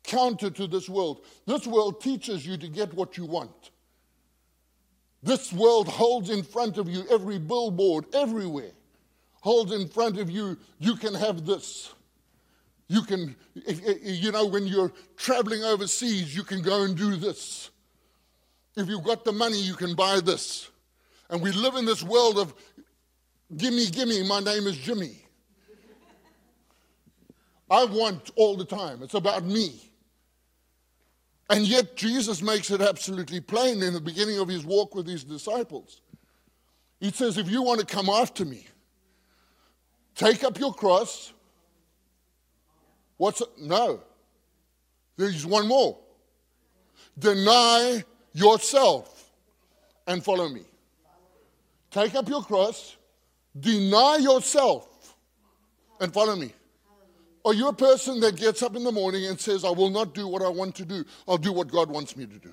counter 0.04 0.48
to 0.50 0.66
this 0.66 0.88
world. 0.88 1.24
This 1.46 1.66
world 1.66 2.00
teaches 2.00 2.46
you 2.46 2.57
to 2.57 2.68
get 2.68 2.94
what 2.94 3.18
you 3.18 3.26
want. 3.26 3.70
This 5.22 5.52
world 5.52 5.88
holds 5.88 6.31
in 6.31 6.42
front 6.42 6.78
of 6.78 6.88
you 6.88 7.04
every 7.11 7.38
billboard, 7.38 8.07
everywhere 8.14 8.70
holds 9.48 9.72
in 9.72 9.88
front 9.88 10.18
of 10.18 10.30
you, 10.30 10.58
you 10.78 10.94
can 10.94 11.14
have 11.14 11.46
this. 11.46 11.94
You 12.87 13.00
can, 13.02 13.34
you 14.02 14.30
know, 14.30 14.44
when 14.44 14.66
you're 14.66 14.92
traveling 15.16 15.64
overseas, 15.64 16.37
you 16.37 16.42
can 16.42 16.61
go 16.61 16.82
and 16.82 16.94
do 16.94 17.16
this. 17.16 17.70
If 18.76 18.88
you've 18.88 19.04
got 19.04 19.24
the 19.24 19.32
money, 19.32 19.58
you 19.58 19.74
can 19.74 19.94
buy 19.94 20.20
this. 20.20 20.70
And 21.30 21.40
we 21.40 21.50
live 21.52 21.76
in 21.76 21.87
this 21.87 22.02
world 22.02 22.38
of 22.38 22.52
gimme, 23.56 23.87
gimme, 23.87 24.22
my 24.28 24.40
name 24.40 24.66
is 24.66 24.76
Jimmy. 24.76 25.16
I 27.70 27.87
want 27.87 28.30
all 28.37 28.54
the 28.54 28.66
time. 28.66 29.02
It's 29.02 29.14
about 29.14 29.44
me. 29.44 29.90
And 31.50 31.66
yet, 31.66 31.96
Jesus 31.96 32.42
makes 32.42 32.70
it 32.70 32.82
absolutely 32.82 33.40
plain 33.40 33.82
in 33.82 33.94
the 33.94 34.00
beginning 34.00 34.38
of 34.38 34.48
his 34.48 34.66
walk 34.66 34.94
with 34.94 35.06
his 35.06 35.24
disciples. 35.24 36.02
He 37.00 37.11
says, 37.11 37.38
If 37.38 37.50
you 37.50 37.62
want 37.62 37.80
to 37.80 37.87
come 37.87 38.11
after 38.11 38.44
me, 38.44 38.66
Take 40.18 40.42
up 40.42 40.59
your 40.59 40.74
cross. 40.74 41.33
What's? 43.18 43.40
No. 43.61 44.00
There's 45.16 45.46
one 45.46 45.68
more. 45.68 45.96
Deny 47.16 48.04
yourself 48.33 49.31
and 50.09 50.22
follow 50.22 50.48
me. 50.48 50.62
Take 51.92 52.16
up 52.16 52.28
your 52.28 52.42
cross, 52.42 52.96
deny 53.59 54.16
yourself, 54.16 55.14
and 56.00 56.12
follow 56.12 56.35
me. 56.35 56.52
Are 57.44 57.54
you 57.54 57.68
a 57.68 57.72
person 57.72 58.18
that 58.20 58.37
gets 58.37 58.62
up 58.62 58.74
in 58.74 58.83
the 58.83 58.92
morning 58.92 59.26
and 59.26 59.40
says, 59.40 59.64
I 59.64 59.70
will 59.70 59.88
not 59.88 60.14
do 60.14 60.26
what 60.26 60.42
I 60.42 60.48
want 60.48 60.74
to 60.76 60.85
do, 60.85 61.04
I'll 61.28 61.38
do 61.38 61.52
what 61.52 61.68
God 61.68 61.90
wants 61.90 62.16
me 62.16 62.26
to 62.26 62.38
do? 62.38 62.52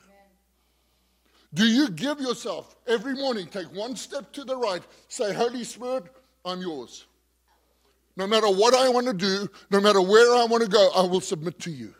Do 1.53 1.65
you 1.65 1.89
give 1.89 2.19
yourself 2.19 2.75
every 2.87 3.15
morning, 3.15 3.47
take 3.47 3.73
one 3.73 3.95
step 3.95 4.31
to 4.33 4.43
the 4.43 4.55
right, 4.55 4.83
say, 5.07 5.33
Holy 5.33 5.63
Spirit, 5.63 6.05
I'm 6.45 6.61
yours. 6.61 7.05
No 8.17 8.27
matter 8.27 8.47
what 8.47 8.73
I 8.73 8.89
want 8.89 9.07
to 9.07 9.13
do, 9.13 9.49
no 9.71 9.81
matter 9.81 10.01
where 10.01 10.35
I 10.35 10.45
want 10.45 10.63
to 10.63 10.69
go, 10.69 10.89
I 10.95 11.03
will 11.03 11.21
submit 11.21 11.59
to 11.61 11.71
you. 11.71 11.93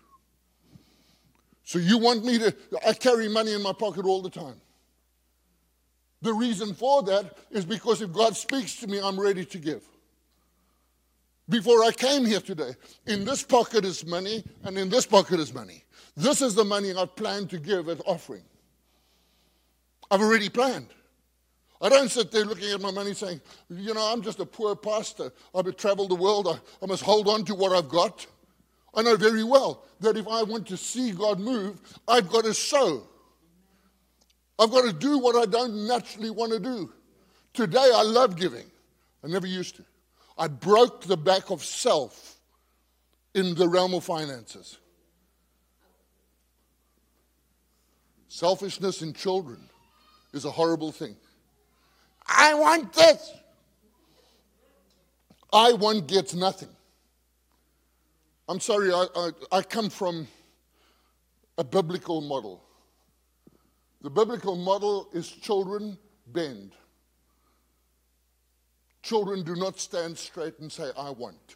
So 1.64 1.80
you 1.80 1.98
want 1.98 2.24
me 2.24 2.38
to, 2.38 2.56
I 2.88 2.94
carry 2.94 3.28
money 3.28 3.54
in 3.54 3.62
my 3.62 3.74
pocket 3.74 4.06
all 4.06 4.22
the 4.22 4.30
time. 4.30 4.62
The 6.22 6.34
reason 6.34 6.74
for 6.74 7.04
that 7.04 7.38
is 7.52 7.66
because 7.66 8.02
if 8.02 8.12
God 8.14 8.36
speaks 8.36 8.76
to 8.78 8.88
me, 8.88 9.00
I'm 9.02 9.20
ready 9.20 9.46
to 9.46 9.58
give. 9.58 9.84
Before 11.50 11.84
I 11.84 11.92
came 11.92 12.26
here 12.26 12.40
today, 12.40 12.72
in 13.06 13.26
this 13.26 13.44
pocket 13.44 13.86
is 13.86 14.06
money, 14.06 14.44
and 14.64 14.78
in 14.78 14.90
this 14.90 15.06
pocket 15.06 15.40
is 15.40 15.54
money. 15.54 15.84
This 16.18 16.42
is 16.42 16.56
the 16.56 16.64
money 16.64 16.94
I've 16.96 17.16
planned 17.16 17.50
to 17.52 17.60
give 17.60 17.90
as 17.90 18.02
offering. 18.06 18.44
I've 20.10 20.22
already 20.22 20.50
planned. 20.50 20.88
I 21.82 21.90
don't 21.90 22.10
sit 22.10 22.32
there 22.32 22.46
looking 22.46 22.72
at 22.72 22.82
my 22.82 22.92
money 22.92 23.14
saying, 23.14 23.42
you 23.70 23.94
know, 23.94 24.12
I'm 24.14 24.22
just 24.22 24.40
a 24.40 24.46
poor 24.46 24.76
pastor. 24.76 25.32
I've 25.54 25.76
traveled 25.76 26.10
the 26.10 26.16
world. 26.16 26.48
I, 26.48 26.58
I 26.82 26.88
must 26.88 27.04
hold 27.04 27.28
on 27.28 27.44
to 27.46 27.56
what 27.56 27.74
I've 27.74 27.90
got. 27.90 28.26
I 28.94 29.02
know 29.02 29.18
very 29.18 29.44
well 29.44 29.84
that 30.00 30.16
if 30.16 30.28
I 30.28 30.44
want 30.44 30.68
to 30.68 30.78
see 30.78 31.12
God 31.12 31.40
move, 31.40 31.80
I've 32.08 32.30
got 32.30 32.46
to 32.46 32.54
sow. 32.54 33.04
I've 34.58 34.72
got 34.72 34.86
to 34.86 34.94
do 34.94 35.20
what 35.20 35.36
I 35.36 35.46
don't 35.46 35.86
naturally 35.86 36.30
want 36.30 36.54
to 36.54 36.60
do. 36.60 36.94
Today, 37.54 37.92
I 37.94 38.04
love 38.04 38.38
giving. 38.38 38.66
I 39.24 39.28
never 39.28 39.48
used 39.48 39.76
to. 39.76 39.86
I 40.38 40.48
broke 40.48 41.04
the 41.04 41.18
back 41.18 41.50
of 41.50 41.64
self 41.64 42.40
in 43.34 43.54
the 43.56 43.68
realm 43.68 43.94
of 43.94 44.04
finances. 44.04 44.78
Selfishness 48.30 49.02
in 49.02 49.14
children 49.14 49.60
is 50.34 50.46
a 50.46 50.52
horrible 50.52 50.92
thing. 50.92 51.16
I 52.28 52.54
want 52.54 52.94
this. 52.94 53.32
I 55.54 55.74
want 55.74 56.08
gets 56.08 56.34
nothing. 56.34 56.70
I'm 58.48 58.60
sorry, 58.60 58.92
I, 58.92 59.06
I, 59.16 59.30
I 59.52 59.62
come 59.62 59.90
from 59.90 60.28
a 61.58 61.64
biblical 61.64 62.22
model. 62.22 62.64
The 64.02 64.10
biblical 64.10 64.56
model 64.56 65.10
is 65.14 65.30
children 65.30 65.98
bend. 66.28 66.74
Children 69.02 69.44
do 69.44 69.56
not 69.56 69.80
stand 69.80 70.18
straight 70.18 70.60
and 70.60 70.72
say, 70.72 70.92
I 70.98 71.10
want. 71.12 71.56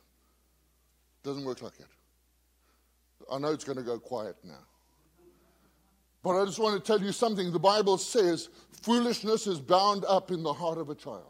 Doesn't 1.24 1.44
work 1.44 1.62
like 1.62 1.78
that. 1.78 1.88
I 3.32 3.38
know 3.38 3.52
it's 3.52 3.64
going 3.64 3.78
to 3.78 3.84
go 3.84 4.00
quiet 4.00 4.36
now. 4.44 4.66
But 6.22 6.42
I 6.42 6.46
just 6.46 6.60
want 6.60 6.84
to 6.84 6.86
tell 6.86 7.02
you 7.02 7.12
something. 7.12 7.52
The 7.52 7.60
Bible 7.60 7.98
says 7.98 8.50
foolishness 8.82 9.48
is 9.48 9.60
bound 9.60 10.06
up 10.06 10.32
in 10.32 10.44
the 10.44 10.54
heart 10.54 10.78
of 10.78 10.90
a 10.90 10.96
child. 10.96 11.24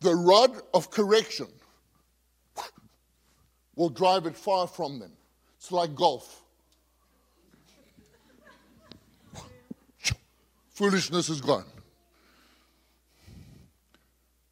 The 0.00 0.14
rod 0.14 0.50
of 0.74 0.90
correction 0.90 1.46
will 3.76 3.88
drive 3.88 4.26
it 4.26 4.36
far 4.36 4.66
from 4.66 4.98
them. 4.98 5.12
It's 5.56 5.72
like 5.72 5.94
golf. 5.94 6.42
Foolishness 10.70 11.28
is 11.28 11.40
gone. 11.40 11.66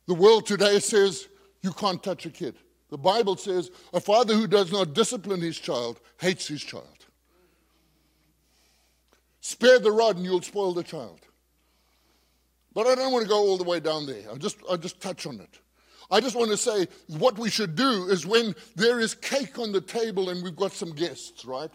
The 0.06 0.14
world 0.14 0.46
today 0.46 0.78
says 0.78 1.28
you 1.62 1.72
can't 1.72 2.02
touch 2.02 2.26
a 2.26 2.30
kid. 2.30 2.54
The 2.90 2.98
Bible 2.98 3.36
says 3.36 3.70
a 3.92 4.00
father 4.00 4.34
who 4.34 4.46
does 4.46 4.72
not 4.72 4.94
discipline 4.94 5.40
his 5.40 5.58
child 5.58 6.00
hates 6.18 6.46
his 6.48 6.62
child. 6.62 6.99
Spare 9.40 9.78
the 9.78 9.90
rod 9.90 10.16
and 10.16 10.24
you'll 10.24 10.42
spoil 10.42 10.74
the 10.74 10.82
child. 10.82 11.20
But 12.72 12.86
I 12.86 12.94
don't 12.94 13.12
want 13.12 13.24
to 13.24 13.28
go 13.28 13.38
all 13.38 13.56
the 13.56 13.64
way 13.64 13.80
down 13.80 14.06
there. 14.06 14.22
I'll 14.28 14.36
just, 14.36 14.58
I'll 14.68 14.76
just 14.76 15.00
touch 15.00 15.26
on 15.26 15.40
it. 15.40 15.58
I 16.10 16.20
just 16.20 16.36
want 16.36 16.50
to 16.50 16.56
say 16.56 16.88
what 17.06 17.38
we 17.38 17.50
should 17.50 17.76
do 17.76 18.08
is 18.08 18.26
when 18.26 18.54
there 18.74 19.00
is 19.00 19.14
cake 19.14 19.58
on 19.58 19.72
the 19.72 19.80
table 19.80 20.30
and 20.30 20.42
we've 20.42 20.56
got 20.56 20.72
some 20.72 20.92
guests, 20.92 21.44
right? 21.44 21.70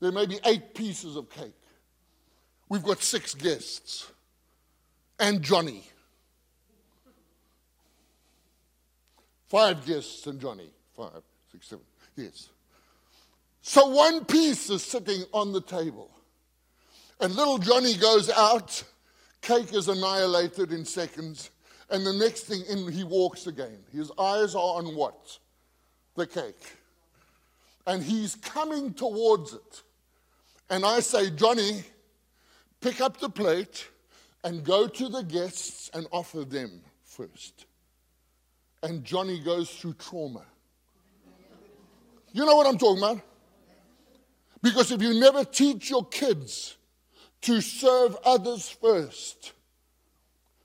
There 0.00 0.12
may 0.12 0.26
be 0.26 0.38
eight 0.44 0.74
pieces 0.74 1.16
of 1.16 1.30
cake. 1.30 1.54
We've 2.68 2.82
got 2.82 3.02
six 3.02 3.34
guests. 3.34 4.10
And 5.18 5.42
Johnny. 5.42 5.84
Five 9.48 9.86
guests 9.86 10.26
and 10.26 10.40
Johnny. 10.40 10.70
Five, 10.96 11.22
six, 11.52 11.68
seven. 11.68 11.84
Yes. 12.16 12.48
So 13.60 13.86
one 13.88 14.24
piece 14.24 14.70
is 14.70 14.82
sitting 14.82 15.22
on 15.32 15.52
the 15.52 15.60
table. 15.60 16.10
And 17.20 17.34
little 17.34 17.58
Johnny 17.58 17.94
goes 17.96 18.30
out, 18.30 18.82
cake 19.40 19.72
is 19.72 19.88
annihilated 19.88 20.72
in 20.72 20.84
seconds, 20.84 21.50
and 21.90 22.06
the 22.06 22.12
next 22.12 22.44
thing 22.44 22.62
in, 22.68 22.90
he 22.90 23.04
walks 23.04 23.46
again. 23.46 23.78
His 23.92 24.10
eyes 24.18 24.54
are 24.54 24.78
on 24.78 24.96
what? 24.96 25.38
The 26.16 26.26
cake. 26.26 26.76
And 27.86 28.02
he's 28.02 28.34
coming 28.36 28.94
towards 28.94 29.52
it. 29.52 29.82
And 30.70 30.84
I 30.84 31.00
say, 31.00 31.30
Johnny, 31.30 31.84
pick 32.80 33.00
up 33.00 33.20
the 33.20 33.28
plate 33.28 33.88
and 34.42 34.64
go 34.64 34.86
to 34.86 35.08
the 35.08 35.22
guests 35.22 35.90
and 35.92 36.06
offer 36.10 36.44
them 36.44 36.80
first. 37.04 37.66
And 38.82 39.04
Johnny 39.04 39.38
goes 39.38 39.70
through 39.70 39.94
trauma. 39.94 40.44
You 42.32 42.46
know 42.46 42.56
what 42.56 42.66
I'm 42.66 42.78
talking 42.78 43.02
about? 43.02 43.20
Because 44.62 44.90
if 44.90 45.02
you 45.02 45.20
never 45.20 45.44
teach 45.44 45.90
your 45.90 46.06
kids 46.06 46.76
to 47.42 47.60
serve 47.60 48.16
others 48.24 48.68
first. 48.68 49.52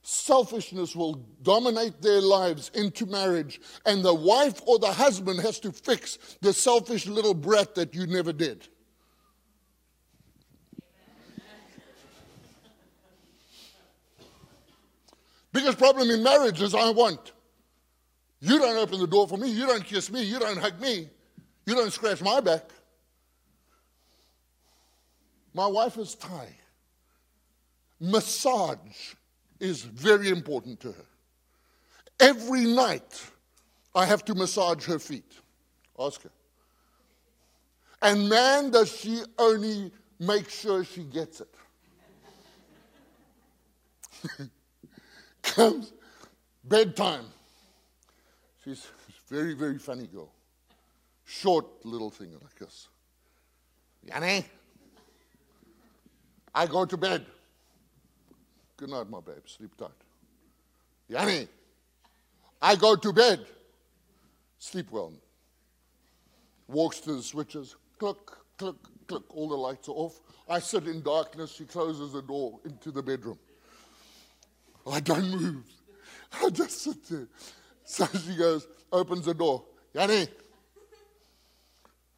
Selfishness 0.02 0.96
will 0.96 1.16
dominate 1.42 2.00
their 2.00 2.20
lives 2.20 2.70
into 2.72 3.04
marriage, 3.04 3.60
and 3.84 4.02
the 4.02 4.14
wife 4.14 4.60
or 4.66 4.78
the 4.78 4.90
husband 4.90 5.40
has 5.40 5.60
to 5.60 5.70
fix 5.70 6.18
the 6.40 6.52
selfish 6.52 7.06
little 7.06 7.34
brat 7.34 7.74
that 7.74 7.94
you 7.94 8.06
never 8.06 8.32
did. 8.32 8.66
Biggest 15.52 15.78
problem 15.78 16.10
in 16.10 16.22
marriage 16.22 16.62
is 16.62 16.74
I 16.74 16.90
want. 16.90 17.32
You 18.40 18.58
don't 18.58 18.76
open 18.76 19.00
the 19.00 19.06
door 19.06 19.26
for 19.26 19.36
me. 19.36 19.50
You 19.50 19.66
don't 19.66 19.84
kiss 19.84 20.10
me. 20.10 20.22
You 20.22 20.38
don't 20.38 20.58
hug 20.58 20.80
me. 20.80 21.08
You 21.66 21.74
don't 21.74 21.92
scratch 21.92 22.22
my 22.22 22.40
back. 22.40 22.70
My 25.52 25.66
wife 25.66 25.98
is 25.98 26.14
Thai 26.14 26.48
massage 28.00 29.14
is 29.60 29.82
very 29.82 30.28
important 30.28 30.80
to 30.80 30.92
her. 30.92 31.06
Every 32.20 32.64
night, 32.64 33.22
I 33.94 34.06
have 34.06 34.24
to 34.26 34.34
massage 34.34 34.84
her 34.86 34.98
feet. 34.98 35.32
Ask 35.98 36.22
her. 36.22 36.30
And 38.00 38.28
man, 38.28 38.70
does 38.70 38.90
she 38.90 39.22
only 39.38 39.90
make 40.18 40.48
sure 40.50 40.84
she 40.84 41.04
gets 41.04 41.40
it. 41.40 41.54
Comes 45.42 45.92
bedtime. 46.64 47.26
She's 48.64 48.84
a 49.08 49.34
very, 49.34 49.54
very 49.54 49.78
funny 49.78 50.06
girl. 50.06 50.30
Short 51.24 51.66
little 51.84 52.10
thing 52.10 52.32
like 52.42 52.54
this. 52.58 52.88
Yanni, 54.04 54.44
I 56.54 56.66
go 56.66 56.84
to 56.84 56.96
bed. 56.96 57.26
Good 58.78 58.90
night, 58.90 59.10
my 59.10 59.18
babe. 59.20 59.42
Sleep 59.44 59.76
tight. 59.76 59.90
Yanni, 61.08 61.48
I 62.62 62.76
go 62.76 62.94
to 62.94 63.12
bed. 63.12 63.44
Sleep 64.60 64.86
well. 64.92 65.12
Walks 66.68 67.00
to 67.00 67.14
the 67.14 67.22
switches. 67.22 67.74
Click, 67.98 68.16
click, 68.56 68.76
click. 69.08 69.22
All 69.30 69.48
the 69.48 69.56
lights 69.56 69.88
are 69.88 69.92
off. 69.92 70.20
I 70.48 70.60
sit 70.60 70.86
in 70.86 71.02
darkness. 71.02 71.52
She 71.52 71.64
closes 71.64 72.12
the 72.12 72.22
door 72.22 72.60
into 72.64 72.92
the 72.92 73.02
bedroom. 73.02 73.38
I 74.90 75.00
don't 75.00 75.28
move. 75.28 75.64
I 76.40 76.48
just 76.50 76.82
sit 76.82 77.04
there. 77.08 77.26
So 77.84 78.06
she 78.06 78.36
goes, 78.36 78.68
opens 78.92 79.24
the 79.24 79.34
door. 79.34 79.64
Yanni, 79.92 80.28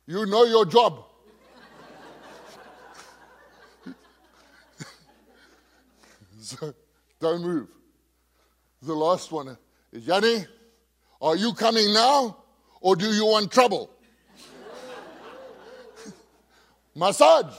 you 0.07 0.27
know 0.27 0.45
your 0.45 0.67
job. 0.67 1.05
So 6.51 6.75
don't 7.21 7.43
move. 7.43 7.69
The 8.83 8.93
last 8.95 9.31
one 9.31 9.57
is 9.93 10.05
Yanni, 10.05 10.47
are 11.23 11.37
you 11.37 11.53
coming 11.53 11.93
now 11.95 12.39
or 12.81 12.97
do 12.97 13.07
you 13.07 13.25
want 13.25 13.53
trouble? 13.53 13.89
Massage. 16.97 17.55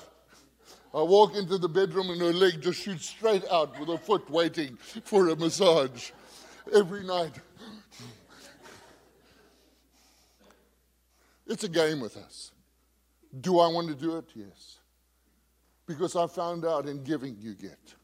I 0.93 1.01
walk 1.03 1.37
into 1.37 1.57
the 1.57 1.69
bedroom 1.69 2.09
and 2.09 2.19
her 2.19 2.33
leg 2.33 2.61
just 2.61 2.81
shoots 2.81 3.07
straight 3.07 3.45
out 3.49 3.79
with 3.79 3.87
her 3.87 3.97
foot 3.97 4.29
waiting 4.29 4.75
for 5.05 5.29
a 5.29 5.37
massage 5.37 6.11
every 6.73 7.05
night. 7.05 7.35
It's 11.47 11.63
a 11.63 11.69
game 11.69 12.01
with 12.01 12.17
us. 12.17 12.51
Do 13.39 13.59
I 13.59 13.69
want 13.69 13.87
to 13.87 13.95
do 13.95 14.17
it? 14.17 14.25
Yes. 14.35 14.79
Because 15.87 16.17
I 16.17 16.27
found 16.27 16.65
out 16.65 16.89
in 16.89 17.05
giving 17.05 17.37
you 17.39 17.53
get. 17.53 17.95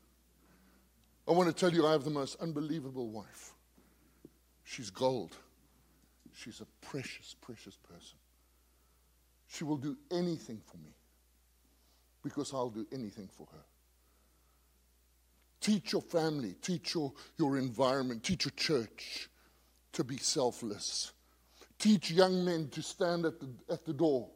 I 1.27 1.31
want 1.31 1.49
to 1.49 1.53
tell 1.53 1.73
you, 1.73 1.85
I 1.85 1.91
have 1.91 2.03
the 2.03 2.09
most 2.09 2.37
unbelievable 2.39 3.09
wife. 3.09 3.53
She's 4.63 4.89
gold. 4.89 5.35
She's 6.33 6.61
a 6.61 6.85
precious, 6.85 7.35
precious 7.41 7.75
person. 7.75 8.17
She 9.47 9.63
will 9.63 9.77
do 9.77 9.97
anything 10.11 10.61
for 10.65 10.77
me 10.77 10.93
because 12.23 12.53
I'll 12.53 12.69
do 12.69 12.85
anything 12.93 13.29
for 13.35 13.47
her. 13.51 13.63
Teach 15.59 15.91
your 15.91 16.01
family, 16.01 16.55
teach 16.61 16.93
your, 16.93 17.11
your 17.37 17.57
environment, 17.57 18.23
teach 18.23 18.45
your 18.45 18.53
church 18.55 19.29
to 19.93 20.03
be 20.03 20.17
selfless. 20.17 21.11
Teach 21.79 22.11
young 22.11 22.45
men 22.45 22.69
to 22.69 22.81
stand 22.81 23.25
at 23.25 23.39
the, 23.39 23.49
at 23.69 23.85
the 23.85 23.93
door 23.93 24.29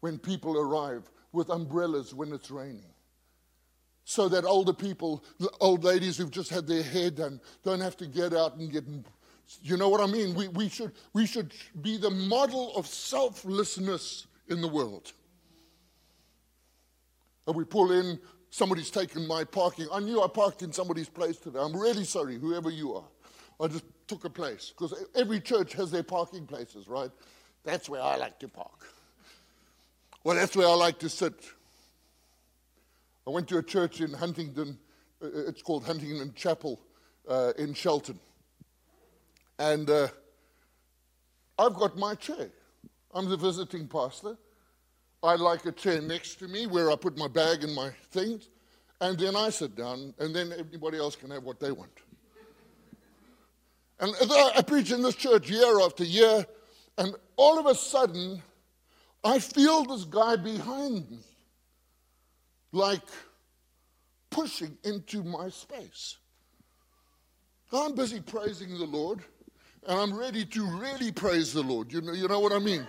when 0.00 0.18
people 0.18 0.58
arrive 0.58 1.10
with 1.32 1.50
umbrellas 1.50 2.14
when 2.14 2.32
it's 2.32 2.50
raining. 2.50 2.92
So 4.08 4.26
that 4.30 4.46
older 4.46 4.72
people, 4.72 5.22
old 5.60 5.84
ladies 5.84 6.16
who've 6.16 6.30
just 6.30 6.48
had 6.48 6.66
their 6.66 6.82
hair 6.82 7.10
done, 7.10 7.42
don't 7.62 7.82
have 7.82 7.94
to 7.98 8.06
get 8.06 8.32
out 8.32 8.56
and 8.56 8.72
get. 8.72 8.84
You 9.60 9.76
know 9.76 9.90
what 9.90 10.00
I 10.00 10.06
mean? 10.06 10.34
We, 10.34 10.48
we, 10.48 10.70
should, 10.70 10.92
we 11.12 11.26
should 11.26 11.52
be 11.82 11.98
the 11.98 12.08
model 12.08 12.74
of 12.74 12.86
selflessness 12.86 14.26
in 14.48 14.62
the 14.62 14.66
world. 14.66 15.12
And 17.46 17.54
we 17.54 17.64
pull 17.64 17.92
in, 17.92 18.18
somebody's 18.48 18.90
taken 18.90 19.26
my 19.26 19.44
parking. 19.44 19.88
I 19.92 20.00
knew 20.00 20.22
I 20.22 20.28
parked 20.28 20.62
in 20.62 20.72
somebody's 20.72 21.10
place 21.10 21.36
today. 21.36 21.58
I'm 21.60 21.76
really 21.76 22.04
sorry, 22.04 22.38
whoever 22.38 22.70
you 22.70 22.94
are. 22.94 23.04
I 23.60 23.66
just 23.66 23.84
took 24.06 24.24
a 24.24 24.30
place 24.30 24.72
because 24.74 24.94
every 25.14 25.38
church 25.38 25.74
has 25.74 25.90
their 25.90 26.02
parking 26.02 26.46
places, 26.46 26.88
right? 26.88 27.10
That's 27.62 27.90
where 27.90 28.00
I 28.00 28.16
like 28.16 28.38
to 28.38 28.48
park. 28.48 28.86
Well, 30.24 30.36
that's 30.36 30.56
where 30.56 30.66
I 30.66 30.74
like 30.74 30.98
to 31.00 31.10
sit. 31.10 31.34
I 33.28 33.30
went 33.30 33.46
to 33.48 33.58
a 33.58 33.62
church 33.62 34.00
in 34.00 34.10
Huntington. 34.14 34.78
Uh, 35.22 35.28
it's 35.48 35.60
called 35.60 35.84
Huntington 35.84 36.32
Chapel 36.34 36.80
uh, 37.28 37.52
in 37.58 37.74
Shelton. 37.74 38.18
And 39.58 39.90
uh, 39.90 40.08
I've 41.58 41.74
got 41.74 41.98
my 41.98 42.14
chair. 42.14 42.48
I'm 43.12 43.28
the 43.28 43.36
visiting 43.36 43.86
pastor. 43.86 44.38
I 45.22 45.34
like 45.34 45.66
a 45.66 45.72
chair 45.72 46.00
next 46.00 46.36
to 46.36 46.48
me 46.48 46.66
where 46.66 46.90
I 46.90 46.96
put 46.96 47.18
my 47.18 47.28
bag 47.28 47.64
and 47.64 47.74
my 47.74 47.90
things, 48.12 48.48
and 49.02 49.18
then 49.18 49.36
I 49.36 49.50
sit 49.50 49.76
down, 49.76 50.14
and 50.18 50.34
then 50.34 50.54
everybody 50.58 50.96
else 50.96 51.14
can 51.14 51.30
have 51.30 51.42
what 51.42 51.60
they 51.60 51.70
want. 51.70 51.90
And 54.00 54.14
I 54.56 54.62
preach 54.62 54.90
in 54.90 55.02
this 55.02 55.16
church 55.16 55.50
year 55.50 55.80
after 55.80 56.04
year, 56.04 56.46
and 56.96 57.14
all 57.36 57.58
of 57.58 57.66
a 57.66 57.74
sudden, 57.74 58.42
I 59.22 59.38
feel 59.38 59.84
this 59.84 60.04
guy 60.04 60.36
behind 60.36 61.10
me, 61.10 61.18
like 62.72 63.02
pushing 64.30 64.76
into 64.84 65.22
my 65.22 65.48
space. 65.48 66.16
I'm 67.72 67.94
busy 67.94 68.20
praising 68.20 68.70
the 68.70 68.84
Lord, 68.84 69.20
and 69.86 69.98
I'm 69.98 70.18
ready 70.18 70.44
to 70.46 70.64
really 70.78 71.12
praise 71.12 71.52
the 71.52 71.62
Lord. 71.62 71.92
You 71.92 72.00
know, 72.00 72.12
you 72.12 72.28
know 72.28 72.40
what 72.40 72.52
I 72.52 72.58
mean? 72.58 72.86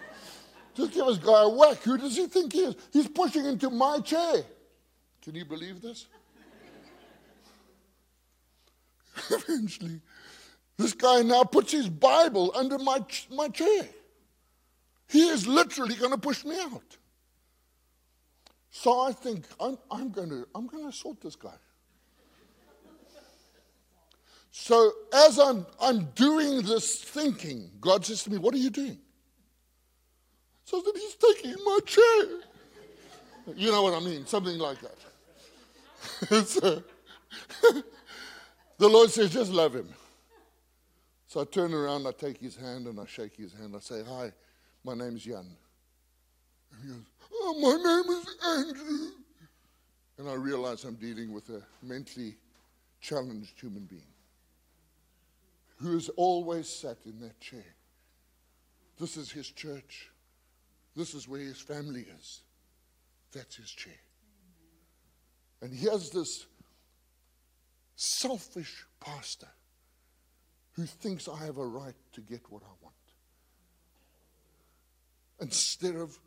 Just 0.76 0.94
give 0.94 1.06
this 1.06 1.18
guy 1.18 1.44
a 1.44 1.50
whack. 1.50 1.78
Who 1.84 1.98
does 1.98 2.16
he 2.16 2.28
think 2.28 2.54
he 2.54 2.60
is? 2.60 2.76
He's 2.94 3.08
pushing 3.08 3.46
into 3.46 3.70
my 3.70 4.00
chair. 4.00 4.44
Can 5.22 5.36
you 5.36 5.44
believe 5.44 5.82
this? 5.82 6.06
Eventually, 9.30 10.00
this 10.78 10.94
guy 10.94 11.22
now 11.22 11.44
puts 11.44 11.74
his 11.74 11.90
Bible 11.90 12.54
under 12.56 12.78
my, 12.78 13.04
my 13.32 13.50
chair. 13.50 13.90
He 15.10 15.28
is 15.28 15.46
literally 15.46 15.96
going 15.96 16.12
to 16.12 16.18
push 16.18 16.46
me 16.46 16.58
out. 16.62 16.98
So 18.72 19.02
I 19.02 19.12
think 19.12 19.46
I'm, 19.60 19.78
I'm 19.90 20.12
going 20.12 20.30
to 20.30 20.48
I'm 20.54 20.68
going 20.68 20.90
to 20.90 20.96
sort 20.96 21.22
this 21.22 21.36
guy. 21.36 21.56
So 24.52 24.92
as 25.14 25.40
I'm, 25.40 25.66
I'm 25.80 26.06
doing 26.16 26.62
this 26.64 27.02
thinking, 27.02 27.72
God 27.80 28.06
says 28.06 28.24
to 28.24 28.32
me, 28.32 28.38
What 28.38 28.54
are 28.54 28.58
you 28.58 28.70
doing? 28.70 28.98
So 30.66 30.84
he's 30.94 31.16
taking 31.16 31.56
my 31.64 31.80
chair. 31.86 32.26
You 33.56 33.72
know 33.72 33.84
what 33.84 33.94
I 33.94 34.00
mean? 34.06 34.26
Something 34.26 34.60
like 34.60 34.78
that. 34.82 36.46
so, 36.46 36.84
the 38.78 38.88
Lord 38.88 39.10
says, 39.10 39.32
Just 39.32 39.52
love 39.52 39.76
him. 39.76 39.90
So 41.28 41.42
I 41.42 41.46
turn 41.46 41.74
around, 41.74 42.08
I 42.08 42.12
take 42.12 42.38
his 42.38 42.56
hand, 42.56 42.88
and 42.88 43.00
I 43.00 43.06
shake 43.06 43.36
his 43.36 43.54
hand. 43.54 43.74
I 43.76 43.80
say, 43.80 44.04
Hi, 44.08 44.32
my 44.84 44.94
name's 44.94 45.24
Jan. 45.24 45.46
And 46.72 46.82
he 46.84 46.90
goes, 46.90 47.06
Oh, 47.32 47.56
my 47.60 47.76
name 47.76 48.20
is 48.20 48.36
Andrew. 48.46 49.12
And 50.18 50.30
I 50.30 50.34
realize 50.34 50.84
I'm 50.84 50.96
dealing 50.96 51.32
with 51.32 51.50
a 51.50 51.62
mentally 51.82 52.36
challenged 53.00 53.60
human 53.60 53.86
being 53.86 54.02
who 55.78 55.94
has 55.94 56.10
always 56.10 56.68
sat 56.68 56.98
in 57.06 57.20
that 57.22 57.40
chair. 57.40 57.66
This 59.00 59.16
is 59.16 59.32
his 59.32 59.50
church. 59.50 60.10
This 60.96 61.14
is 61.14 61.28
where 61.28 61.40
his 61.40 61.62
family 61.62 62.06
is. 62.20 62.42
That's 63.32 63.56
his 63.56 63.72
chair. 63.72 63.94
And 65.62 65.74
he 65.74 65.86
has 65.88 66.10
this 66.10 66.48
selfish 67.96 68.86
pastor 69.00 69.48
who 70.74 70.86
thinks 70.86 71.28
I 71.28 71.46
have 71.46 71.58
a 71.58 71.66
right 71.66 71.96
to 72.14 72.22
get 72.22 72.42
what 72.50 72.64
I 72.64 72.74
want. 72.82 72.96
Instead 75.40 75.96
of 75.96 76.18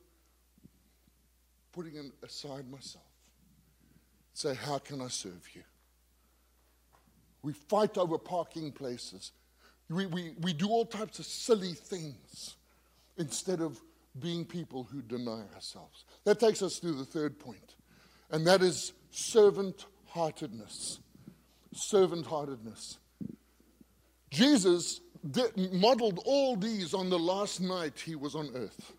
putting 1.73 2.13
aside 2.23 2.71
myself, 2.71 3.05
say, 4.35 4.55
How 4.55 4.79
can 4.79 5.01
I 5.01 5.09
serve 5.09 5.49
you? 5.55 5.63
We 7.43 7.53
fight 7.53 7.99
over 7.99 8.19
parking 8.19 8.73
places. 8.73 9.33
We, 9.89 10.07
we, 10.07 10.35
we 10.41 10.53
do 10.53 10.69
all 10.69 10.87
types 10.87 11.19
of 11.19 11.27
silly 11.27 11.75
things 11.75 12.57
instead 13.19 13.61
of 13.61 13.81
being 14.21 14.45
people 14.45 14.85
who 14.85 15.03
deny 15.03 15.43
ourselves. 15.55 16.05
That 16.25 16.39
takes 16.39 16.63
us 16.63 16.79
to 16.81 16.93
the 16.93 17.05
third 17.05 17.39
point, 17.39 17.75
and 18.31 18.47
that 18.47 18.63
is 18.63 18.93
servant 19.11 19.87
heartedness. 20.07 21.01
Servant 21.75 22.27
heartedness. 22.27 22.99
Jesus 24.31 25.01
modeled 25.73 26.21
all 26.25 26.57
these 26.57 26.95
on 26.95 27.11
the 27.11 27.19
last 27.19 27.61
night 27.61 28.01
he 28.01 28.15
was 28.15 28.35
on 28.35 28.51
earth. 28.55 28.93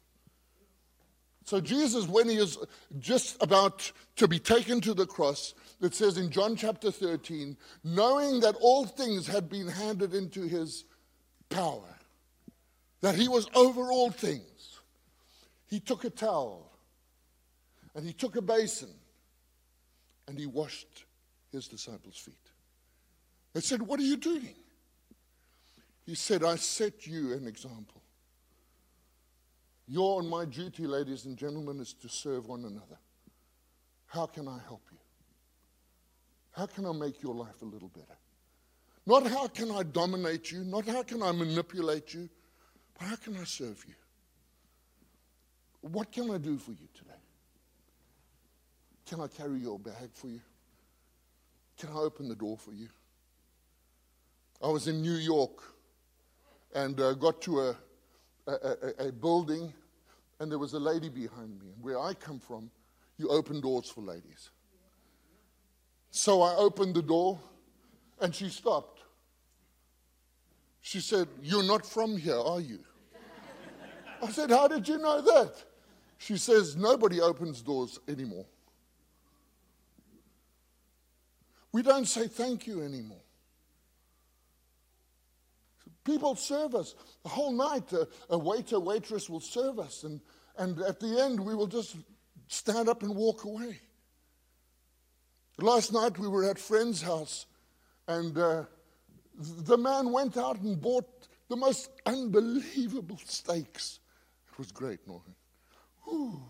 So, 1.46 1.60
Jesus, 1.60 2.08
when 2.08 2.30
he 2.30 2.38
is 2.38 2.58
just 3.00 3.42
about 3.42 3.92
to 4.16 4.28
be 4.28 4.40
taken 4.40 4.80
to 4.82 4.94
the 4.94 5.06
cross, 5.06 5.54
it 5.82 5.94
says 5.94 6.18
in 6.18 6.32
John 6.32 6.56
chapter 6.56 6.90
13, 6.90 7.58
knowing 7.84 8.40
that 8.40 8.56
all 8.62 8.86
things 8.86 9.28
had 9.28 9.50
been 9.50 9.68
handed 9.68 10.14
into 10.14 10.44
his 10.44 10.86
power, 11.50 11.98
that 13.02 13.16
he 13.16 13.28
was 13.28 13.48
over 13.56 13.92
all 13.92 14.10
things, 14.10 14.80
he 15.68 15.80
took 15.80 16.06
a 16.06 16.10
towel 16.10 16.72
and 17.96 18.06
he 18.06 18.14
took 18.14 18.38
a 18.38 18.42
basin 18.42 18.94
and 20.28 20.40
he 20.40 20.46
washed 20.46 21.06
his 21.52 21.68
disciples' 21.68 22.18
feet. 22.18 22.36
They 23.54 23.62
said, 23.62 23.82
What 23.82 24.00
are 24.00 24.04
you 24.04 24.18
doing? 24.18 24.56
He 26.06 26.16
said, 26.16 26.44
I 26.44 26.56
set 26.56 27.08
you 27.08 27.34
an 27.34 27.48
example. 27.48 28.03
Your 29.88 30.22
and 30.22 30.30
my 30.30 30.46
duty, 30.46 30.88
ladies 30.88 31.26
and 31.26 31.38
gentlemen, 31.38 31.80
is 31.80 31.94
to 31.94 32.10
serve 32.10 32.48
one 32.48 32.66
another. 32.66 32.98
How 34.06 34.26
can 34.26 34.48
I 34.48 34.60
help 34.68 34.84
you? 34.92 34.98
How 36.52 36.68
can 36.68 36.86
I 36.86 36.92
make 36.92 37.22
your 37.22 37.34
life 37.34 37.62
a 37.62 37.66
little 37.66 37.90
better? 37.90 38.18
Not 39.06 39.28
how 39.28 39.48
can 39.48 39.72
I 39.72 39.84
dominate 39.84 40.52
you, 40.52 40.64
not 40.64 40.86
how 40.86 41.04
can 41.04 41.22
I 41.22 41.32
manipulate 41.32 42.14
you, 42.14 42.30
but 42.98 43.08
how 43.08 43.16
can 43.18 43.36
I 43.36 43.44
serve 43.44 43.84
you? 43.88 43.96
What 45.82 46.12
can 46.12 46.32
I 46.32 46.38
do 46.38 46.58
for 46.58 46.72
you 46.72 46.88
today? 46.94 47.10
Can 49.06 49.20
I 49.20 49.28
carry 49.28 49.60
your 49.60 49.78
bag 49.78 50.12
for 50.14 50.28
you? 50.28 50.40
Can 51.78 51.90
I 51.90 51.96
open 51.96 52.30
the 52.30 52.36
door 52.36 52.58
for 52.58 52.72
you? 52.72 52.88
I 54.62 54.68
was 54.68 54.88
in 54.88 55.02
New 55.02 55.16
York 55.16 55.62
and 56.74 56.98
uh, 57.02 57.14
got 57.14 57.42
to 57.42 57.60
a, 57.60 57.76
a, 58.48 58.52
a, 58.52 59.08
a 59.08 59.12
building, 59.12 59.74
and 60.40 60.52
there 60.52 60.60
was 60.60 60.74
a 60.74 60.80
lady 60.80 61.10
behind 61.10 61.60
me. 61.60 61.68
And 61.74 61.84
where 61.84 62.00
I 62.00 62.14
come 62.14 62.40
from, 62.40 62.70
you 63.18 63.30
open 63.30 63.62
doors 63.62 63.90
for 63.90 64.02
ladies. 64.02 64.50
So 66.12 66.42
I 66.42 66.56
opened 66.56 66.96
the 66.96 67.02
door, 67.02 67.40
and 68.20 68.34
she 68.34 68.50
stopped. 68.50 69.02
She 70.82 71.00
said, 71.00 71.28
You're 71.42 71.64
not 71.64 71.86
from 71.86 72.18
here, 72.18 72.38
are 72.38 72.60
you? 72.60 72.80
I 74.22 74.30
said, 74.30 74.50
How 74.50 74.68
did 74.68 74.88
you 74.88 74.98
know 74.98 75.22
that? 75.22 75.56
She 76.18 76.38
says, 76.38 76.76
Nobody 76.76 77.22
opens 77.22 77.62
doors 77.62 78.00
anymore. 78.08 78.46
We 81.72 81.82
don't 81.82 82.06
say 82.06 82.28
thank 82.28 82.68
you 82.68 82.84
anymore. 82.84 83.23
People 86.04 86.36
serve 86.36 86.76
us. 86.76 86.96
The 87.24 87.30
whole 87.30 87.54
night, 87.54 87.92
a, 87.94 88.08
a 88.30 88.38
waiter, 88.38 88.80
waitress 88.80 89.30
will 89.30 89.40
serve 89.40 89.80
us. 89.80 90.04
And, 90.04 90.20
and 90.58 90.80
at 90.82 91.00
the 91.00 91.22
end, 91.22 91.40
we 91.40 91.56
will 91.56 91.68
just 91.68 91.96
stand 92.48 92.90
up 92.90 93.04
and 93.04 93.16
walk 93.16 93.46
away. 93.46 93.80
Last 95.60 95.94
night, 95.94 96.18
we 96.20 96.28
were 96.28 96.50
at 96.50 96.60
friend's 96.60 97.02
house, 97.02 97.46
And 98.08 98.38
uh, 98.38 98.66
the 99.38 99.78
man 99.78 100.12
went 100.12 100.36
out 100.38 100.60
and 100.60 100.80
bought 100.80 101.28
the 101.50 101.56
most 101.56 101.90
unbelievable 102.06 103.20
steaks. 103.26 104.00
It 104.52 104.58
was 104.58 104.72
great, 104.72 105.08
Norman. 105.08 105.36
Ooh. 106.08 106.42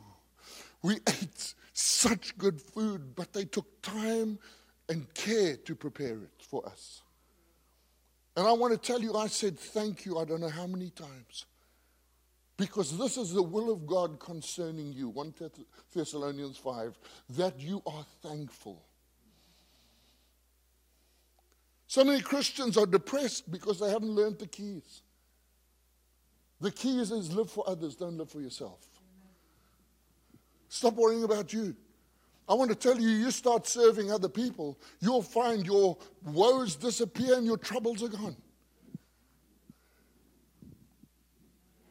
We 0.82 0.96
ate 1.08 1.54
such 1.74 2.38
good 2.38 2.62
food, 2.62 3.16
but 3.16 3.34
they 3.34 3.46
took 3.46 3.82
time 3.82 4.40
and 4.90 5.12
care 5.14 5.58
to 5.58 5.76
prepare 5.76 6.18
it 6.18 6.42
for 6.42 6.66
us. 6.68 7.02
And 8.36 8.48
I 8.48 8.52
want 8.52 8.74
to 8.74 8.80
tell 8.80 9.02
you, 9.02 9.16
I 9.16 9.28
said 9.28 9.60
thank 9.60 10.06
you, 10.06 10.18
I 10.18 10.26
don't 10.26 10.42
know 10.42 10.50
how 10.50 10.68
many 10.68 10.90
times. 10.90 11.46
Because 12.58 12.98
this 12.98 13.18
is 13.18 13.34
the 13.34 13.44
will 13.44 13.72
of 13.72 13.86
God 13.86 14.20
concerning 14.20 14.94
you, 14.94 15.10
1 15.10 15.34
Thessalonians 15.94 16.58
5, 16.58 16.98
that 17.32 17.60
you 17.60 17.82
are 17.86 18.06
thankful. 18.22 18.84
So 21.88 22.04
many 22.04 22.22
Christians 22.22 22.78
are 22.78 22.86
depressed 22.86 23.52
because 23.52 23.80
they 23.80 23.90
haven't 23.90 24.10
learned 24.10 24.40
the 24.40 24.48
keys. 24.48 25.02
The 26.60 26.72
keys 26.72 27.12
is 27.12 27.32
live 27.36 27.52
for 27.52 27.68
others, 27.68 27.96
don't 27.96 28.18
live 28.18 28.30
for 28.30 28.40
yourself. 28.40 28.80
Stop 30.70 30.96
worrying 30.96 31.24
about 31.24 31.54
you. 31.54 31.76
I 32.48 32.54
want 32.56 32.70
to 32.72 32.76
tell 32.76 33.00
you, 33.00 33.08
you 33.08 33.32
start 33.32 33.68
serving 33.68 34.12
other 34.12 34.28
people, 34.28 34.78
you'll 35.00 35.22
find 35.22 35.66
your 35.66 35.98
woes 36.26 36.76
disappear 36.76 37.36
and 37.36 37.46
your 37.46 37.58
troubles 37.58 38.04
are 38.04 38.10
gone. 38.10 38.36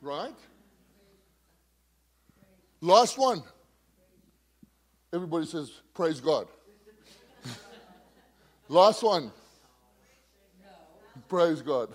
Right? 0.01 0.35
Last 2.81 3.17
one. 3.17 3.43
Everybody 5.13 5.47
says, 5.47 5.71
Praise 5.95 6.21
God. 6.21 6.49
Last 8.69 9.03
one. 9.03 9.31
Praise 11.29 11.63
God. 11.63 11.91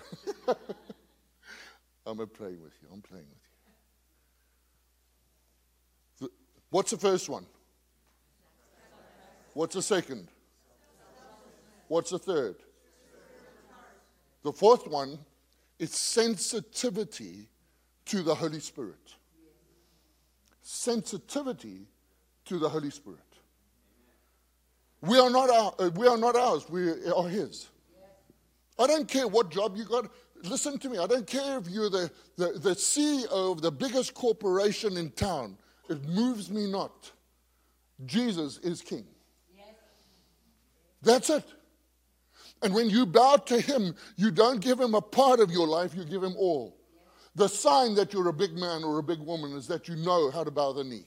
I'm 2.06 2.16
playing 2.16 2.62
with 2.62 2.72
you. 2.80 2.88
I'm 2.92 3.02
playing 3.02 3.26
with 3.28 3.38
you. 6.20 6.30
What's 6.70 6.90
the 6.90 6.96
first 6.96 7.28
one? 7.28 7.46
What's 9.58 9.74
the 9.74 9.82
second? 9.82 10.28
What's 11.88 12.10
the 12.10 12.18
third? 12.20 12.54
The 14.44 14.52
fourth 14.52 14.86
one 14.86 15.18
is 15.80 15.90
sensitivity 15.90 17.48
to 18.04 18.22
the 18.22 18.36
Holy 18.36 18.60
Spirit. 18.60 19.16
Sensitivity 20.62 21.88
to 22.44 22.60
the 22.60 22.68
Holy 22.68 22.90
Spirit. 22.90 23.18
We 25.00 25.18
are 25.18 25.28
not, 25.28 25.50
our, 25.50 25.74
uh, 25.80 25.90
we 25.96 26.06
are 26.06 26.18
not 26.18 26.36
ours, 26.36 26.64
we 26.70 26.92
are 27.10 27.28
His. 27.28 27.68
I 28.78 28.86
don't 28.86 29.08
care 29.08 29.26
what 29.26 29.50
job 29.50 29.76
you 29.76 29.86
got. 29.86 30.08
Listen 30.44 30.78
to 30.78 30.88
me. 30.88 30.98
I 30.98 31.08
don't 31.08 31.26
care 31.26 31.58
if 31.58 31.66
you're 31.66 31.90
the, 31.90 32.12
the, 32.36 32.60
the 32.60 32.76
CEO 32.76 33.26
of 33.50 33.60
the 33.60 33.72
biggest 33.72 34.14
corporation 34.14 34.96
in 34.96 35.10
town. 35.10 35.58
It 35.90 36.08
moves 36.08 36.48
me 36.48 36.70
not. 36.70 37.10
Jesus 38.06 38.58
is 38.58 38.82
King. 38.82 39.04
That's 41.02 41.30
it. 41.30 41.44
And 42.62 42.74
when 42.74 42.90
you 42.90 43.06
bow 43.06 43.36
to 43.36 43.60
Him, 43.60 43.94
you 44.16 44.30
don't 44.30 44.60
give 44.60 44.80
Him 44.80 44.94
a 44.94 45.00
part 45.00 45.40
of 45.40 45.50
your 45.50 45.66
life, 45.66 45.94
you 45.94 46.04
give 46.04 46.22
Him 46.22 46.34
all. 46.36 46.76
The 47.34 47.48
sign 47.48 47.94
that 47.94 48.12
you're 48.12 48.28
a 48.28 48.32
big 48.32 48.54
man 48.54 48.82
or 48.82 48.98
a 48.98 49.02
big 49.02 49.20
woman 49.20 49.52
is 49.52 49.68
that 49.68 49.86
you 49.86 49.94
know 49.96 50.30
how 50.30 50.42
to 50.42 50.50
bow 50.50 50.72
the 50.72 50.82
knee. 50.82 51.04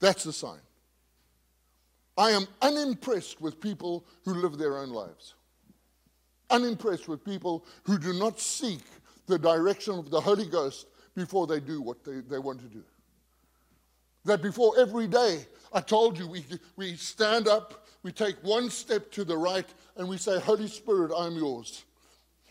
That's 0.00 0.24
the 0.24 0.32
sign. 0.32 0.58
I 2.16 2.30
am 2.30 2.46
unimpressed 2.62 3.40
with 3.40 3.60
people 3.60 4.04
who 4.24 4.34
live 4.34 4.58
their 4.58 4.78
own 4.78 4.90
lives. 4.90 5.34
Unimpressed 6.50 7.08
with 7.08 7.24
people 7.24 7.64
who 7.84 7.98
do 7.98 8.12
not 8.12 8.40
seek 8.40 8.82
the 9.26 9.38
direction 9.38 9.98
of 9.98 10.10
the 10.10 10.20
Holy 10.20 10.46
Ghost 10.46 10.86
before 11.14 11.46
they 11.46 11.60
do 11.60 11.80
what 11.80 12.04
they, 12.04 12.20
they 12.20 12.38
want 12.38 12.60
to 12.60 12.66
do. 12.66 12.82
That 14.24 14.42
before 14.42 14.78
every 14.78 15.06
day, 15.06 15.46
I 15.72 15.80
told 15.80 16.18
you, 16.18 16.28
we, 16.28 16.44
we 16.76 16.96
stand 16.96 17.48
up, 17.48 17.83
we 18.04 18.12
take 18.12 18.36
one 18.42 18.68
step 18.70 19.10
to 19.12 19.24
the 19.24 19.36
right, 19.36 19.66
and 19.96 20.06
we 20.06 20.18
say, 20.18 20.38
Holy 20.38 20.68
Spirit, 20.68 21.10
I'm 21.16 21.36
yours. 21.36 21.84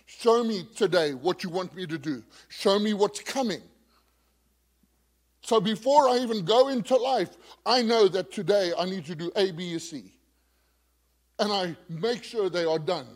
Show 0.08 0.44
me 0.44 0.68
today 0.76 1.14
what 1.14 1.44
you 1.44 1.50
want 1.50 1.76
me 1.76 1.86
to 1.86 1.98
do. 1.98 2.24
Show 2.50 2.80
me 2.80 2.94
what's 2.96 3.22
coming. 3.22 3.62
So 5.42 5.62
before 5.62 6.10
I 6.10 6.18
even 6.18 6.44
go 6.44 6.70
into 6.70 6.96
life, 6.96 7.38
I 7.66 7.84
know 7.84 8.08
that 8.08 8.32
today 8.32 8.74
I 8.78 8.86
need 8.86 9.06
to 9.06 9.16
do 9.16 9.32
A, 9.36 9.52
B, 9.52 9.76
or 9.76 9.80
C. 9.80 10.12
And 11.38 11.52
I 11.52 11.76
make 11.88 12.24
sure 12.24 12.50
they 12.50 12.66
are 12.66 12.80
done. 12.80 13.08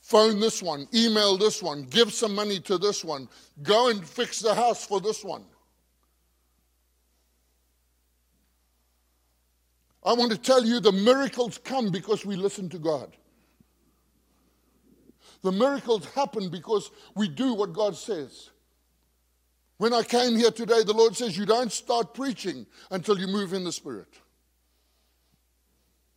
Phone 0.00 0.40
this 0.40 0.62
one, 0.62 0.88
email 0.92 1.36
this 1.36 1.62
one, 1.62 1.84
give 1.84 2.12
some 2.12 2.34
money 2.34 2.58
to 2.60 2.76
this 2.76 3.04
one, 3.04 3.28
go 3.62 3.88
and 3.88 4.04
fix 4.04 4.40
the 4.40 4.54
house 4.54 4.84
for 4.84 5.00
this 5.00 5.22
one. 5.22 5.44
I 10.02 10.14
want 10.14 10.32
to 10.32 10.38
tell 10.38 10.64
you 10.64 10.80
the 10.80 10.92
miracles 10.92 11.58
come 11.58 11.90
because 11.90 12.24
we 12.24 12.36
listen 12.36 12.68
to 12.70 12.78
God. 12.78 13.16
The 15.42 15.52
miracles 15.52 16.06
happen 16.14 16.50
because 16.50 16.90
we 17.14 17.28
do 17.28 17.54
what 17.54 17.72
God 17.72 17.96
says. 17.96 18.50
When 19.78 19.94
I 19.94 20.02
came 20.02 20.36
here 20.36 20.50
today, 20.50 20.82
the 20.82 20.92
Lord 20.92 21.16
says, 21.16 21.36
You 21.36 21.46
don't 21.46 21.72
start 21.72 22.14
preaching 22.14 22.66
until 22.90 23.18
you 23.18 23.26
move 23.26 23.54
in 23.54 23.64
the 23.64 23.72
Spirit. 23.72 24.08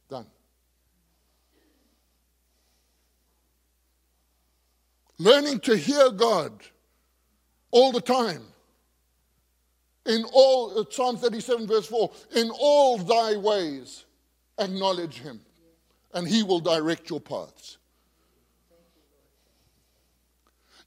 Done. 0.09 0.27
Learning 5.17 5.59
to 5.61 5.77
hear 5.77 6.09
God 6.11 6.51
all 7.71 7.91
the 7.91 8.01
time 8.01 8.43
in 10.05 10.25
all, 10.33 10.79
uh, 10.79 10.83
Psalm 10.89 11.17
37, 11.17 11.67
verse 11.67 11.87
4, 11.87 12.11
in 12.35 12.51
all 12.59 12.97
thy 12.97 13.35
ways 13.37 14.05
acknowledge 14.57 15.19
him, 15.19 15.41
and 16.13 16.27
he 16.27 16.43
will 16.43 16.59
direct 16.59 17.09
your 17.09 17.21
paths. 17.21 17.77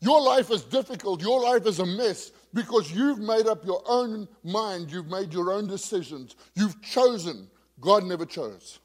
Your 0.00 0.20
life 0.20 0.50
is 0.50 0.62
difficult, 0.62 1.22
your 1.22 1.40
life 1.40 1.66
is 1.66 1.78
a 1.78 1.86
mess 1.86 2.30
because 2.52 2.92
you've 2.92 3.18
made 3.18 3.46
up 3.46 3.64
your 3.64 3.82
own 3.86 4.28
mind, 4.44 4.90
you've 4.90 5.10
made 5.10 5.32
your 5.32 5.52
own 5.52 5.66
decisions, 5.66 6.36
you've 6.54 6.80
chosen. 6.82 7.48
God 7.80 8.04
never 8.04 8.24
chose. 8.24 8.78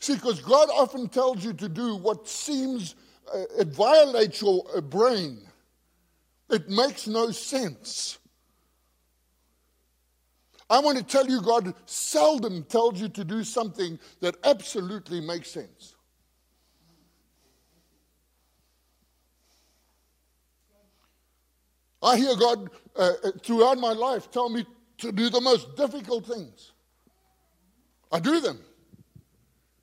See, 0.00 0.14
because 0.14 0.40
God 0.40 0.68
often 0.72 1.08
tells 1.08 1.44
you 1.44 1.52
to 1.54 1.68
do 1.68 1.96
what 1.96 2.28
seems, 2.28 2.94
uh, 3.32 3.44
it 3.58 3.68
violates 3.68 4.40
your 4.40 4.64
uh, 4.74 4.80
brain. 4.80 5.47
It 6.50 6.68
makes 6.68 7.06
no 7.06 7.30
sense. 7.30 8.18
I 10.70 10.80
want 10.80 10.98
to 10.98 11.04
tell 11.04 11.26
you, 11.26 11.40
God 11.40 11.74
seldom 11.86 12.62
tells 12.64 13.00
you 13.00 13.08
to 13.10 13.24
do 13.24 13.42
something 13.42 13.98
that 14.20 14.36
absolutely 14.44 15.20
makes 15.20 15.50
sense. 15.50 15.94
I 22.02 22.16
hear 22.16 22.36
God 22.36 22.70
uh, 22.96 23.12
uh, 23.24 23.30
throughout 23.42 23.78
my 23.78 23.92
life 23.92 24.30
tell 24.30 24.48
me 24.48 24.64
to 24.98 25.10
do 25.10 25.30
the 25.30 25.40
most 25.40 25.76
difficult 25.76 26.26
things. 26.26 26.72
I 28.12 28.20
do 28.20 28.40
them. 28.40 28.60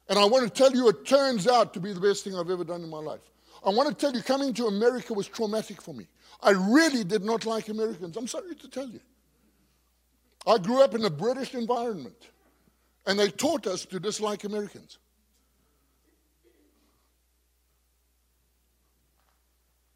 And 0.07 0.19
I 0.19 0.25
want 0.25 0.43
to 0.43 0.49
tell 0.49 0.71
you, 0.71 0.87
it 0.87 1.05
turns 1.05 1.47
out 1.47 1.73
to 1.73 1.79
be 1.79 1.91
the 1.93 1.99
best 1.99 2.23
thing 2.23 2.35
I've 2.35 2.49
ever 2.49 2.63
done 2.63 2.83
in 2.83 2.89
my 2.89 2.99
life. 2.99 3.21
I 3.65 3.69
want 3.69 3.89
to 3.89 3.95
tell 3.95 4.15
you, 4.15 4.21
coming 4.21 4.53
to 4.53 4.67
America 4.67 5.13
was 5.13 5.27
traumatic 5.27 5.81
for 5.81 5.93
me. 5.93 6.07
I 6.41 6.51
really 6.51 7.03
did 7.03 7.23
not 7.23 7.45
like 7.45 7.69
Americans. 7.69 8.17
I'm 8.17 8.27
sorry 8.27 8.55
to 8.55 8.69
tell 8.69 8.87
you. 8.87 8.99
I 10.47 10.57
grew 10.57 10.81
up 10.81 10.93
in 10.93 11.03
a 11.05 11.09
British 11.09 11.55
environment, 11.55 12.29
and 13.05 13.17
they 13.17 13.29
taught 13.29 13.65
us 13.67 13.85
to 13.85 13.99
dislike 13.99 14.43
Americans. 14.43 14.99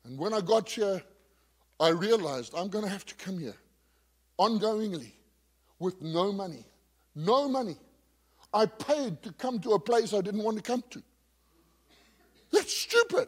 And 0.06 0.18
when 0.18 0.34
I 0.34 0.42
got 0.42 0.70
here, 0.70 1.04
I 1.80 1.90
realized 1.90 2.54
I'm 2.56 2.70
going 2.70 2.84
to 2.84 2.90
have 2.90 3.06
to 3.06 3.16
come 3.16 3.38
here 3.38 3.56
ongoingly 4.40 5.12
with 5.78 6.02
no 6.02 6.32
money. 6.32 6.66
No 7.16 7.48
money. 7.48 7.78
I 8.54 8.66
paid 8.66 9.22
to 9.24 9.32
come 9.34 9.60
to 9.60 9.74
a 9.74 9.80
place 9.80 10.14
I 10.14 10.22
didn't 10.22 10.44
want 10.44 10.58
to 10.58 10.64
come 10.64 10.84
to. 10.90 11.04
That's 12.52 12.76
stupid. 12.76 13.28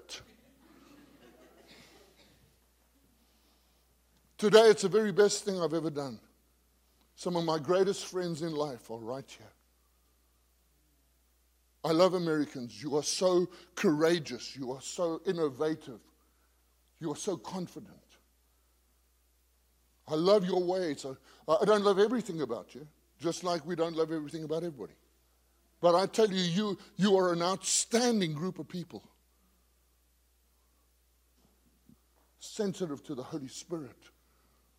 Today, 4.41 4.71
it's 4.71 4.81
the 4.81 4.89
very 4.89 5.11
best 5.11 5.45
thing 5.45 5.61
I've 5.61 5.75
ever 5.75 5.91
done. 5.91 6.19
Some 7.13 7.35
of 7.35 7.45
my 7.45 7.59
greatest 7.59 8.07
friends 8.07 8.41
in 8.41 8.55
life 8.55 8.89
are 8.89 8.97
right 8.97 9.29
here. 9.37 9.53
I 11.85 11.91
love 11.91 12.15
Americans. 12.15 12.81
You 12.81 12.97
are 12.97 13.03
so 13.03 13.47
courageous. 13.75 14.57
You 14.57 14.71
are 14.71 14.81
so 14.81 15.21
innovative. 15.27 15.99
You 16.99 17.11
are 17.11 17.15
so 17.15 17.37
confident. 17.37 17.93
I 20.07 20.15
love 20.15 20.43
your 20.43 20.63
ways. 20.63 21.05
I 21.47 21.63
don't 21.65 21.83
love 21.83 21.99
everything 21.99 22.41
about 22.41 22.73
you, 22.73 22.87
just 23.19 23.43
like 23.43 23.63
we 23.63 23.75
don't 23.75 23.95
love 23.95 24.11
everything 24.11 24.43
about 24.43 24.63
everybody. 24.63 24.95
But 25.81 25.93
I 25.93 26.07
tell 26.07 26.31
you, 26.31 26.41
you, 26.41 26.77
you 26.95 27.15
are 27.15 27.31
an 27.31 27.43
outstanding 27.43 28.33
group 28.33 28.57
of 28.57 28.67
people. 28.67 29.03
Sensitive 32.39 33.03
to 33.03 33.13
the 33.13 33.21
Holy 33.21 33.47
Spirit. 33.47 33.97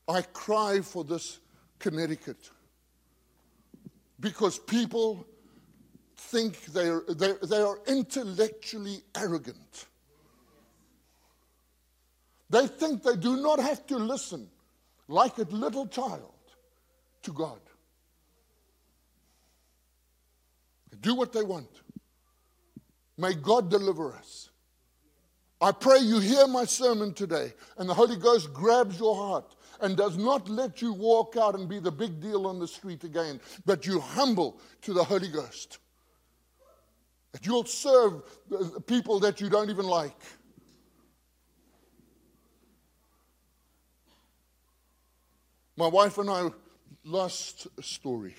I 0.09 0.23
cry 0.23 0.81
for 0.81 1.05
this 1.05 1.39
Connecticut 1.79 2.51
because 4.21 4.59
people 4.59 5.27
think 6.17 6.65
they're, 6.67 7.03
they're, 7.09 7.39
they 7.43 7.61
are 7.61 7.79
intellectually 7.87 9.03
arrogant. 9.17 9.87
They 12.51 12.67
think 12.67 13.03
they 13.03 13.17
do 13.17 13.37
not 13.37 13.59
have 13.61 13.87
to 13.87 13.97
listen 13.97 14.49
like 15.09 15.39
a 15.39 15.43
little 15.43 15.87
child 15.87 16.33
to 17.23 17.33
God. 17.33 17.59
do 21.03 21.15
what 21.15 21.33
they 21.33 21.43
want. 21.43 21.69
May 23.19 23.35
God 23.35 23.71
deliver 23.71 24.15
us. 24.15 24.49
I 25.61 25.73
pray 25.73 25.99
you 25.99 26.19
hear 26.19 26.47
my 26.47 26.65
sermon 26.65 27.13
today 27.13 27.53
and 27.77 27.89
the 27.89 27.95
Holy 27.95 28.17
Ghost 28.17 28.53
grabs 28.53 28.99
your 28.99 29.15
heart 29.15 29.55
and 29.83 29.97
does 29.97 30.17
not 30.17 30.49
let 30.49 30.81
you 30.81 30.93
walk 30.93 31.37
out 31.37 31.55
and 31.55 31.69
be 31.69 31.81
the 31.81 31.91
big 31.91 32.21
deal 32.21 32.47
on 32.47 32.59
the 32.59 32.69
street 32.69 33.05
again, 33.05 33.41
but 33.67 33.85
you 33.85 34.01
humble 34.01 34.61
to 34.81 34.95
the 34.95 35.03
Holy 35.03 35.29
Ghost. 35.29 35.79
That 37.33 37.45
you'll 37.45 37.65
serve 37.65 38.23
people 38.87 39.19
that 39.21 39.41
you 39.41 39.51
don't 39.51 39.71
even 39.71 39.87
like. 39.87 40.19
My 45.77 45.89
wife 45.89 46.19
and 46.19 46.31
I 46.31 46.51
lost 47.05 47.67
a 47.77 47.83
story. 47.83 48.37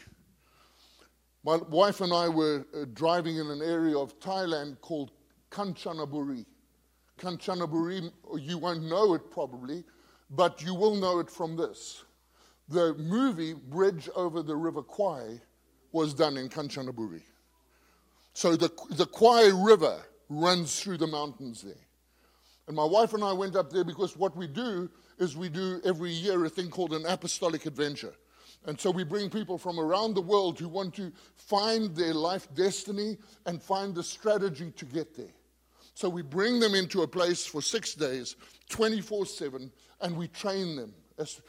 My 1.44 1.58
wife 1.58 2.00
and 2.00 2.14
I 2.14 2.30
were 2.30 2.66
uh, 2.74 2.86
driving 2.94 3.38
in 3.38 3.48
an 3.48 3.62
area 3.62 3.98
of 3.98 4.18
Thailand 4.20 4.80
called 4.80 5.12
Kanchanaburi. 5.52 6.46
Kanchanaburi, 7.20 8.12
you 8.40 8.58
won't 8.58 8.84
know 8.84 9.14
it 9.14 9.30
probably, 9.30 9.84
but 10.36 10.64
you 10.64 10.74
will 10.74 10.96
know 10.96 11.20
it 11.20 11.30
from 11.30 11.56
this. 11.56 12.04
The 12.70 12.94
movie 12.96 13.54
Bridge 13.54 14.10
Over 14.16 14.42
the 14.42 14.56
River 14.56 14.82
Kwai 14.82 15.42
was 15.92 16.14
done 16.14 16.38
in 16.38 16.50
Kanchanaburi. 16.50 17.22
So 18.34 18.56
the, 18.56 18.72
the 18.92 19.06
Kwai 19.06 19.52
River 19.54 20.02
runs 20.30 20.80
through 20.80 20.98
the 20.98 21.08
mountains 21.08 21.62
there. 21.62 21.76
And 22.68 22.76
my 22.76 22.86
wife 22.86 23.14
and 23.14 23.24
I 23.24 23.34
went 23.34 23.56
up 23.56 23.72
there 23.72 23.84
because 23.84 24.18
what 24.18 24.36
we 24.36 24.48
do 24.48 24.90
is 25.20 25.36
we 25.36 25.50
do 25.50 25.82
every 25.86 26.12
year 26.12 26.44
a 26.46 26.50
thing 26.50 26.70
called 26.70 26.94
an 26.94 27.06
apostolic 27.06 27.66
adventure. 27.66 28.14
And 28.66 28.80
so 28.80 28.90
we 28.90 29.04
bring 29.04 29.30
people 29.30 29.58
from 29.58 29.80
around 29.80 30.14
the 30.14 30.22
world 30.22 30.58
who 30.58 30.70
want 30.70 30.96
to 30.96 31.12
find 31.36 31.94
their 31.96 32.14
life 32.14 32.48
destiny 32.56 33.18
and 33.46 33.62
find 33.62 33.94
the 33.94 34.04
strategy 34.04 34.72
to 34.72 34.86
get 34.86 35.16
there. 35.16 35.34
So 35.94 36.10
we 36.10 36.22
bring 36.22 36.60
them 36.60 36.74
into 36.74 37.04
a 37.04 37.08
place 37.08 37.46
for 37.46 37.62
six 37.62 37.94
days, 37.94 38.36
24 38.70 39.26
7, 39.26 39.72
and 40.02 40.18
we 40.18 40.28
train 40.28 40.76
them 40.76 40.94
as, 41.18 41.42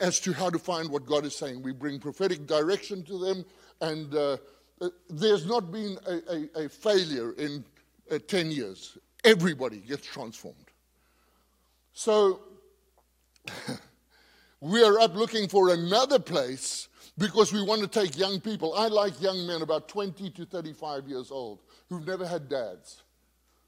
as 0.00 0.20
to 0.20 0.32
how 0.32 0.50
to 0.50 0.58
find 0.58 0.88
what 0.90 1.06
God 1.06 1.24
is 1.24 1.36
saying. 1.36 1.62
We 1.62 1.72
bring 1.72 2.00
prophetic 2.00 2.46
direction 2.46 3.04
to 3.04 3.18
them, 3.18 3.44
and 3.80 4.14
uh, 4.14 4.36
uh 4.80 4.88
there's 5.08 5.46
not 5.46 5.70
been 5.70 5.98
a, 6.06 6.60
a, 6.60 6.64
a 6.64 6.68
failure 6.68 7.32
in 7.32 7.64
uh, 8.10 8.18
10 8.26 8.50
years. 8.50 8.98
Everybody 9.24 9.78
gets 9.78 10.06
transformed. 10.06 10.56
So 11.92 12.40
we 14.60 14.82
are 14.82 14.98
up 14.98 15.14
looking 15.14 15.48
for 15.48 15.72
another 15.72 16.18
place 16.18 16.88
because 17.18 17.52
we 17.52 17.62
want 17.62 17.82
to 17.82 17.86
take 17.86 18.18
young 18.18 18.40
people. 18.40 18.74
I 18.74 18.88
like 18.88 19.20
young 19.20 19.46
men 19.46 19.62
about 19.62 19.88
20 19.88 20.30
to 20.30 20.44
35 20.44 21.08
years 21.08 21.30
old 21.30 21.60
who've 21.88 22.06
never 22.06 22.26
had 22.26 22.48
dads. 22.48 23.02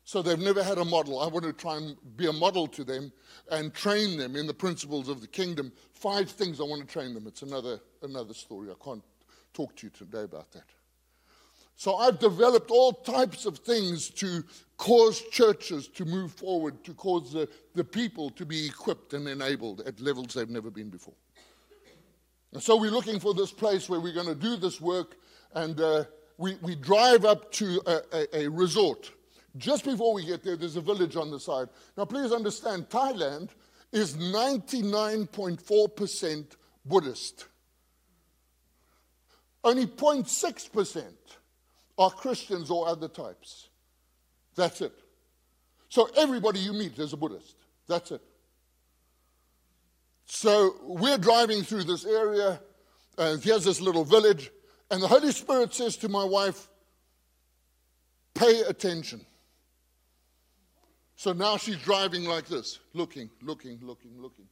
So 0.04 0.20
they've 0.20 0.38
never 0.38 0.62
had 0.62 0.76
a 0.76 0.84
model. 0.84 1.18
I 1.18 1.26
want 1.26 1.46
to 1.46 1.52
try 1.52 1.78
and 1.78 1.96
be 2.16 2.26
a 2.26 2.32
model 2.32 2.66
to 2.68 2.84
them 2.84 3.10
and 3.50 3.72
train 3.72 4.18
them 4.18 4.36
in 4.36 4.46
the 4.46 4.54
principles 4.54 5.08
of 5.08 5.22
the 5.22 5.26
kingdom. 5.26 5.72
Five 5.94 6.30
things 6.30 6.60
I 6.60 6.64
want 6.64 6.82
to 6.82 6.86
train 6.86 7.14
them. 7.14 7.26
It's 7.26 7.40
another, 7.40 7.80
another 8.02 8.34
story. 8.34 8.68
I 8.70 8.84
can't 8.84 9.02
talk 9.54 9.74
to 9.76 9.86
you 9.86 9.90
today 9.90 10.22
about 10.22 10.52
that. 10.52 10.64
So 11.76 11.96
I've 11.96 12.18
developed 12.18 12.70
all 12.70 12.92
types 12.92 13.46
of 13.46 13.58
things 13.58 14.10
to 14.10 14.44
cause 14.76 15.22
churches 15.32 15.88
to 15.88 16.04
move 16.04 16.32
forward, 16.32 16.84
to 16.84 16.92
cause 16.94 17.32
the, 17.32 17.48
the 17.74 17.82
people 17.82 18.30
to 18.30 18.44
be 18.44 18.66
equipped 18.66 19.14
and 19.14 19.26
enabled 19.26 19.80
at 19.80 20.00
levels 20.00 20.34
they've 20.34 20.48
never 20.48 20.70
been 20.70 20.90
before. 20.90 21.14
And 22.52 22.62
so 22.62 22.76
we're 22.76 22.92
looking 22.92 23.18
for 23.18 23.34
this 23.34 23.50
place 23.50 23.88
where 23.88 24.00
we're 24.00 24.14
going 24.14 24.28
to 24.28 24.34
do 24.34 24.56
this 24.56 24.80
work, 24.80 25.16
and 25.54 25.80
uh, 25.80 26.04
we, 26.38 26.56
we 26.62 26.76
drive 26.76 27.24
up 27.24 27.50
to 27.52 27.80
a, 27.86 28.00
a, 28.12 28.44
a 28.44 28.48
resort 28.48 29.10
just 29.56 29.84
before 29.84 30.14
we 30.14 30.24
get 30.24 30.42
there, 30.42 30.56
there's 30.56 30.74
a 30.76 30.80
village 30.80 31.16
on 31.16 31.30
the 31.30 31.38
side. 31.38 31.68
Now, 31.96 32.04
please 32.04 32.32
understand, 32.32 32.88
Thailand 32.88 33.50
is 33.92 34.16
99.4% 34.16 36.46
Buddhist. 36.84 37.46
Only 39.62 39.86
0.6% 39.86 41.04
are 41.96 42.10
Christians 42.10 42.68
or 42.70 42.88
other 42.88 43.06
types. 43.08 43.68
That's 44.56 44.80
it. 44.80 44.92
So 45.88 46.08
everybody 46.16 46.58
you 46.58 46.72
meet 46.72 46.98
is 46.98 47.12
a 47.12 47.16
Buddhist. 47.16 47.54
That's 47.86 48.10
it. 48.10 48.22
So 50.26 50.74
we're 50.82 51.18
driving 51.18 51.62
through 51.62 51.84
this 51.84 52.04
area, 52.04 52.60
and 53.16 53.40
here's 53.42 53.64
this 53.64 53.80
little 53.80 54.04
village, 54.04 54.50
and 54.90 55.02
the 55.02 55.06
Holy 55.06 55.30
Spirit 55.30 55.72
says 55.72 55.96
to 55.98 56.08
my 56.08 56.24
wife, 56.24 56.68
Pay 58.34 58.62
attention. 58.62 59.24
So 61.16 61.32
now 61.32 61.56
she's 61.56 61.78
driving 61.78 62.24
like 62.24 62.46
this, 62.46 62.80
looking, 62.92 63.30
looking, 63.42 63.78
looking, 63.82 64.20
looking. 64.20 64.46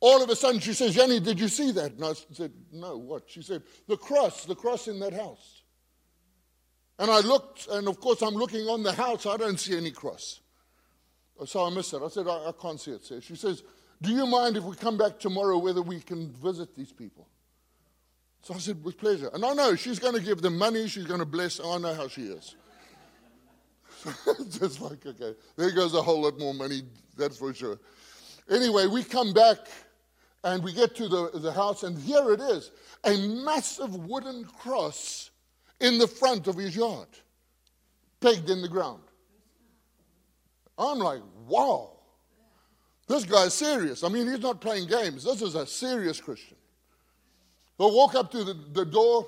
All 0.00 0.22
of 0.22 0.30
a 0.30 0.36
sudden 0.36 0.60
she 0.60 0.72
says, 0.72 0.94
Jenny, 0.94 1.20
did 1.20 1.38
you 1.38 1.48
see 1.48 1.70
that? 1.72 1.92
And 1.92 2.04
I 2.04 2.12
said, 2.32 2.52
No, 2.72 2.96
what? 2.96 3.24
She 3.26 3.42
said, 3.42 3.62
The 3.88 3.96
cross, 3.96 4.44
the 4.44 4.54
cross 4.54 4.88
in 4.88 4.98
that 5.00 5.12
house. 5.12 5.62
And 6.98 7.10
I 7.10 7.20
looked, 7.20 7.66
and 7.68 7.88
of 7.88 8.00
course 8.00 8.22
I'm 8.22 8.34
looking 8.34 8.66
on 8.66 8.82
the 8.82 8.92
house, 8.92 9.26
I 9.26 9.36
don't 9.36 9.58
see 9.58 9.76
any 9.76 9.90
cross. 9.90 10.40
So 11.46 11.66
I 11.66 11.70
missed 11.70 11.92
it. 11.92 12.00
I 12.02 12.08
said, 12.08 12.28
I, 12.28 12.48
I 12.48 12.52
can't 12.60 12.80
see 12.80 12.92
it. 12.92 13.04
sir. 13.04 13.20
She 13.20 13.34
says, 13.34 13.62
Do 14.00 14.12
you 14.12 14.26
mind 14.26 14.56
if 14.56 14.64
we 14.64 14.76
come 14.76 14.96
back 14.96 15.18
tomorrow 15.18 15.58
whether 15.58 15.82
we 15.82 16.00
can 16.00 16.32
visit 16.32 16.74
these 16.74 16.92
people? 16.92 17.28
So 18.42 18.54
I 18.54 18.58
said, 18.58 18.82
With 18.84 18.98
pleasure. 18.98 19.30
And 19.34 19.44
I 19.44 19.52
know 19.54 19.74
she's 19.74 19.98
going 19.98 20.14
to 20.14 20.22
give 20.22 20.42
them 20.42 20.56
money, 20.56 20.86
she's 20.86 21.06
going 21.06 21.20
to 21.20 21.26
bless. 21.26 21.60
I 21.60 21.78
know 21.78 21.94
how 21.94 22.08
she 22.08 22.22
is. 22.22 22.56
Just 24.50 24.80
like, 24.80 25.04
okay, 25.06 25.34
there 25.56 25.70
goes 25.70 25.94
a 25.94 26.02
whole 26.02 26.22
lot 26.22 26.38
more 26.38 26.54
money, 26.54 26.82
that's 27.16 27.38
for 27.38 27.54
sure. 27.54 27.78
Anyway, 28.50 28.86
we 28.86 29.02
come 29.02 29.32
back 29.32 29.58
and 30.42 30.62
we 30.62 30.72
get 30.72 30.94
to 30.96 31.08
the, 31.08 31.30
the 31.38 31.52
house, 31.52 31.82
and 31.82 31.98
here 31.98 32.32
it 32.32 32.40
is 32.40 32.70
a 33.04 33.16
massive 33.44 33.94
wooden 34.06 34.44
cross 34.44 35.30
in 35.80 35.98
the 35.98 36.06
front 36.06 36.46
of 36.46 36.56
his 36.56 36.76
yard, 36.76 37.08
pegged 38.20 38.50
in 38.50 38.60
the 38.62 38.68
ground. 38.68 39.02
I'm 40.76 40.98
like, 40.98 41.22
wow, 41.46 41.92
this 43.06 43.24
guy's 43.24 43.54
serious. 43.54 44.04
I 44.04 44.08
mean, 44.08 44.26
he's 44.26 44.40
not 44.40 44.60
playing 44.60 44.88
games. 44.88 45.24
This 45.24 45.40
is 45.40 45.54
a 45.54 45.66
serious 45.66 46.20
Christian. 46.20 46.56
So 47.78 47.88
walk 47.88 48.14
up 48.14 48.30
to 48.32 48.44
the, 48.44 48.54
the 48.72 48.84
door. 48.84 49.26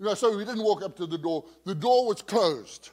No, 0.00 0.14
sorry, 0.14 0.36
we 0.36 0.44
didn't 0.44 0.62
walk 0.62 0.82
up 0.82 0.96
to 0.96 1.06
the 1.06 1.18
door. 1.18 1.44
The 1.64 1.74
door 1.74 2.06
was 2.06 2.22
closed. 2.22 2.90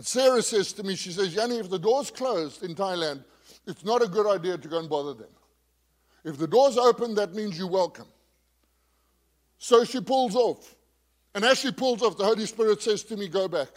And 0.00 0.06
Sarah 0.06 0.40
says 0.40 0.72
to 0.72 0.82
me, 0.82 0.96
she 0.96 1.12
says, 1.12 1.34
Yanni, 1.34 1.58
if 1.58 1.68
the 1.68 1.78
door's 1.78 2.10
closed 2.10 2.62
in 2.62 2.74
Thailand, 2.74 3.22
it's 3.66 3.84
not 3.84 4.00
a 4.00 4.08
good 4.08 4.26
idea 4.26 4.56
to 4.56 4.66
go 4.66 4.78
and 4.78 4.88
bother 4.88 5.12
them. 5.12 5.28
If 6.24 6.38
the 6.38 6.46
door's 6.46 6.78
open, 6.78 7.16
that 7.16 7.34
means 7.34 7.58
you're 7.58 7.68
welcome. 7.68 8.06
So 9.58 9.84
she 9.84 10.00
pulls 10.00 10.34
off. 10.34 10.74
And 11.34 11.44
as 11.44 11.58
she 11.58 11.70
pulls 11.70 12.00
off, 12.00 12.16
the 12.16 12.24
Holy 12.24 12.46
Spirit 12.46 12.80
says 12.80 13.04
to 13.04 13.16
me, 13.18 13.28
Go 13.28 13.46
back. 13.46 13.68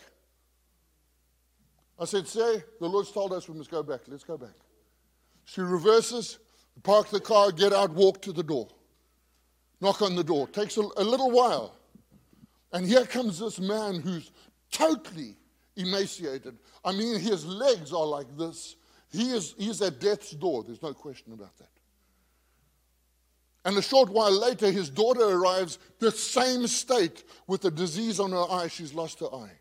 I 1.99 2.05
said, 2.05 2.25
Say, 2.25 2.63
the 2.79 2.87
Lord's 2.87 3.11
told 3.11 3.33
us 3.33 3.49
we 3.49 3.57
must 3.57 3.69
go 3.69 3.83
back. 3.83 4.03
Let's 4.07 4.23
go 4.23 4.37
back. 4.37 4.55
She 5.43 5.59
reverses, 5.59 6.39
park 6.83 7.09
the 7.09 7.19
car, 7.19 7.51
get 7.51 7.73
out, 7.73 7.91
walk 7.91 8.21
to 8.21 8.31
the 8.31 8.43
door. 8.43 8.69
Knock 9.81 10.01
on 10.01 10.15
the 10.15 10.23
door. 10.23 10.47
Takes 10.47 10.77
a, 10.77 10.83
a 10.95 11.03
little 11.03 11.31
while. 11.31 11.75
And 12.71 12.87
here 12.87 13.05
comes 13.05 13.39
this 13.39 13.59
man 13.59 13.99
who's 13.99 14.31
totally 14.71 15.35
emaciated. 15.75 16.57
I 16.83 16.91
mean, 16.91 17.19
his 17.19 17.45
legs 17.45 17.93
are 17.93 18.05
like 18.05 18.37
this. 18.37 18.75
He 19.11 19.31
is 19.31 19.55
he's 19.57 19.81
at 19.81 19.99
death's 19.99 20.31
door. 20.31 20.63
There's 20.63 20.81
no 20.81 20.93
question 20.93 21.33
about 21.33 21.55
that. 21.57 21.69
And 23.65 23.77
a 23.77 23.81
short 23.81 24.09
while 24.09 24.31
later, 24.31 24.71
his 24.71 24.89
daughter 24.89 25.23
arrives, 25.23 25.79
the 25.99 26.11
same 26.11 26.67
state 26.67 27.23
with 27.47 27.63
a 27.63 27.71
disease 27.71 28.19
on 28.19 28.31
her 28.31 28.45
eye. 28.49 28.67
She's 28.67 28.93
lost 28.93 29.19
her 29.21 29.33
eye. 29.33 29.57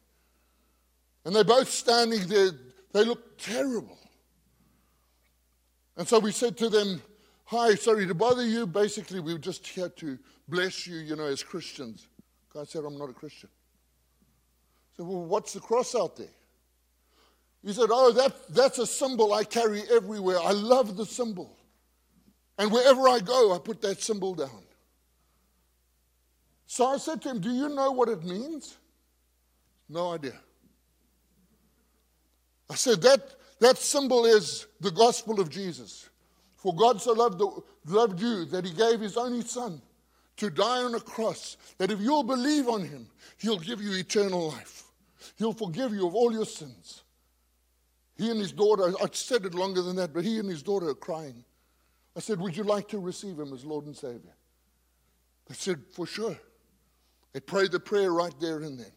And 1.24 1.36
they're 1.36 1.44
both 1.44 1.70
standing 1.70 2.26
there. 2.26 2.50
They 2.92 3.04
look 3.04 3.38
terrible. 3.38 3.98
And 5.96 6.08
so 6.08 6.18
we 6.18 6.32
said 6.32 6.56
to 6.58 6.68
them, 6.68 7.00
Hi, 7.44 7.74
sorry 7.74 8.06
to 8.06 8.14
bother 8.14 8.46
you. 8.46 8.66
Basically, 8.66 9.20
we 9.20 9.34
are 9.34 9.38
just 9.38 9.66
here 9.66 9.90
to 9.90 10.18
bless 10.48 10.86
you, 10.86 10.96
you 10.96 11.16
know, 11.16 11.26
as 11.26 11.42
Christians. 11.42 12.08
God 12.52 12.66
said, 12.66 12.84
I'm 12.84 12.96
not 12.96 13.10
a 13.10 13.12
Christian. 13.12 13.50
Said, 14.96 15.06
Well, 15.06 15.24
what's 15.24 15.52
the 15.52 15.60
cross 15.60 15.94
out 15.94 16.16
there? 16.16 16.26
He 17.64 17.72
said, 17.72 17.88
Oh, 17.90 18.12
that, 18.12 18.34
that's 18.48 18.78
a 18.78 18.86
symbol 18.86 19.32
I 19.32 19.44
carry 19.44 19.82
everywhere. 19.90 20.38
I 20.40 20.52
love 20.52 20.96
the 20.96 21.06
symbol. 21.06 21.56
And 22.58 22.70
wherever 22.70 23.08
I 23.08 23.20
go, 23.20 23.54
I 23.54 23.58
put 23.58 23.80
that 23.82 24.02
symbol 24.02 24.34
down. 24.34 24.62
So 26.66 26.86
I 26.86 26.98
said 26.98 27.22
to 27.22 27.30
him, 27.30 27.40
Do 27.40 27.50
you 27.50 27.68
know 27.68 27.92
what 27.92 28.08
it 28.08 28.22
means? 28.24 28.76
No 29.88 30.12
idea. 30.12 30.38
I 32.70 32.74
said, 32.74 33.02
That, 33.02 33.34
that 33.60 33.78
symbol 33.78 34.24
is 34.24 34.66
the 34.80 34.90
gospel 34.90 35.40
of 35.40 35.50
Jesus. 35.50 36.08
For 36.56 36.74
God 36.74 37.00
so 37.00 37.12
loved, 37.12 37.38
the, 37.38 37.62
loved 37.86 38.20
you 38.20 38.44
that 38.46 38.64
he 38.64 38.72
gave 38.72 39.00
his 39.00 39.16
only 39.16 39.42
son 39.42 39.82
to 40.36 40.50
die 40.50 40.82
on 40.82 40.94
a 40.94 41.00
cross, 41.00 41.56
that 41.78 41.90
if 41.90 42.00
you'll 42.00 42.22
believe 42.22 42.68
on 42.68 42.82
him, 42.82 43.08
he'll 43.38 43.58
give 43.58 43.80
you 43.80 43.92
eternal 43.92 44.48
life. 44.48 44.84
He'll 45.36 45.52
forgive 45.52 45.92
you 45.92 46.06
of 46.06 46.14
all 46.14 46.32
your 46.32 46.46
sins. 46.46 47.02
He 48.16 48.30
and 48.30 48.40
his 48.40 48.52
daughter, 48.52 48.92
I 49.02 49.06
said 49.12 49.44
it 49.44 49.54
longer 49.54 49.82
than 49.82 49.96
that, 49.96 50.12
but 50.12 50.24
he 50.24 50.38
and 50.38 50.48
his 50.48 50.62
daughter 50.62 50.88
are 50.88 50.94
crying. 50.94 51.44
I 52.16 52.20
said, 52.20 52.38
Would 52.40 52.56
you 52.56 52.64
like 52.64 52.88
to 52.88 52.98
receive 52.98 53.38
him 53.38 53.52
as 53.52 53.64
Lord 53.64 53.86
and 53.86 53.96
Savior? 53.96 54.34
They 55.48 55.54
said, 55.54 55.80
For 55.92 56.06
sure. 56.06 56.38
They 57.32 57.40
prayed 57.40 57.72
the 57.72 57.80
prayer 57.80 58.12
right 58.12 58.34
there 58.40 58.58
and 58.58 58.78
then. 58.78 58.92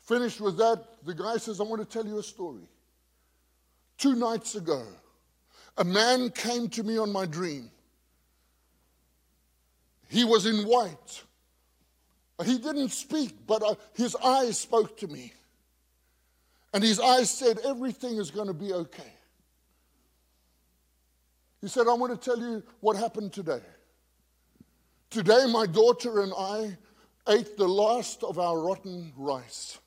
Finished 0.00 0.40
with 0.40 0.56
that, 0.58 0.84
the 1.04 1.14
guy 1.14 1.36
says, 1.36 1.60
I 1.60 1.64
want 1.64 1.80
to 1.80 1.86
tell 1.86 2.06
you 2.06 2.18
a 2.18 2.22
story. 2.22 2.68
Two 3.98 4.14
nights 4.14 4.54
ago, 4.54 4.84
a 5.76 5.84
man 5.84 6.30
came 6.30 6.68
to 6.70 6.82
me 6.82 6.98
on 6.98 7.12
my 7.12 7.26
dream. 7.26 7.70
He 10.08 10.24
was 10.24 10.46
in 10.46 10.66
white. 10.66 11.22
He 12.44 12.58
didn't 12.58 12.90
speak, 12.90 13.46
but 13.46 13.62
uh, 13.62 13.74
his 13.94 14.16
eyes 14.16 14.58
spoke 14.58 14.96
to 14.98 15.06
me. 15.06 15.32
And 16.74 16.82
his 16.82 16.98
eyes 16.98 17.30
said, 17.30 17.58
Everything 17.64 18.16
is 18.16 18.30
going 18.30 18.48
to 18.48 18.54
be 18.54 18.72
okay. 18.72 19.12
He 21.60 21.68
said, 21.68 21.86
I 21.86 21.94
want 21.94 22.20
to 22.20 22.30
tell 22.30 22.40
you 22.40 22.62
what 22.80 22.96
happened 22.96 23.32
today. 23.32 23.60
Today, 25.10 25.46
my 25.50 25.66
daughter 25.66 26.22
and 26.22 26.32
I 26.36 26.76
ate 27.28 27.56
the 27.56 27.68
last 27.68 28.24
of 28.24 28.38
our 28.38 28.58
rotten 28.58 29.12
rice. 29.16 29.78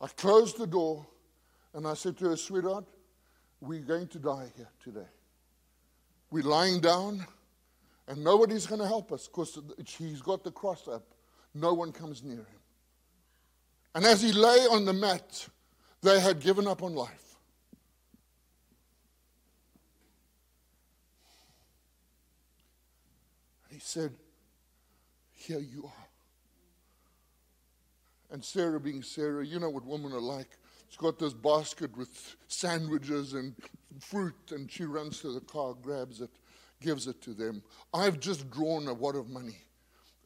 I 0.00 0.06
closed 0.08 0.58
the 0.58 0.66
door 0.66 1.06
and 1.74 1.86
I 1.86 1.94
said 1.94 2.16
to 2.18 2.30
her, 2.30 2.36
Sweetheart, 2.36 2.84
we're 3.60 3.80
going 3.80 4.08
to 4.08 4.18
die 4.18 4.52
here 4.56 4.70
today. 4.82 5.08
We're 6.30 6.44
lying 6.44 6.80
down 6.80 7.26
and 8.08 8.22
nobody's 8.22 8.66
going 8.66 8.80
to 8.80 8.86
help 8.86 9.12
us 9.12 9.26
because 9.26 9.58
he's 9.86 10.20
got 10.20 10.44
the 10.44 10.50
cross 10.50 10.88
up. 10.88 11.14
No 11.54 11.72
one 11.72 11.92
comes 11.92 12.22
near 12.22 12.38
him. 12.38 12.60
And 13.94 14.04
as 14.04 14.20
he 14.20 14.32
lay 14.32 14.66
on 14.70 14.84
the 14.84 14.92
mat, 14.92 15.48
they 16.02 16.20
had 16.20 16.40
given 16.40 16.66
up 16.66 16.82
on 16.82 16.94
life. 16.94 17.36
And 23.64 23.74
he 23.74 23.78
said, 23.78 24.12
Here 25.32 25.60
you 25.60 25.84
are. 25.84 26.08
And 28.32 28.44
Sarah, 28.44 28.80
being 28.80 29.02
Sarah, 29.02 29.46
you 29.46 29.60
know 29.60 29.70
what 29.70 29.86
women 29.86 30.12
are 30.12 30.20
like. 30.20 30.58
She's 30.88 30.96
got 30.96 31.18
this 31.18 31.32
basket 31.32 31.96
with 31.96 32.36
sandwiches 32.48 33.34
and 33.34 33.54
fruit, 34.00 34.34
and 34.50 34.70
she 34.70 34.84
runs 34.84 35.20
to 35.20 35.32
the 35.32 35.40
car, 35.40 35.74
grabs 35.74 36.20
it, 36.20 36.30
gives 36.80 37.06
it 37.06 37.20
to 37.22 37.34
them. 37.34 37.62
I've 37.92 38.20
just 38.20 38.50
drawn 38.50 38.86
a 38.88 38.94
wad 38.94 39.16
of 39.16 39.28
money 39.28 39.56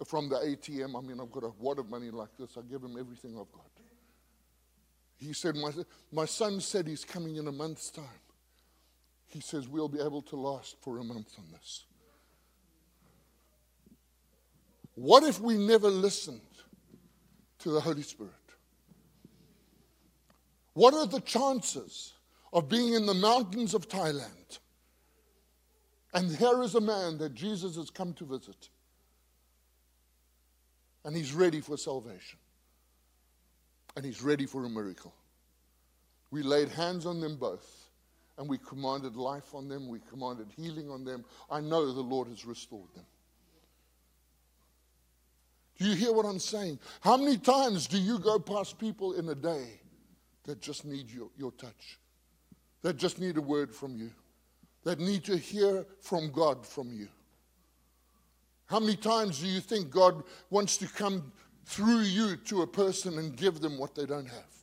from 0.06 0.28
the 0.28 0.36
ATM. 0.36 0.96
I 0.96 1.06
mean, 1.06 1.20
I've 1.20 1.32
got 1.32 1.44
a 1.44 1.52
wad 1.59 1.78
of 1.78 1.88
money 1.88 2.11
like 2.11 2.36
this. 2.38 2.56
I 2.56 2.61
give 2.70 2.82
him 2.82 2.96
everything 2.98 3.32
I've 3.32 3.52
got. 3.52 3.64
He 5.18 5.32
said, 5.32 5.56
my, 5.56 5.72
my 6.12 6.24
son 6.24 6.61
said 6.61 6.86
he's 6.86 7.04
coming 7.04 7.36
in 7.36 7.48
a 7.48 7.52
month's 7.52 7.90
time. 7.90 8.04
He 9.26 9.40
says, 9.40 9.68
We'll 9.68 9.88
be 9.88 10.00
able 10.00 10.22
to 10.22 10.36
last 10.36 10.76
for 10.80 10.98
a 10.98 11.04
month 11.04 11.34
on 11.38 11.44
this. 11.52 11.84
What 14.94 15.22
if 15.22 15.40
we 15.40 15.56
never 15.56 15.88
listened 15.88 16.40
to 17.61 17.70
the 17.70 17.80
Holy 17.80 18.02
Spirit? 18.02 18.32
What 20.79 20.95
are 20.95 21.09
the 21.09 21.18
chances 21.22 22.12
of 22.53 22.68
being 22.68 22.95
in 22.95 23.05
the 23.05 23.12
mountains 23.12 23.74
of 23.74 23.89
Thailand? 23.89 24.61
And 26.14 26.31
here 26.37 26.62
is 26.62 26.76
a 26.76 26.81
man 26.81 27.18
that 27.18 27.35
Jesus 27.35 27.74
has 27.74 27.91
come 27.91 28.12
to 28.12 28.24
visit. 28.24 28.68
And 31.05 31.16
he's 31.16 31.33
ready 31.33 31.61
for 31.61 31.76
salvation. 31.76 32.39
And 33.97 34.05
he's 34.05 34.22
ready 34.22 34.47
for 34.47 34.66
a 34.66 34.68
miracle. 34.68 35.12
We 36.31 36.45
laid 36.45 36.68
hands 36.68 37.07
on 37.07 37.20
them 37.20 37.35
both. 37.35 37.91
And 38.39 38.49
we 38.49 38.59
commanded 38.59 39.16
life 39.16 39.57
on 39.57 39.66
them. 39.68 39.89
We 39.89 39.99
commanded 40.09 40.47
healing 40.57 40.91
on 40.91 41.05
them. 41.05 41.24
I 41.51 41.61
know 41.61 41.93
the 41.93 42.01
Lord 42.03 42.29
has 42.29 42.47
restored 42.47 42.95
them. 42.95 43.07
Do 45.76 45.87
you 45.89 45.97
hear 45.97 46.12
what 46.12 46.24
I'm 46.24 46.39
saying? 46.39 46.79
How 47.01 47.16
many 47.16 47.37
times 47.37 47.89
do 47.89 47.99
you 47.99 48.20
go 48.20 48.39
past 48.39 48.79
people 48.79 49.14
in 49.14 49.29
a 49.29 49.35
day 49.35 49.81
that 50.49 50.62
just 50.62 50.86
need 50.86 51.11
your, 51.11 51.28
your 51.36 51.53
touch, 51.53 51.99
that 52.80 52.96
just 52.96 53.18
need 53.18 53.36
a 53.36 53.40
word 53.40 53.74
from 53.74 53.94
you, 53.94 54.11
that 54.82 54.99
need 54.99 55.22
to 55.22 55.36
hear 55.36 55.84
from 56.01 56.32
God 56.32 56.66
from 56.66 56.90
you? 56.90 57.07
How 58.64 58.80
many 58.80 58.96
times 58.96 59.40
do 59.40 59.46
you 59.46 59.61
think 59.61 59.90
God 59.90 60.22
wants 60.49 60.78
to 60.78 60.86
come 60.86 61.32
through 61.66 62.01
you 62.01 62.36
to 62.46 62.62
a 62.62 62.66
person 62.66 63.18
and 63.18 63.36
give 63.36 63.61
them 63.61 63.78
what 63.78 63.94
they 63.94 64.07
don't 64.07 64.26
have? 64.26 64.55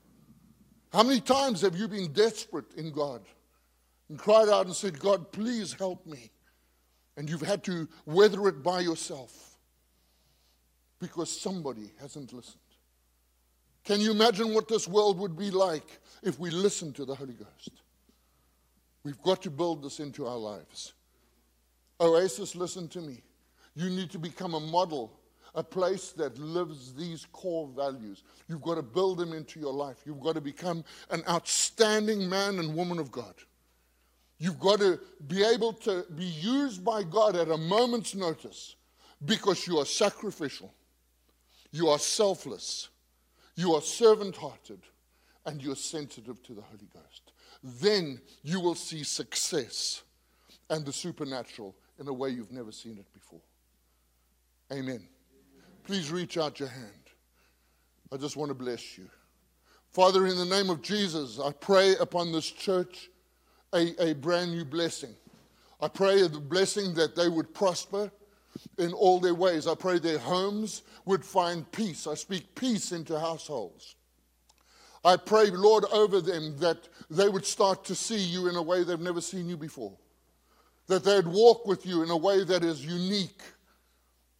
How 0.92 1.04
many 1.04 1.22
times 1.22 1.62
have 1.62 1.76
you 1.76 1.88
been 1.88 2.12
desperate 2.14 2.74
in 2.76 2.92
God 2.92 3.22
and 4.10 4.18
cried 4.18 4.50
out 4.50 4.66
and 4.66 4.76
said, 4.76 5.00
God, 5.00 5.32
please 5.32 5.74
help 5.74 6.04
me? 6.08 6.32
And 7.16 7.30
you've 7.30 7.42
had 7.42 7.64
to 7.66 7.88
weather 8.08 8.48
it 8.48 8.64
by 8.64 8.80
yourself 8.80 9.60
because 11.00 11.30
somebody 11.40 11.92
hasn't 12.02 12.34
listened. 12.34 12.65
Can 13.86 14.02
you 14.02 14.12
imagine 14.12 14.54
what 14.54 14.68
this 14.68 14.88
world 14.88 15.20
would 15.20 15.38
be 15.38 15.52
like 15.52 16.00
if 16.24 16.40
we 16.40 16.50
listened 16.50 16.96
to 16.96 17.06
the 17.06 17.14
Holy 17.14 17.34
Ghost? 17.34 17.70
We've 19.04 19.22
got 19.22 19.44
to 19.44 19.52
build 19.52 19.84
this 19.84 20.00
into 20.00 20.26
our 20.26 20.38
lives. 20.38 20.94
Oasis, 22.02 22.56
listen 22.56 22.88
to 22.90 23.00
me. 23.00 23.22
You 23.76 23.92
need 23.92 24.10
to 24.12 24.20
become 24.20 24.56
a 24.56 24.60
model, 24.60 25.20
a 25.54 25.64
place 25.64 26.12
that 26.14 26.40
lives 26.40 26.96
these 26.96 27.28
core 27.32 27.70
values. 27.76 28.24
You've 28.48 28.64
got 28.64 28.76
to 28.76 28.82
build 28.82 29.20
them 29.20 29.34
into 29.34 29.60
your 29.60 29.74
life. 29.74 29.98
You've 30.06 30.20
got 30.20 30.34
to 30.34 30.42
become 30.42 30.84
an 31.12 31.22
outstanding 31.30 32.28
man 32.28 32.58
and 32.58 32.76
woman 32.76 32.98
of 32.98 33.12
God. 33.12 33.36
You've 34.40 34.60
got 34.60 34.80
to 34.80 35.00
be 35.28 35.44
able 35.44 35.74
to 35.74 36.06
be 36.16 36.26
used 36.26 36.84
by 36.84 37.04
God 37.04 37.36
at 37.36 37.50
a 37.50 37.58
moment's 37.58 38.16
notice 38.16 38.76
because 39.24 39.68
you 39.68 39.78
are 39.78 39.86
sacrificial. 39.86 40.74
You 41.72 41.90
are 41.90 42.00
selfless. 42.00 42.90
You 43.56 43.74
are 43.76 43.82
servant 43.82 44.36
hearted. 44.36 44.80
And 45.48 45.62
you're 45.62 45.76
sensitive 45.76 46.42
to 46.44 46.54
the 46.54 46.62
Holy 46.62 46.88
Ghost. 46.92 47.32
Then 47.64 48.20
you 48.42 48.60
will 48.60 48.74
see 48.74 49.04
success 49.04 50.02
and 50.72 50.84
the 50.84 50.92
supernatural 50.92 51.76
in 52.00 52.08
a 52.08 52.14
way 52.14 52.30
you've 52.30 52.52
never 52.52 52.72
seen 52.72 52.98
it 52.98 53.06
before. 53.14 53.42
Amen. 54.74 55.08
Please 55.84 56.12
reach 56.12 56.40
out 56.40 56.60
your 56.60 56.70
hand. 56.70 56.90
I 58.12 58.18
just 58.18 58.36
want 58.36 58.50
to 58.50 58.56
bless 58.56 58.98
you. 58.98 59.08
Father, 59.92 60.26
in 60.26 60.38
the 60.38 60.46
name 60.46 60.72
of 60.72 60.82
Jesus, 60.82 61.40
I 61.40 61.52
pray 61.52 61.96
upon 61.98 62.32
this 62.32 62.50
church 62.50 63.10
a, 63.72 64.10
a 64.10 64.14
brand 64.16 64.52
new 64.52 64.66
blessing. 64.66 65.16
I 65.80 65.88
pray 65.90 66.28
the 66.28 66.40
blessing 66.40 66.96
that 66.96 67.16
they 67.16 67.30
would 67.30 67.54
prosper 67.54 68.12
in 68.78 68.94
all 68.94 69.20
their 69.20 69.34
ways. 69.34 69.68
I 69.68 69.76
pray 69.76 70.00
their 70.00 70.20
homes 70.20 70.84
would 71.06 71.24
find 71.24 71.70
peace. 71.72 72.08
I 72.08 72.16
speak 72.16 72.56
peace 72.56 72.92
into 72.92 73.20
households. 73.20 73.96
I 75.04 75.18
pray, 75.18 75.52
Lord, 75.52 75.86
over 75.92 76.20
them 76.20 76.58
that 76.58 76.88
they 77.10 77.30
would 77.30 77.46
start 77.46 77.86
to 77.86 77.96
see 77.96 78.18
you 78.18 78.48
in 78.50 78.56
a 78.56 78.62
way 78.62 78.84
they've 78.84 79.00
never 79.00 79.22
seen 79.22 79.48
you 79.48 79.56
before. 79.56 79.96
That 80.88 81.04
they'd 81.04 81.28
walk 81.28 81.66
with 81.68 81.86
you 81.86 82.02
in 82.04 82.10
a 82.10 82.18
way 82.18 82.44
that 82.44 82.64
is 82.64 82.86
unique. 82.86 83.42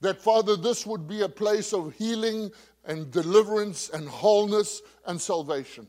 That, 0.02 0.22
Father, 0.22 0.56
this 0.56 0.86
would 0.86 1.08
be 1.08 1.22
a 1.22 1.30
place 1.30 1.74
of 1.74 1.94
healing 1.94 2.52
and 2.84 3.12
deliverance 3.12 3.90
and 3.90 4.08
wholeness 4.08 4.82
and 5.06 5.20
salvation. 5.20 5.88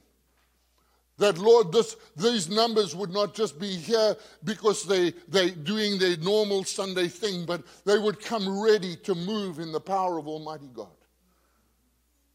That, 1.19 1.39
Lord, 1.39 1.73
this, 1.73 1.97
these 2.17 2.51
numbers 2.51 2.95
would 2.95 3.11
not 3.11 3.35
just 3.35 3.59
be 3.59 3.75
here 3.75 4.17
because 4.45 4.85
they, 4.85 5.15
they're 5.29 5.51
doing 5.51 5.99
their 5.99 6.17
normal 6.19 6.65
Sunday 6.65 7.09
thing, 7.09 7.47
but 7.47 7.63
they 7.87 7.99
would 7.99 8.21
come 8.21 8.61
ready 8.63 8.97
to 8.97 9.15
move 9.15 9.59
in 9.59 9.73
the 9.73 9.81
power 9.81 10.19
of 10.19 10.29
Almighty 10.29 10.69
God. 10.75 10.89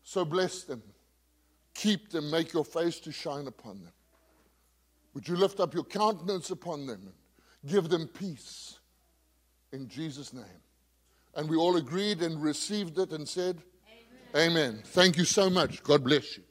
So 0.03 0.25
bless 0.25 0.63
them. 0.63 0.81
Keep 1.75 2.09
them. 2.09 2.31
Make 2.31 2.53
your 2.53 2.65
face 2.65 2.99
to 3.01 3.11
shine 3.11 3.47
upon 3.47 3.83
them. 3.83 3.93
Would 5.13 5.27
you 5.27 5.35
lift 5.35 5.59
up 5.59 5.73
your 5.73 5.83
countenance 5.83 6.49
upon 6.49 6.87
them 6.87 7.01
and 7.03 7.71
give 7.71 7.87
them 7.87 8.07
peace 8.07 8.79
in 9.71 9.87
Jesus' 9.87 10.33
name? 10.33 10.43
And 11.35 11.47
we 11.47 11.55
all 11.55 11.77
agreed 11.77 12.21
and 12.21 12.41
received 12.41 12.97
it 12.97 13.11
and 13.11 13.27
said, 13.27 13.61
Amen. 14.35 14.51
Amen. 14.51 14.83
Thank 14.85 15.17
you 15.17 15.25
so 15.25 15.49
much. 15.49 15.83
God 15.83 16.03
bless 16.03 16.37
you. 16.37 16.43